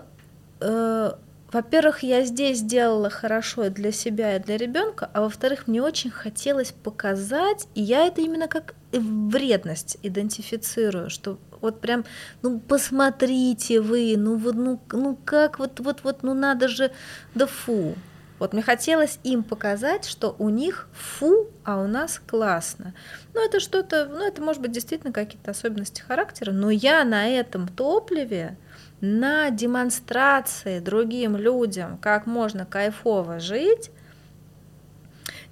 э, 0.60 1.12
во-первых, 1.52 2.02
я 2.02 2.24
здесь 2.24 2.58
сделала 2.58 3.10
хорошо 3.10 3.70
для 3.70 3.92
себя, 3.92 4.36
и 4.36 4.40
для 4.40 4.56
ребенка, 4.56 5.08
а 5.12 5.22
во-вторых, 5.22 5.66
мне 5.66 5.82
очень 5.82 6.10
хотелось 6.10 6.72
показать, 6.72 7.66
и 7.74 7.82
я 7.82 8.06
это 8.06 8.20
именно 8.20 8.48
как 8.48 8.74
вредность 8.92 9.98
идентифицирую, 10.02 11.10
что 11.10 11.38
вот 11.60 11.80
прям, 11.80 12.04
ну 12.42 12.58
посмотрите 12.58 13.80
вы, 13.80 14.14
ну 14.16 14.36
вот, 14.36 14.54
ну, 14.54 14.80
ну 14.92 15.18
как 15.24 15.58
вот, 15.58 15.80
вот, 15.80 16.00
вот, 16.02 16.22
ну 16.22 16.34
надо 16.34 16.68
же, 16.68 16.90
да 17.34 17.46
фу. 17.46 17.94
Вот 18.40 18.54
мне 18.54 18.62
хотелось 18.62 19.20
им 19.22 19.44
показать, 19.44 20.06
что 20.06 20.34
у 20.38 20.48
них 20.48 20.88
фу, 20.92 21.48
а 21.62 21.78
у 21.78 21.86
нас 21.86 22.20
классно. 22.26 22.94
Ну, 23.34 23.44
это 23.44 23.60
что-то, 23.60 24.06
ну, 24.06 24.26
это 24.26 24.40
может 24.42 24.62
быть 24.62 24.72
действительно 24.72 25.12
какие-то 25.12 25.50
особенности 25.50 26.00
характера, 26.00 26.50
но 26.50 26.70
я 26.70 27.04
на 27.04 27.28
этом 27.28 27.68
топливе, 27.68 28.56
на 29.02 29.50
демонстрации 29.50 30.80
другим 30.80 31.36
людям, 31.36 31.98
как 31.98 32.24
можно 32.26 32.64
кайфово 32.64 33.40
жить, 33.40 33.90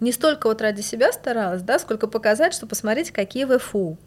не 0.00 0.10
столько 0.10 0.46
вот 0.46 0.62
ради 0.62 0.80
себя 0.80 1.12
старалась, 1.12 1.62
да, 1.62 1.78
сколько 1.78 2.06
показать, 2.06 2.54
что 2.54 2.66
посмотрите, 2.66 3.12
какие 3.12 3.44
вы 3.44 3.58
фу. 3.58 3.98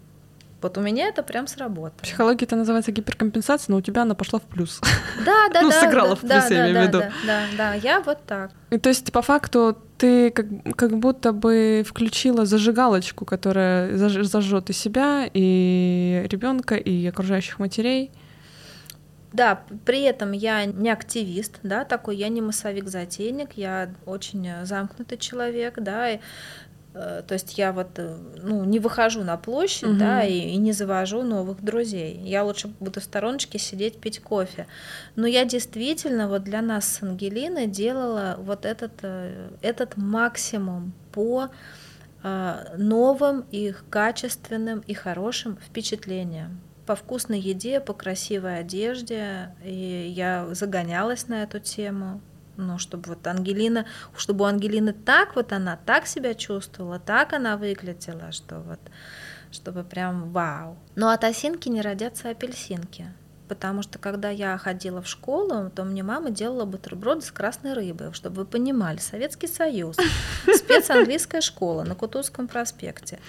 Вот 0.62 0.78
у 0.78 0.82
меня 0.82 1.08
это 1.08 1.24
прям 1.24 1.48
сработало. 1.48 2.00
психологии 2.02 2.44
это 2.46 2.56
называется 2.56 2.92
гиперкомпенсация, 2.92 3.72
но 3.72 3.78
у 3.78 3.82
тебя 3.82 4.04
она 4.04 4.14
пошла 4.16 4.40
в 4.40 4.44
плюс. 4.44 4.80
Да, 5.26 5.50
да, 5.54 5.62
Ну, 5.62 5.70
да. 5.70 5.82
сыграла 5.82 6.10
да, 6.10 6.16
в 6.16 6.20
плюс, 6.20 6.30
да, 6.30 6.48
я 6.56 6.72
имею 6.72 6.86
в 6.86 6.88
виду. 6.88 7.00
Да, 7.26 7.42
да, 7.58 7.74
я 7.74 8.00
вот 8.02 8.20
так. 8.28 8.52
И 8.70 8.78
то 8.78 8.90
есть, 8.90 9.12
по 9.12 9.22
факту, 9.22 9.78
ты 9.98 10.30
как, 10.30 10.46
как 10.76 10.98
будто 10.98 11.32
бы 11.34 11.84
включила 11.88 12.46
зажигалочку, 12.46 13.26
которая 13.26 13.94
заж- 13.96 14.24
зажжет 14.24 14.70
и 14.70 14.74
себя, 14.74 15.28
и 15.34 16.28
ребенка, 16.30 16.76
и 16.76 17.08
окружающих 17.08 17.60
матерей. 17.60 18.12
Да, 19.34 19.64
при 19.86 20.02
этом 20.02 20.34
я 20.34 20.66
не 20.66 20.90
активист, 20.92 21.60
да, 21.64 21.86
такой, 21.86 22.18
я 22.18 22.28
не 22.28 22.42
массовик-затейник, 22.42 23.52
я 23.56 23.90
очень 24.06 24.46
э, 24.46 24.66
замкнутый 24.66 25.18
человек, 25.18 25.76
да, 25.80 26.10
и, 26.12 26.20
то 26.94 27.34
есть 27.34 27.58
я 27.58 27.72
вот, 27.72 27.88
э, 27.98 28.18
ну, 28.42 28.64
не 28.66 28.80
выхожу 28.80 29.24
на 29.24 29.38
площадь, 29.38 29.84
Мгм. 29.84 29.98
да, 29.98 30.24
и, 30.24 30.34
и 30.34 30.58
не 30.58 30.74
завожу 30.74 31.24
новых 31.24 31.64
друзей. 31.64 32.20
Я 32.24 32.44
лучше 32.44 32.68
буду 32.80 33.00
в 33.00 33.04
стороночке 33.04 33.60
сидеть, 33.60 34.00
пить 34.00 34.20
кофе. 34.20 34.68
Но 35.16 35.26
я 35.28 35.46
действительно 35.46 36.28
вот 36.28 36.44
для 36.44 36.62
нас 36.62 36.86
с 36.86 37.04
Ангелиной 37.04 37.68
делала 37.68 38.36
вот 38.40 38.66
этот, 38.66 38.92
э, 39.04 39.50
этот 39.62 39.96
максимум 39.98 40.94
по 41.12 41.50
э, 42.24 42.76
новым 42.78 43.46
и 43.52 43.74
качественным 43.90 44.80
и 44.82 44.94
хорошим 44.94 45.58
впечатлениям 45.58 46.60
по 46.86 46.96
вкусной 46.96 47.40
еде, 47.40 47.80
по 47.80 47.94
красивой 47.94 48.60
одежде. 48.60 49.56
И 49.64 50.12
я 50.14 50.48
загонялась 50.52 51.28
на 51.28 51.44
эту 51.44 51.60
тему. 51.60 52.22
Ну, 52.62 52.78
чтобы 52.78 53.10
вот 53.10 53.26
Ангелина, 53.28 53.86
чтобы 54.16 54.46
у 54.46 54.48
Ангелины 54.48 54.94
так 54.94 55.36
вот 55.36 55.52
она, 55.52 55.78
так 55.78 56.06
себя 56.06 56.34
чувствовала, 56.36 57.00
так 57.00 57.34
она 57.34 57.58
выглядела, 57.58 58.32
что 58.32 58.60
вот, 58.60 58.80
чтобы 59.52 59.84
прям 59.84 60.32
вау. 60.32 60.78
Но 60.96 61.10
от 61.10 61.24
осинки 61.24 61.70
не 61.70 61.82
родятся 61.82 62.30
апельсинки. 62.30 63.08
Потому 63.48 63.82
что 63.82 64.00
когда 64.00 64.30
я 64.30 64.58
ходила 64.58 65.02
в 65.02 65.08
школу, 65.08 65.70
то 65.70 65.84
мне 65.84 66.04
мама 66.04 66.30
делала 66.30 66.64
бутерброды 66.64 67.20
с 67.20 67.32
красной 67.32 67.74
рыбой, 67.74 68.14
чтобы 68.14 68.38
вы 68.38 68.46
понимали, 68.46 69.00
Советский 69.00 69.48
Союз, 69.48 69.98
спецанглийская 70.56 71.42
школа 71.42 71.84
на 71.84 71.96
Кутузском 71.96 72.48
проспекте. 72.48 73.20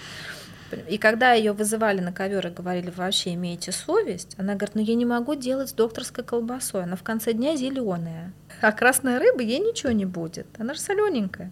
И 0.81 0.97
когда 0.97 1.33
ее 1.33 1.53
вызывали 1.53 1.99
на 1.99 2.11
ковер 2.11 2.47
и 2.47 2.49
говорили, 2.49 2.87
вы 2.87 3.03
вообще 3.03 3.33
имеете 3.33 3.71
совесть, 3.71 4.35
она 4.37 4.55
говорит, 4.55 4.75
ну 4.75 4.81
я 4.81 4.95
не 4.95 5.05
могу 5.05 5.35
делать 5.35 5.69
с 5.69 5.73
докторской 5.73 6.23
колбасой, 6.23 6.83
она 6.83 6.95
в 6.95 7.03
конце 7.03 7.33
дня 7.33 7.55
зеленая, 7.55 8.33
а 8.61 8.71
красная 8.71 9.19
рыба 9.19 9.41
ей 9.41 9.59
ничего 9.59 9.91
не 9.91 10.05
будет, 10.05 10.47
она 10.57 10.73
же 10.73 10.79
солененькая. 10.79 11.51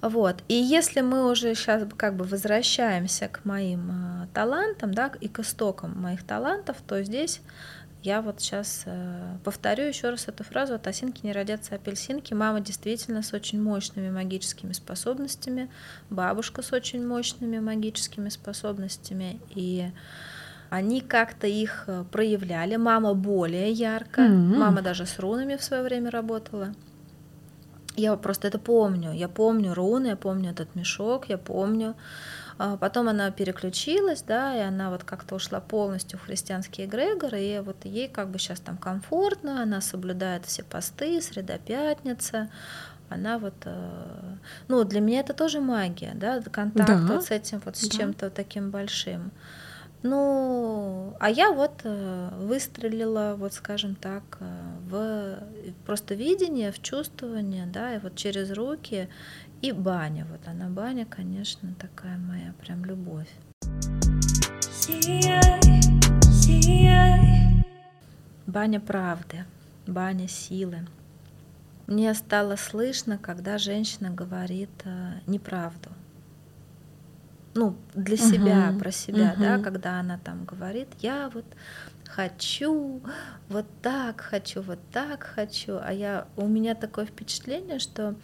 Вот. 0.00 0.36
И 0.48 0.54
если 0.54 1.00
мы 1.00 1.30
уже 1.30 1.54
сейчас 1.54 1.82
как 1.96 2.16
бы 2.16 2.24
возвращаемся 2.24 3.28
к 3.28 3.44
моим 3.44 3.90
э, 3.90 4.26
талантам, 4.32 4.92
да, 4.92 5.10
и 5.20 5.28
к 5.28 5.40
истокам 5.40 6.00
моих 6.00 6.22
талантов, 6.22 6.76
то 6.86 7.02
здесь 7.02 7.40
я 8.06 8.22
вот 8.22 8.40
сейчас 8.40 8.84
э, 8.86 9.36
повторю 9.42 9.84
еще 9.84 10.10
раз 10.10 10.28
эту 10.28 10.44
фразу 10.44 10.74
«от 10.74 10.86
осинки 10.86 11.26
не 11.26 11.32
родятся 11.32 11.74
апельсинки». 11.74 12.34
Мама 12.34 12.60
действительно 12.60 13.22
с 13.22 13.32
очень 13.32 13.60
мощными 13.60 14.10
магическими 14.10 14.72
способностями, 14.72 15.68
бабушка 16.08 16.62
с 16.62 16.72
очень 16.72 17.04
мощными 17.04 17.58
магическими 17.58 18.28
способностями, 18.28 19.40
и 19.50 19.90
они 20.70 21.00
как-то 21.00 21.48
их 21.48 21.84
э, 21.88 22.04
проявляли. 22.12 22.76
Мама 22.76 23.14
более 23.14 23.72
ярко, 23.72 24.20
Мгм. 24.20 24.60
мама 24.60 24.82
даже 24.82 25.04
с 25.04 25.18
рунами 25.18 25.56
в 25.56 25.64
свое 25.64 25.82
время 25.82 26.10
работала. 26.12 26.74
Я 27.96 28.14
просто 28.16 28.46
это 28.46 28.58
помню. 28.60 29.12
Я 29.12 29.28
помню 29.28 29.74
руны, 29.74 30.08
я 30.08 30.16
помню 30.16 30.50
этот 30.50 30.74
мешок, 30.76 31.28
я 31.28 31.38
помню. 31.38 31.94
А 32.58 32.76
Потом 32.76 33.08
она 33.08 33.30
переключилась, 33.30 34.22
да, 34.22 34.56
и 34.56 34.60
она 34.60 34.90
вот 34.90 35.04
как-то 35.04 35.34
ушла 35.34 35.60
полностью 35.60 36.18
в 36.18 36.22
христианские 36.22 36.86
эгрегоры, 36.86 37.40
и 37.40 37.58
вот 37.60 37.84
ей 37.84 38.08
как 38.08 38.30
бы 38.30 38.38
сейчас 38.38 38.60
там 38.60 38.78
комфортно, 38.78 39.62
она 39.62 39.80
соблюдает 39.80 40.46
все 40.46 40.62
посты, 40.62 41.20
среда 41.20 41.58
пятница, 41.58 42.48
она 43.08 43.38
вот, 43.38 43.54
э, 43.64 44.36
ну, 44.68 44.84
для 44.84 45.00
меня 45.00 45.20
это 45.20 45.34
тоже 45.34 45.60
магия, 45.60 46.12
да, 46.14 46.40
контакт 46.40 46.88
Да, 46.88 47.14
вот 47.14 47.24
с 47.24 47.30
этим, 47.30 47.60
вот 47.64 47.76
с 47.76 47.88
да. 47.88 47.96
чем-то 47.96 48.30
таким 48.30 48.70
большим. 48.70 49.30
Ну, 50.02 51.16
а 51.18 51.30
я 51.30 51.50
вот 51.52 51.80
э, 51.84 52.28
выстрелила, 52.38 53.34
вот 53.36 53.54
скажем 53.54 53.94
так, 53.94 54.22
э, 54.40 54.46
в 54.88 55.38
просто 55.84 56.14
видение, 56.14 56.70
в 56.70 56.80
чувствование, 56.80 57.66
да, 57.66 57.94
и 57.94 57.98
вот 57.98 58.14
через 58.14 58.50
руки, 58.52 59.08
и 59.62 59.72
баня, 59.72 60.26
вот 60.30 60.46
она 60.46 60.68
баня, 60.68 61.06
конечно, 61.06 61.74
такая 61.78 62.18
моя 62.18 62.52
прям 62.60 62.84
любовь. 62.84 63.28
Баня 68.46 68.80
правды, 68.80 69.44
баня 69.86 70.28
силы. 70.28 70.86
Мне 71.86 72.14
стало 72.14 72.56
слышно, 72.56 73.18
когда 73.18 73.58
женщина 73.58 74.10
говорит 74.10 74.70
э, 74.84 75.20
неправду. 75.26 75.90
Ну, 77.54 77.76
для 77.94 78.16
себя, 78.16 78.68
Мгм, 78.68 78.78
про 78.78 78.90
себя, 78.90 79.34
да, 79.40 79.54
мгм. 79.54 79.64
когда 79.64 80.00
она 80.00 80.18
там 80.18 80.44
говорит, 80.44 80.88
я 81.00 81.30
вот 81.32 81.46
хочу, 82.06 83.00
вот 83.48 83.66
так 83.82 84.20
хочу, 84.20 84.62
вот 84.62 84.78
так 84.92 85.22
хочу, 85.22 85.78
а 85.82 85.92
я, 85.92 86.26
у 86.36 86.46
меня 86.46 86.74
такое 86.74 87.06
впечатление, 87.06 87.78
что 87.78 88.14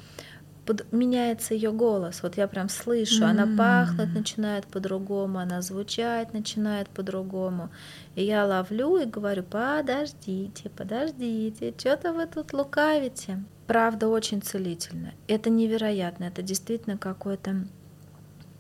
под- 0.67 0.93
меняется 0.93 1.55
ее 1.55 1.73
голос, 1.73 2.23
вот 2.23 2.37
я 2.37 2.47
прям 2.47 2.69
слышу, 2.69 3.25
она 3.25 3.43
М. 3.45 3.57
пахнуть 3.57 4.15
начинает 4.15 4.67
по-другому, 4.67 5.39
она 5.39 5.61
звучать 5.63 6.33
начинает 6.33 6.89
по-другому, 6.89 7.71
и 8.15 8.25
я 8.25 8.47
ловлю 8.47 8.97
и 8.97 9.05
говорю, 9.05 9.43
подождите, 9.43 10.71
подождите, 10.71 11.75
что-то 11.77 12.13
вы 12.13 12.27
тут 12.27 12.53
лукавите. 12.53 13.43
Правда 13.67 14.09
очень 14.09 14.43
целительно, 14.43 15.13
это 15.29 15.51
невероятно, 15.51 16.25
это 16.25 16.43
действительно 16.43 16.97
какой-то 16.99 17.65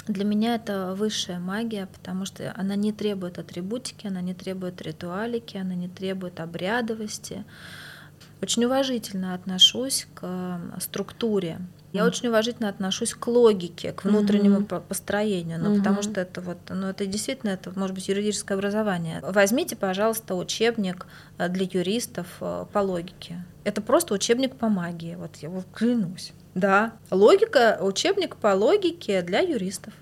Для 0.09 0.25
меня 0.25 0.57
это 0.57 0.95
высшая 0.97 1.39
магия, 1.39 1.87
потому 1.87 2.25
что 2.25 2.53
она 2.57 2.75
не 2.75 2.93
требует 2.93 3.39
атрибутики, 3.39 4.09
она 4.09 4.21
не 4.21 4.35
требует 4.35 4.83
ритуалики, 4.83 5.57
она 5.57 5.77
не 5.77 5.89
требует 5.89 6.41
обрядовости. 6.41 7.45
Очень 8.41 8.65
уважительно 8.65 9.33
отношусь 9.35 10.09
к 10.15 10.61
структуре. 10.81 11.61
Я 11.93 12.07
очень 12.07 12.29
уважительно 12.29 12.69
отношусь 12.69 13.15
к 13.15 13.27
логике, 13.27 13.93
к 13.93 14.05
внутреннему 14.05 14.61
mm-hmm. 14.61 14.83
построению, 14.89 15.59
ну, 15.59 15.73
mm-hmm. 15.73 15.79
потому 15.79 16.03
что 16.03 16.21
это 16.21 16.41
вот, 16.41 16.59
ну, 16.71 16.87
это 16.89 17.05
действительно, 17.05 17.51
это 17.51 17.71
может 17.79 17.95
быть 17.95 18.09
юридическое 18.09 18.57
образование. 18.57 19.21
Возьмите, 19.23 19.77
пожалуйста, 19.77 20.35
учебник 20.35 21.07
э, 21.37 21.49
для 21.49 21.67
юристов 21.71 22.27
э, 22.41 22.65
по 22.73 22.79
логике. 22.79 23.45
Это 23.65 23.83
просто 23.83 24.15
учебник 24.15 24.57
по 24.57 24.69
магии, 24.69 25.17
вот 25.17 25.37
я 25.37 25.51
вот 25.51 25.67
клянусь. 25.75 26.33
Да, 26.55 26.93
логика, 27.11 27.79
учебник 27.81 28.37
по 28.37 28.55
логике 28.55 29.23
для 29.23 29.41
юристов. 29.41 29.93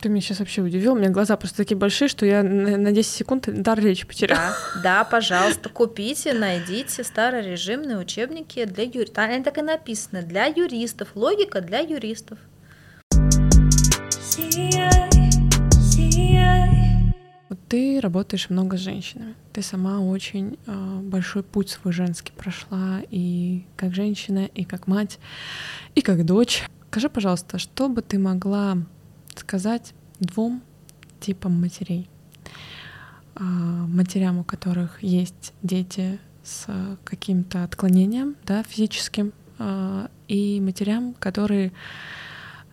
Ты 0.00 0.08
меня 0.08 0.22
сейчас 0.22 0.38
вообще 0.38 0.62
удивил. 0.62 0.94
У 0.94 0.96
меня 0.96 1.10
глаза 1.10 1.36
просто 1.36 1.58
такие 1.58 1.76
большие, 1.76 2.08
что 2.08 2.24
я 2.24 2.42
на 2.42 2.90
10 2.90 3.12
секунд 3.12 3.44
дар 3.46 3.78
речи 3.78 4.06
потеряла. 4.06 4.54
Да, 4.76 4.82
да, 4.82 5.04
пожалуйста, 5.04 5.68
купите, 5.68 6.32
найдите 6.32 7.04
старорежимные 7.04 7.98
учебники 7.98 8.64
для 8.64 8.84
юристов. 8.84 9.18
Они 9.18 9.44
так 9.44 9.58
и 9.58 9.62
написаны. 9.62 10.22
Для 10.22 10.46
юристов. 10.46 11.08
Логика 11.14 11.60
для 11.60 11.80
юристов. 11.80 12.38
Вот 17.50 17.58
ты 17.68 18.00
работаешь 18.00 18.48
много 18.48 18.78
с 18.78 18.80
женщинами. 18.80 19.34
Ты 19.52 19.60
сама 19.60 20.00
очень 20.00 20.58
э, 20.66 21.00
большой 21.02 21.42
путь 21.42 21.68
свой 21.68 21.92
женский 21.92 22.32
прошла 22.32 23.02
и 23.10 23.66
как 23.76 23.94
женщина, 23.94 24.46
и 24.46 24.64
как 24.64 24.86
мать, 24.86 25.18
и 25.94 26.00
как 26.00 26.24
дочь. 26.24 26.62
Скажи, 26.90 27.10
пожалуйста, 27.10 27.58
что 27.58 27.90
бы 27.90 28.00
ты 28.00 28.18
могла 28.18 28.78
сказать 29.36 29.94
двум 30.18 30.62
типам 31.20 31.60
матерей. 31.60 32.08
А, 33.34 33.42
матерям, 33.42 34.38
у 34.38 34.44
которых 34.44 35.02
есть 35.02 35.52
дети 35.62 36.18
с 36.42 36.66
каким-то 37.04 37.64
отклонением 37.64 38.36
да, 38.44 38.62
физическим, 38.62 39.32
а, 39.58 40.10
и 40.28 40.60
матерям, 40.60 41.14
которые 41.18 41.72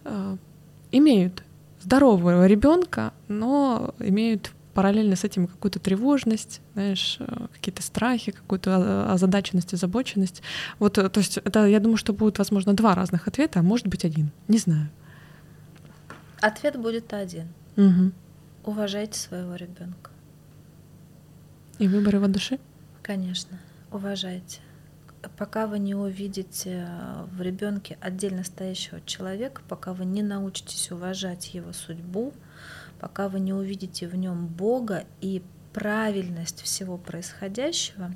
а, 0.03 0.37
имеют 0.91 1.43
здорового 1.81 2.47
ребенка, 2.47 3.13
но 3.27 3.93
имеют 3.99 4.51
параллельно 4.73 5.15
с 5.15 5.23
этим 5.23 5.47
какую-то 5.47 5.79
тревожность, 5.79 6.61
знаешь, 6.73 7.17
какие-то 7.53 7.81
страхи, 7.81 8.31
какую-то 8.31 9.11
озадаченность, 9.11 9.73
озабоченность. 9.73 10.43
Вот, 10.77 10.93
то 10.93 11.11
есть 11.15 11.37
это, 11.37 11.65
я 11.65 11.79
думаю, 11.79 11.97
что 11.97 12.13
будут, 12.13 12.37
возможно, 12.37 12.73
два 12.73 12.93
разных 12.93 13.27
ответа, 13.27 13.59
а 13.59 13.63
может 13.63 13.87
быть 13.87 14.05
один, 14.05 14.29
не 14.47 14.59
знаю. 14.59 14.89
Ответ 16.41 16.79
будет 16.79 17.13
один. 17.13 17.47
Угу. 17.75 18.11
Уважайте 18.65 19.19
своего 19.19 19.55
ребенка. 19.55 20.11
И 21.79 21.87
выбор 21.87 22.15
его 22.15 22.27
души? 22.27 22.59
Конечно, 23.01 23.59
уважайте. 23.91 24.59
Пока 25.37 25.67
вы 25.67 25.79
не 25.79 25.95
увидите 25.95 26.87
в 27.31 27.41
ребенке 27.41 27.97
отдельно 28.01 28.43
стоящего 28.43 29.01
человека, 29.01 29.61
пока 29.67 29.93
вы 29.93 30.05
не 30.05 30.21
научитесь 30.21 30.91
уважать 30.91 31.53
его 31.53 31.73
судьбу, 31.73 32.33
пока 32.99 33.29
вы 33.29 33.39
не 33.39 33.53
увидите 33.53 34.07
в 34.07 34.15
нем 34.15 34.47
Бога 34.47 35.05
и 35.21 35.43
правильность 35.73 36.61
всего 36.61 36.97
происходящего, 36.97 38.11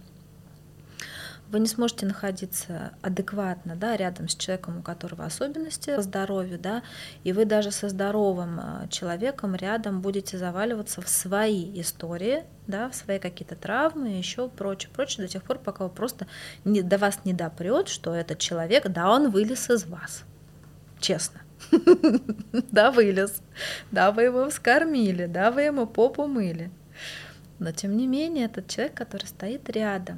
вы 1.52 1.60
не 1.60 1.68
сможете 1.68 2.06
находиться 2.06 2.94
адекватно 3.02 3.76
да, 3.76 3.98
рядом 3.98 4.30
с 4.30 4.36
человеком, 4.36 4.80
у 4.80 4.82
которого 4.82 5.26
особенности 5.26 5.96
по 5.96 6.02
здоровью, 6.02 6.58
да, 6.58 6.82
и 7.24 7.34
вы 7.34 7.46
даже 7.46 7.72
со 7.72 7.90
здоровым 7.90 8.60
а, 8.60 8.88
человеком 8.90 9.56
рядом 9.56 10.02
будете 10.02 10.38
заваливаться 10.38 11.02
в 11.02 11.10
свои 11.10 11.80
истории, 11.82 12.46
да, 12.68 12.90
в 12.90 12.96
свои 12.96 13.20
какие-то 13.20 13.56
травмы, 13.56 14.10
еще 14.18 14.48
прочее, 14.48 14.90
прочее, 14.94 15.28
до 15.28 15.32
тех 15.32 15.44
пор, 15.44 15.60
пока 15.60 15.84
вы 15.84 15.90
просто 15.90 16.26
не, 16.64 16.82
до 16.82 16.98
вас 16.98 17.20
не 17.26 17.34
допрет, 17.34 17.90
что 17.90 18.16
этот 18.16 18.40
человек, 18.40 18.88
да, 18.88 19.12
он 19.12 19.30
вылез 19.30 19.70
из 19.70 19.86
вас, 19.86 20.24
честно. 21.00 21.42
Да, 22.72 22.92
вылез. 22.92 23.42
Да, 23.92 24.12
вы 24.12 24.24
его 24.24 24.50
вскормили, 24.50 25.26
да, 25.26 25.52
вы 25.52 25.64
ему 25.64 25.86
попу 25.86 26.26
мыли. 26.26 26.72
Но 27.60 27.72
тем 27.72 27.96
не 27.96 28.08
менее, 28.08 28.46
этот 28.46 28.68
человек, 28.68 28.96
который 28.96 29.28
стоит 29.28 29.70
рядом, 29.70 30.18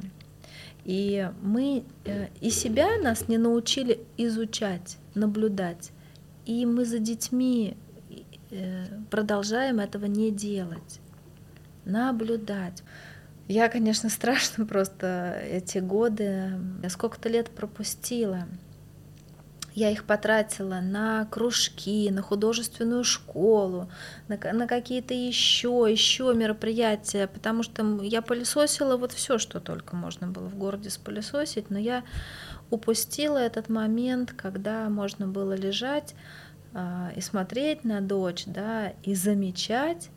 и 0.85 1.29
мы 1.41 1.85
э, 2.05 2.27
и 2.41 2.49
себя 2.49 2.97
нас 3.01 3.27
не 3.27 3.37
научили 3.37 4.01
изучать, 4.17 4.97
наблюдать. 5.15 5.91
И 6.45 6.65
мы 6.65 6.85
за 6.85 6.99
детьми 6.99 7.77
э, 8.51 8.85
продолжаем 9.09 9.79
этого 9.79 10.05
не 10.05 10.31
делать. 10.31 10.99
Наблюдать. 11.85 12.83
Я, 13.47 13.69
конечно, 13.69 14.09
страшно 14.09 14.65
просто 14.65 15.39
эти 15.49 15.77
годы. 15.77 16.51
Я 16.81 16.89
сколько-то 16.89 17.29
лет 17.29 17.49
пропустила. 17.49 18.45
Я 19.75 19.89
их 19.89 20.03
потратила 20.03 20.79
на 20.81 21.25
кружки, 21.25 22.09
на 22.11 22.21
художественную 22.21 23.03
школу, 23.03 23.89
на, 24.27 24.37
на 24.53 24.67
какие-то 24.67 25.15
еще, 25.15 25.87
еще 25.89 26.33
мероприятия, 26.35 27.27
потому 27.27 27.63
что 27.63 27.83
я 28.03 28.21
пылесосила 28.21 28.97
вот 28.97 29.11
все, 29.13 29.39
что 29.39 29.59
только 29.59 29.95
можно 29.95 30.27
было 30.27 30.47
в 30.47 30.55
городе 30.55 30.91
спылесосить, 30.91 31.71
но 31.71 31.79
я 31.79 32.03
упустила 32.69 33.37
этот 33.37 33.67
момент, 33.69 34.33
когда 34.33 34.89
можно 34.89 35.27
было 35.27 35.53
лежать 35.53 36.13
э, 36.73 37.09
и 37.15 37.21
смотреть 37.21 37.83
на 37.83 38.01
дочь, 38.01 38.43
да, 38.45 38.93
и 39.01 39.15
замечать, 39.15 40.09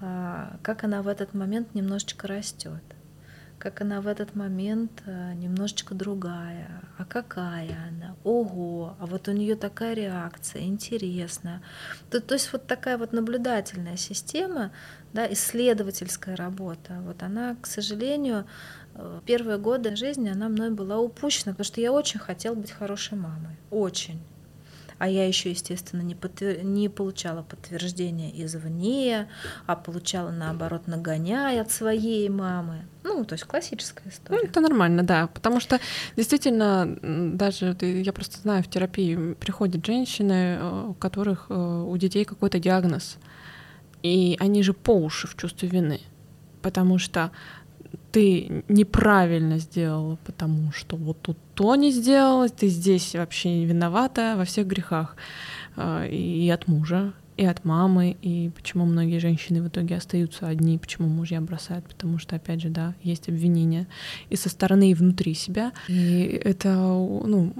э, 0.00 0.56
как 0.62 0.84
она 0.84 1.02
в 1.02 1.08
этот 1.08 1.32
момент 1.32 1.74
немножечко 1.74 2.26
растет 2.26 2.82
как 3.62 3.80
она 3.80 4.00
в 4.00 4.08
этот 4.08 4.34
момент 4.34 5.04
э, 5.06 5.34
немножечко 5.34 5.94
другая, 5.94 6.82
а 6.98 7.04
какая 7.04 7.76
она, 7.88 8.16
ого, 8.24 8.96
а 8.98 9.06
вот 9.06 9.28
у 9.28 9.32
нее 9.32 9.54
такая 9.54 9.94
реакция, 9.94 10.62
интересно. 10.62 11.62
То, 12.10 12.20
то 12.20 12.34
есть 12.34 12.52
вот 12.52 12.66
такая 12.66 12.98
вот 12.98 13.12
наблюдательная 13.12 13.96
система, 13.96 14.72
да, 15.12 15.32
исследовательская 15.32 16.34
работа, 16.34 17.02
вот 17.02 17.22
она, 17.22 17.54
к 17.54 17.66
сожалению, 17.66 18.46
э, 18.96 19.20
первые 19.26 19.58
годы 19.58 19.94
жизни 19.94 20.28
она 20.28 20.48
мной 20.48 20.70
была 20.70 20.98
упущена, 20.98 21.52
потому 21.52 21.64
что 21.64 21.80
я 21.80 21.92
очень 21.92 22.18
хотела 22.18 22.56
быть 22.56 22.72
хорошей 22.72 23.16
мамой, 23.16 23.56
очень 23.70 24.20
а 25.02 25.08
я 25.08 25.26
еще, 25.26 25.50
естественно, 25.50 26.00
не, 26.00 26.14
подтвер... 26.14 26.62
не 26.62 26.88
получала 26.88 27.42
подтверждения 27.42 28.30
извне, 28.44 29.26
а 29.66 29.74
получала, 29.74 30.30
наоборот, 30.30 30.86
нагоняя 30.86 31.60
от 31.60 31.72
своей 31.72 32.28
мамы. 32.28 32.84
Ну, 33.02 33.24
то 33.24 33.32
есть 33.32 33.42
классическая 33.42 34.08
история. 34.08 34.38
Ну, 34.40 34.48
это 34.48 34.60
нормально, 34.60 35.02
да, 35.02 35.26
потому 35.26 35.58
что 35.58 35.80
действительно 36.16 36.86
даже 37.02 37.76
я 37.80 38.12
просто 38.12 38.38
знаю, 38.38 38.62
в 38.62 38.68
терапии 38.68 39.34
приходят 39.34 39.84
женщины, 39.84 40.58
э, 40.60 40.84
у 40.90 40.94
которых 40.94 41.46
э, 41.48 41.54
у 41.54 41.96
детей 41.96 42.24
какой-то 42.24 42.60
диагноз, 42.60 43.16
и 44.04 44.36
они 44.38 44.62
же 44.62 44.72
по 44.72 44.92
уши 44.92 45.26
в 45.26 45.34
чувстве 45.34 45.68
вины, 45.68 46.00
потому 46.62 46.98
что 46.98 47.32
ты 48.12 48.62
неправильно 48.68 49.58
сделала, 49.58 50.16
потому 50.24 50.70
что 50.70 50.94
вот 50.94 51.20
тут 51.22 51.38
то 51.62 51.76
не 51.76 51.92
сделала, 51.92 52.48
ты 52.48 52.66
здесь 52.66 53.14
вообще 53.14 53.60
не 53.60 53.66
виновата 53.66 54.34
во 54.36 54.44
всех 54.44 54.66
грехах. 54.66 55.16
А, 55.76 56.04
и 56.04 56.50
от 56.50 56.66
мужа, 56.66 57.12
и 57.36 57.44
от 57.44 57.64
мамы, 57.64 58.16
и 58.20 58.50
почему 58.50 58.84
многие 58.84 59.18
женщины 59.18 59.62
в 59.62 59.68
итоге 59.68 59.96
остаются 59.96 60.48
одни, 60.48 60.76
почему 60.76 61.06
мужья 61.06 61.40
бросают, 61.40 61.86
потому 61.86 62.18
что, 62.18 62.34
опять 62.34 62.60
же, 62.60 62.68
да, 62.68 62.94
есть 63.04 63.28
обвинения 63.28 63.86
и 64.28 64.34
со 64.34 64.48
стороны, 64.48 64.90
и 64.90 64.94
внутри 64.94 65.34
себя. 65.34 65.72
И 65.86 66.40
это, 66.44 66.74
ну, 66.74 67.52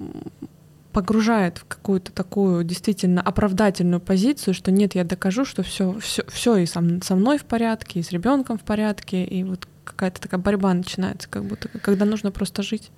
погружает 0.92 1.58
в 1.58 1.64
какую-то 1.66 2.10
такую 2.10 2.64
действительно 2.64 3.22
оправдательную 3.22 4.00
позицию, 4.00 4.52
что 4.52 4.72
нет, 4.72 4.96
я 4.96 5.04
докажу, 5.04 5.44
что 5.44 5.62
все, 5.62 5.96
все, 6.00 6.24
все 6.28 6.56
и 6.56 6.66
со, 6.66 6.82
со 7.02 7.14
мной 7.14 7.38
в 7.38 7.44
порядке, 7.44 8.00
и 8.00 8.02
с 8.02 8.10
ребенком 8.10 8.58
в 8.58 8.62
порядке, 8.62 9.24
и 9.24 9.44
вот 9.44 9.68
какая-то 9.84 10.20
такая 10.20 10.40
борьба 10.40 10.74
начинается, 10.74 11.28
как 11.28 11.44
будто, 11.44 11.68
когда 11.68 12.04
нужно 12.04 12.32
просто 12.32 12.62
жить. 12.64 12.90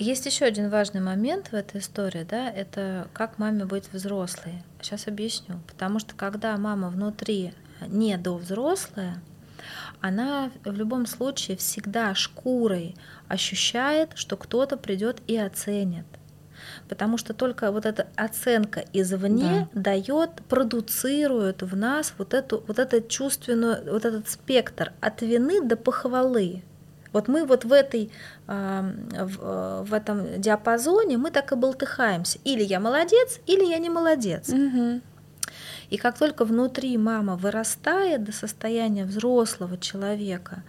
Есть 0.00 0.24
еще 0.24 0.46
один 0.46 0.70
важный 0.70 1.02
момент 1.02 1.48
в 1.48 1.54
этой 1.54 1.80
истории, 1.80 2.26
да, 2.28 2.50
это 2.50 3.08
как 3.12 3.38
маме 3.38 3.66
быть 3.66 3.92
взрослой. 3.92 4.62
Сейчас 4.80 5.06
объясню. 5.06 5.60
Потому 5.66 5.98
что 5.98 6.14
когда 6.14 6.56
мама 6.56 6.88
внутри 6.88 7.52
не 7.86 8.16
до 8.16 8.36
взрослая, 8.36 9.20
она 10.00 10.50
в 10.64 10.72
любом 10.72 11.04
случае 11.04 11.58
всегда 11.58 12.14
шкурой 12.14 12.96
ощущает, 13.28 14.12
что 14.14 14.38
кто-то 14.38 14.78
придет 14.78 15.20
и 15.26 15.36
оценит 15.36 16.06
потому 16.88 17.18
что 17.18 17.34
только 17.34 17.72
вот 17.72 17.86
эта 17.86 18.08
оценка 18.16 18.84
извне 18.92 19.68
да. 19.72 19.82
дает, 19.82 20.30
продуцирует 20.48 21.62
в 21.62 21.76
нас 21.76 22.14
вот 22.18 22.34
эту 22.34 22.62
вот 22.66 22.78
этот 22.78 23.08
чувственную, 23.08 23.92
вот 23.92 24.04
этот 24.04 24.28
спектр 24.28 24.92
от 25.00 25.22
вины 25.22 25.62
до 25.62 25.76
похвалы. 25.76 26.62
Вот 27.12 27.28
мы 27.28 27.44
вот 27.44 27.64
в 27.64 27.72
этой 27.72 28.10
в, 28.46 29.84
в 29.84 29.94
этом 29.94 30.40
диапазоне 30.40 31.16
мы 31.18 31.30
так 31.30 31.52
и 31.52 31.56
болтыхаемся. 31.56 32.38
Или 32.44 32.62
я 32.62 32.80
молодец, 32.80 33.38
или 33.46 33.64
я 33.64 33.78
не 33.78 33.90
молодец. 33.90 34.48
Угу. 34.48 35.00
И 35.90 35.96
как 35.96 36.18
только 36.18 36.44
внутри 36.44 36.96
мама 36.96 37.36
вырастает 37.36 38.24
до 38.24 38.32
состояния 38.32 39.04
взрослого 39.04 39.76
человека, 39.76 40.62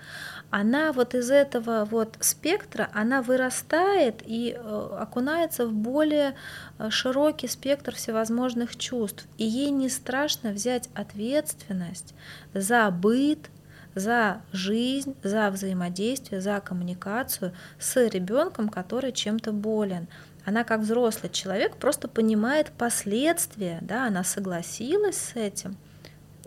она 0.49 0.91
вот 0.91 1.15
из 1.15 1.31
этого 1.31 1.85
вот 1.85 2.17
спектра, 2.19 2.89
она 2.93 3.21
вырастает 3.21 4.21
и 4.25 4.53
э, 4.57 4.97
окунается 4.99 5.65
в 5.65 5.73
более 5.73 6.35
э, 6.77 6.89
широкий 6.89 7.47
спектр 7.47 7.95
всевозможных 7.95 8.75
чувств. 8.75 9.25
И 9.37 9.45
ей 9.45 9.69
не 9.69 9.87
страшно 9.87 10.51
взять 10.51 10.89
ответственность 10.93 12.13
за 12.53 12.91
быт, 12.91 13.49
за 13.95 14.41
жизнь, 14.51 15.15
за 15.23 15.49
взаимодействие, 15.49 16.41
за 16.41 16.59
коммуникацию 16.59 17.53
с 17.79 17.95
ребенком, 18.07 18.69
который 18.69 19.11
чем-то 19.11 19.51
болен. 19.51 20.07
Она 20.45 20.63
как 20.63 20.81
взрослый 20.81 21.31
человек 21.31 21.75
просто 21.75 22.07
понимает 22.07 22.71
последствия, 22.71 23.79
да, 23.81 24.07
она 24.07 24.23
согласилась 24.23 25.17
с 25.17 25.35
этим– 25.35 25.77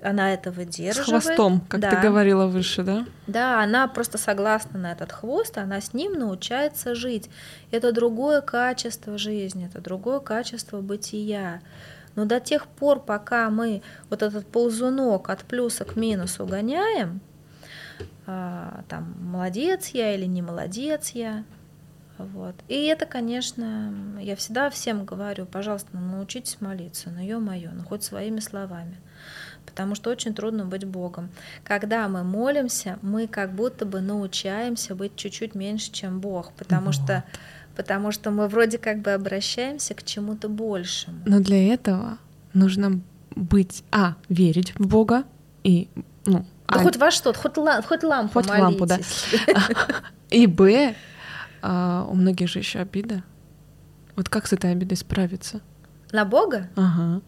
она 0.04 0.34
это 0.34 0.50
выдерживает. 0.50 1.22
С 1.22 1.26
хвостом, 1.26 1.60
как 1.68 1.80
да. 1.80 1.90
ты 1.90 1.96
говорила 1.96 2.46
выше, 2.46 2.82
да? 2.82 3.06
Да, 3.26 3.62
она 3.62 3.88
просто 3.88 4.18
согласна 4.18 4.78
на 4.78 4.92
этот 4.92 5.12
хвост, 5.12 5.56
она 5.56 5.80
с 5.80 5.94
ним 5.94 6.12
научается 6.12 6.94
жить. 6.94 7.30
Это 7.70 7.90
другое 7.90 8.42
качество 8.42 9.16
жизни, 9.16 9.66
это 9.66 9.80
другое 9.80 10.20
качество 10.20 10.80
бытия. 10.80 11.60
Но 12.16 12.26
до 12.26 12.38
тех 12.38 12.66
пор, 12.66 13.00
пока 13.00 13.50
мы 13.50 13.82
вот 14.10 14.22
этот 14.22 14.46
ползунок 14.46 15.30
от 15.30 15.40
плюса 15.40 15.84
к 15.84 15.96
минусу 15.96 16.46
гоняем, 16.46 17.20
там, 18.26 19.14
молодец 19.20 19.88
я 19.88 20.14
или 20.14 20.24
не 20.26 20.42
молодец 20.42 21.10
я, 21.10 21.44
вот. 22.18 22.54
И 22.68 22.84
это, 22.84 23.06
конечно, 23.06 23.92
я 24.20 24.36
всегда 24.36 24.70
всем 24.70 25.04
говорю, 25.04 25.46
пожалуйста, 25.46 25.96
научитесь 25.96 26.60
молиться, 26.60 27.10
ну 27.10 27.22
ё-моё, 27.22 27.70
ну 27.72 27.84
хоть 27.84 28.02
своими 28.02 28.40
словами 28.40 28.96
потому 29.66 29.94
что 29.94 30.10
очень 30.10 30.34
трудно 30.34 30.66
быть 30.66 30.84
Богом. 30.84 31.30
Когда 31.64 32.06
мы 32.08 32.22
молимся, 32.22 32.98
мы 33.02 33.26
как 33.26 33.54
будто 33.54 33.84
бы 33.84 34.00
научаемся 34.00 34.94
быть 34.94 35.16
чуть-чуть 35.16 35.54
меньше, 35.54 35.90
чем 35.90 36.20
Бог, 36.20 36.52
потому 36.52 36.86
вот. 36.86 36.94
что 36.94 37.24
потому 37.74 38.12
что 38.12 38.30
мы 38.30 38.46
вроде 38.46 38.78
как 38.78 39.00
бы 39.00 39.12
обращаемся 39.12 39.94
к 39.94 40.04
чему-то 40.04 40.48
большему. 40.48 41.18
Но 41.26 41.40
для 41.40 41.74
этого 41.74 42.18
нужно 42.52 43.00
быть, 43.34 43.82
а, 43.90 44.14
верить 44.28 44.74
в 44.78 44.86
Бога 44.86 45.24
и, 45.64 45.88
ну, 46.24 46.44
да 46.68 46.80
а, 46.80 46.82
хоть 46.82 46.96
во 46.96 47.10
что, 47.10 47.32
хоть, 47.34 47.56
ла, 47.56 47.82
хоть 47.82 48.02
лампу 48.02 48.32
хоть 48.34 48.48
молитесь. 48.48 48.62
лампу, 48.62 48.86
да. 48.86 48.98
И 50.30 50.46
б, 50.46 50.94
а, 51.62 52.06
у 52.08 52.14
многих 52.14 52.48
же 52.48 52.60
еще 52.60 52.80
обида. 52.80 53.22
Вот 54.16 54.28
как 54.28 54.46
с 54.46 54.52
этой 54.52 54.72
обидой 54.72 54.96
справиться? 54.96 55.60
На 56.12 56.24
Бога? 56.24 56.68
Ага 56.76 57.20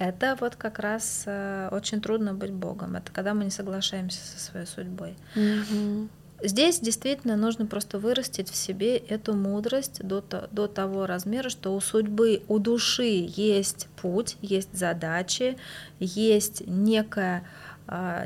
это 0.00 0.34
вот 0.40 0.56
как 0.56 0.78
раз 0.78 1.24
э, 1.26 1.68
очень 1.70 2.00
трудно 2.00 2.32
быть 2.32 2.52
Богом. 2.52 2.96
Это 2.96 3.12
когда 3.12 3.34
мы 3.34 3.44
не 3.44 3.50
соглашаемся 3.50 4.18
со 4.24 4.42
своей 4.42 4.66
судьбой. 4.66 5.14
Mm-hmm. 5.36 6.08
Здесь 6.42 6.80
действительно 6.80 7.36
нужно 7.36 7.66
просто 7.66 7.98
вырастить 7.98 8.48
в 8.48 8.56
себе 8.56 8.96
эту 8.96 9.34
мудрость 9.34 10.02
до, 10.02 10.24
до 10.50 10.66
того 10.68 11.04
размера, 11.04 11.50
что 11.50 11.76
у 11.76 11.80
судьбы, 11.82 12.42
у 12.48 12.58
души 12.58 13.28
есть 13.36 13.88
путь, 14.00 14.38
есть 14.40 14.74
задачи, 14.74 15.58
есть 15.98 16.66
некая 16.66 17.44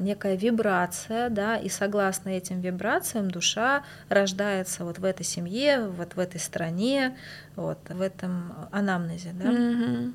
некая 0.01 0.37
вибрация, 0.37 1.31
да, 1.31 1.57
и 1.57 1.69
согласно 1.69 2.31
этим 2.31 2.61
вибрациям 2.61 3.31
душа 3.31 3.83
рождается 4.09 4.85
вот 4.85 4.99
в 4.99 5.05
этой 5.05 5.25
семье, 5.25 5.87
вот 5.87 6.15
в 6.15 6.19
этой 6.19 6.41
стране, 6.41 7.17
вот 7.57 7.79
в 7.89 8.01
этом 8.01 8.53
анамнезе, 8.71 9.31
да. 9.33 9.51
Mm-hmm 9.51 10.15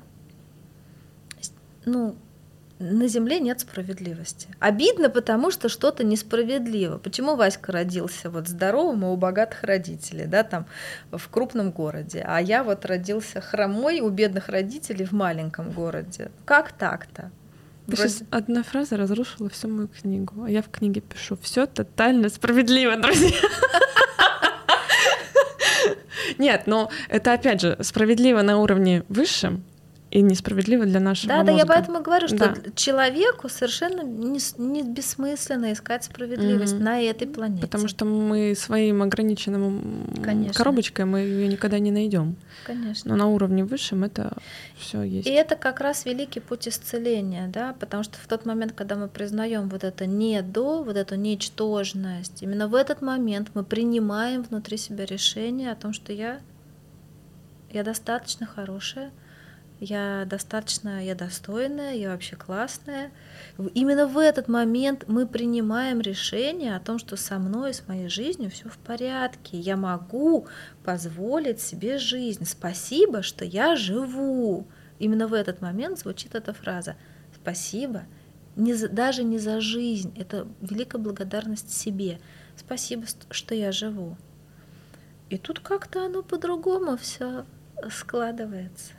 ну, 1.84 2.16
на 2.78 3.08
Земле 3.08 3.40
нет 3.40 3.60
справедливости. 3.60 4.48
Обидно, 4.58 5.10
потому 5.10 5.50
что 5.50 5.68
что-то 5.68 6.02
несправедливо. 6.02 6.98
Почему 6.98 7.36
Васька 7.36 7.72
родился 7.72 8.30
вот 8.30 8.48
здоровым 8.48 9.04
и 9.04 9.08
у 9.08 9.16
богатых 9.16 9.62
родителей, 9.64 10.26
да, 10.26 10.42
там 10.44 10.66
в 11.10 11.28
крупном 11.28 11.72
городе, 11.72 12.24
а 12.26 12.40
я 12.40 12.64
вот 12.64 12.86
родился 12.86 13.40
хромой 13.40 14.00
у 14.00 14.08
бедных 14.08 14.48
родителей 14.48 15.04
в 15.04 15.12
маленьком 15.12 15.72
городе. 15.72 16.30
Как 16.44 16.72
так-то? 16.72 17.30
Ты 17.90 17.96
сейчас 17.96 18.22
одна 18.30 18.62
фраза 18.62 18.96
разрушила 18.96 19.48
всю 19.48 19.68
мою 19.68 19.88
книгу. 19.88 20.44
А 20.44 20.50
я 20.50 20.62
в 20.62 20.70
книге 20.70 21.00
пишу 21.00 21.38
все 21.42 21.66
тотально 21.66 22.28
справедливо, 22.28 22.96
друзья. 22.96 23.30
Нет, 26.38 26.62
но 26.66 26.90
это 27.08 27.32
опять 27.32 27.60
же 27.60 27.76
справедливо 27.80 28.42
на 28.42 28.58
уровне 28.58 29.04
высшем, 29.08 29.64
и 30.10 30.22
несправедливо 30.22 30.86
для 30.86 30.98
нашего 30.98 31.28
да, 31.28 31.36
мозга. 31.38 31.52
Да, 31.52 31.52
да, 31.52 31.58
я 31.58 31.66
поэтому 31.66 32.02
говорю, 32.02 32.26
что 32.26 32.36
да. 32.36 32.54
человеку 32.74 33.48
совершенно 33.48 34.02
не, 34.02 34.40
не 34.58 34.82
бессмысленно 34.82 35.72
искать 35.72 36.04
справедливость 36.04 36.74
mm-hmm. 36.74 36.82
на 36.82 37.00
этой 37.00 37.28
планете. 37.28 37.62
Потому 37.62 37.86
что 37.86 38.04
мы 38.04 38.54
своим 38.56 39.02
ограниченным 39.02 40.08
Конечно. 40.22 40.54
коробочкой 40.54 41.04
мы 41.04 41.20
ее 41.20 41.46
никогда 41.46 41.78
не 41.78 41.92
найдем. 41.92 42.34
Конечно. 42.64 43.10
Но 43.10 43.16
на 43.16 43.28
уровне 43.28 43.64
высшем 43.64 44.02
это 44.02 44.36
все 44.76 45.02
есть. 45.02 45.28
И 45.28 45.30
это 45.30 45.54
как 45.54 45.80
раз 45.80 46.04
великий 46.04 46.40
путь 46.40 46.66
исцеления, 46.66 47.48
да, 47.48 47.76
потому 47.78 48.02
что 48.02 48.18
в 48.18 48.26
тот 48.26 48.44
момент, 48.44 48.72
когда 48.72 48.96
мы 48.96 49.06
признаем 49.06 49.68
вот 49.68 49.84
это 49.84 50.06
не 50.06 50.42
до, 50.42 50.82
вот 50.82 50.96
эту 50.96 51.14
ничтожность, 51.14 52.42
именно 52.42 52.66
в 52.66 52.74
этот 52.74 53.00
момент 53.00 53.50
мы 53.54 53.62
принимаем 53.62 54.42
внутри 54.42 54.76
себя 54.76 55.04
решение 55.04 55.70
о 55.70 55.76
том, 55.76 55.92
что 55.92 56.12
я 56.12 56.40
я 57.72 57.84
достаточно 57.84 58.46
хорошая, 58.46 59.12
я 59.80 60.26
достаточно, 60.26 61.02
я 61.02 61.14
достойная, 61.14 61.94
я 61.94 62.10
вообще 62.10 62.36
классная. 62.36 63.10
Именно 63.72 64.06
в 64.06 64.18
этот 64.18 64.46
момент 64.46 65.04
мы 65.08 65.26
принимаем 65.26 66.02
решение 66.02 66.76
о 66.76 66.80
том, 66.80 66.98
что 66.98 67.16
со 67.16 67.38
мной, 67.38 67.72
с 67.72 67.88
моей 67.88 68.08
жизнью 68.08 68.50
все 68.50 68.68
в 68.68 68.76
порядке. 68.76 69.58
Я 69.58 69.78
могу 69.78 70.46
позволить 70.84 71.62
себе 71.62 71.96
жизнь. 71.96 72.44
Спасибо, 72.44 73.22
что 73.22 73.46
я 73.46 73.74
живу. 73.74 74.66
Именно 74.98 75.26
в 75.26 75.32
этот 75.32 75.62
момент 75.62 75.98
звучит 75.98 76.34
эта 76.34 76.52
фраза. 76.52 76.96
Спасибо. 77.34 78.02
Не 78.56 78.74
за, 78.74 78.90
даже 78.90 79.24
не 79.24 79.38
за 79.38 79.62
жизнь. 79.62 80.12
Это 80.14 80.46
великая 80.60 80.98
благодарность 80.98 81.72
себе. 81.72 82.20
Спасибо, 82.54 83.06
что 83.30 83.54
я 83.54 83.72
живу. 83.72 84.18
И 85.30 85.38
тут 85.38 85.60
как-то 85.60 86.04
оно 86.04 86.22
по-другому 86.22 86.98
все 86.98 87.46
складывается. 87.90 88.92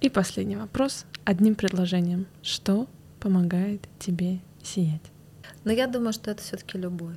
И 0.00 0.10
последний 0.10 0.56
вопрос 0.56 1.06
одним 1.24 1.54
предложением. 1.54 2.26
Что 2.42 2.86
помогает 3.20 3.88
тебе 3.98 4.40
сиять? 4.62 5.00
Но 5.64 5.72
я 5.72 5.86
думаю, 5.86 6.12
что 6.12 6.30
это 6.30 6.42
все-таки 6.42 6.76
любовь. 6.76 7.16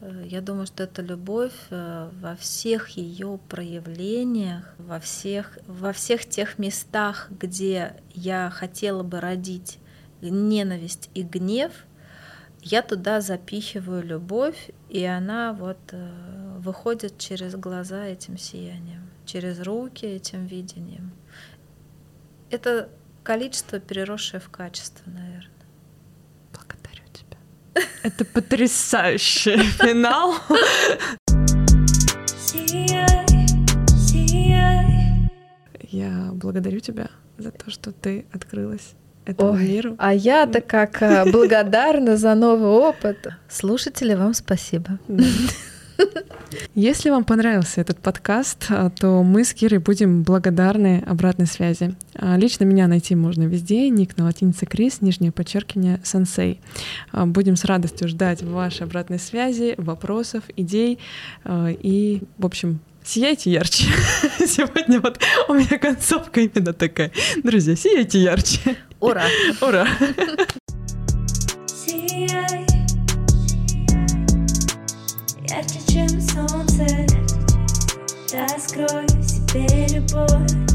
Э, 0.00 0.24
я 0.28 0.40
думаю, 0.40 0.66
что 0.66 0.84
это 0.84 1.02
любовь 1.02 1.54
э, 1.70 2.10
во 2.20 2.36
всех 2.36 2.90
ее 2.90 3.40
проявлениях, 3.48 4.74
во 4.78 5.00
всех, 5.00 5.58
во 5.66 5.92
всех 5.92 6.24
тех 6.24 6.58
местах, 6.58 7.28
где 7.30 7.96
я 8.14 8.50
хотела 8.50 9.02
бы 9.02 9.20
родить 9.20 9.78
ненависть 10.20 11.10
и 11.14 11.22
гнев, 11.22 11.72
я 12.62 12.82
туда 12.82 13.20
запихиваю 13.20 14.04
любовь, 14.04 14.70
и 14.88 15.04
она 15.04 15.52
вот 15.52 15.78
э, 15.90 16.58
выходит 16.58 17.18
через 17.18 17.56
глаза 17.56 18.04
этим 18.04 18.38
сиянием, 18.38 19.10
через 19.26 19.60
руки 19.60 20.06
этим 20.06 20.46
видением. 20.46 21.10
Это 22.50 22.88
количество, 23.24 23.80
переросшее 23.80 24.40
в 24.40 24.48
качество, 24.48 25.10
наверное. 25.10 25.50
Благодарю 26.52 27.04
тебя. 27.12 27.38
Это 28.04 28.24
потрясающий 28.24 29.56
финал. 29.56 30.34
Я 35.80 36.30
благодарю 36.32 36.78
тебя 36.78 37.10
за 37.38 37.50
то, 37.50 37.70
что 37.70 37.90
ты 37.92 38.26
открылась 38.32 38.94
этому 39.24 39.52
Ой, 39.52 39.66
миру. 39.66 39.94
А 39.98 40.14
я-то 40.14 40.60
как 40.60 41.02
э, 41.02 41.24
благодарна 41.32 42.16
за 42.16 42.34
новый 42.34 42.70
опыт. 42.70 43.28
Слушатели, 43.48 44.14
вам 44.14 44.34
спасибо. 44.34 44.98
Если 46.74 47.10
вам 47.10 47.24
понравился 47.24 47.80
этот 47.80 47.98
подкаст, 47.98 48.66
э, 48.68 48.90
то 48.98 49.22
мы 49.22 49.44
с 49.44 49.54
Кирой 49.54 49.78
будем 49.78 50.22
благодарны 50.22 51.02
обратной 51.06 51.46
связи. 51.46 51.94
А, 52.14 52.36
лично 52.36 52.64
меня 52.64 52.88
найти 52.88 53.14
можно 53.14 53.44
везде, 53.44 53.88
ник 53.88 54.16
на 54.16 54.24
латинице 54.24 54.66
Крис, 54.66 55.00
нижнее 55.00 55.32
подчеркивание 55.32 56.00
сенсей. 56.02 56.60
А, 57.10 57.26
будем 57.26 57.56
с 57.56 57.64
радостью 57.64 58.08
ждать 58.08 58.42
вашей 58.42 58.84
обратной 58.84 59.18
связи, 59.18 59.74
вопросов, 59.76 60.44
идей 60.56 60.98
э, 61.44 61.74
и, 61.80 62.22
в 62.38 62.46
общем, 62.46 62.80
Сияйте 63.04 63.50
ярче. 63.50 63.84
Сегодня 64.38 65.00
вот 65.00 65.20
у 65.48 65.54
меня 65.54 65.78
концовка 65.78 66.40
именно 66.40 66.72
такая. 66.72 67.12
Друзья, 67.42 67.76
сияйте 67.76 68.20
ярче. 68.20 68.76
Ура! 69.00 69.24
Ура! 69.60 69.86
ярче, 75.48 75.80
чем 75.88 76.08
солнце. 76.20 76.86
Раскрой 78.32 79.06
в 79.06 79.22
себе 79.22 79.86
любовь 79.88 80.71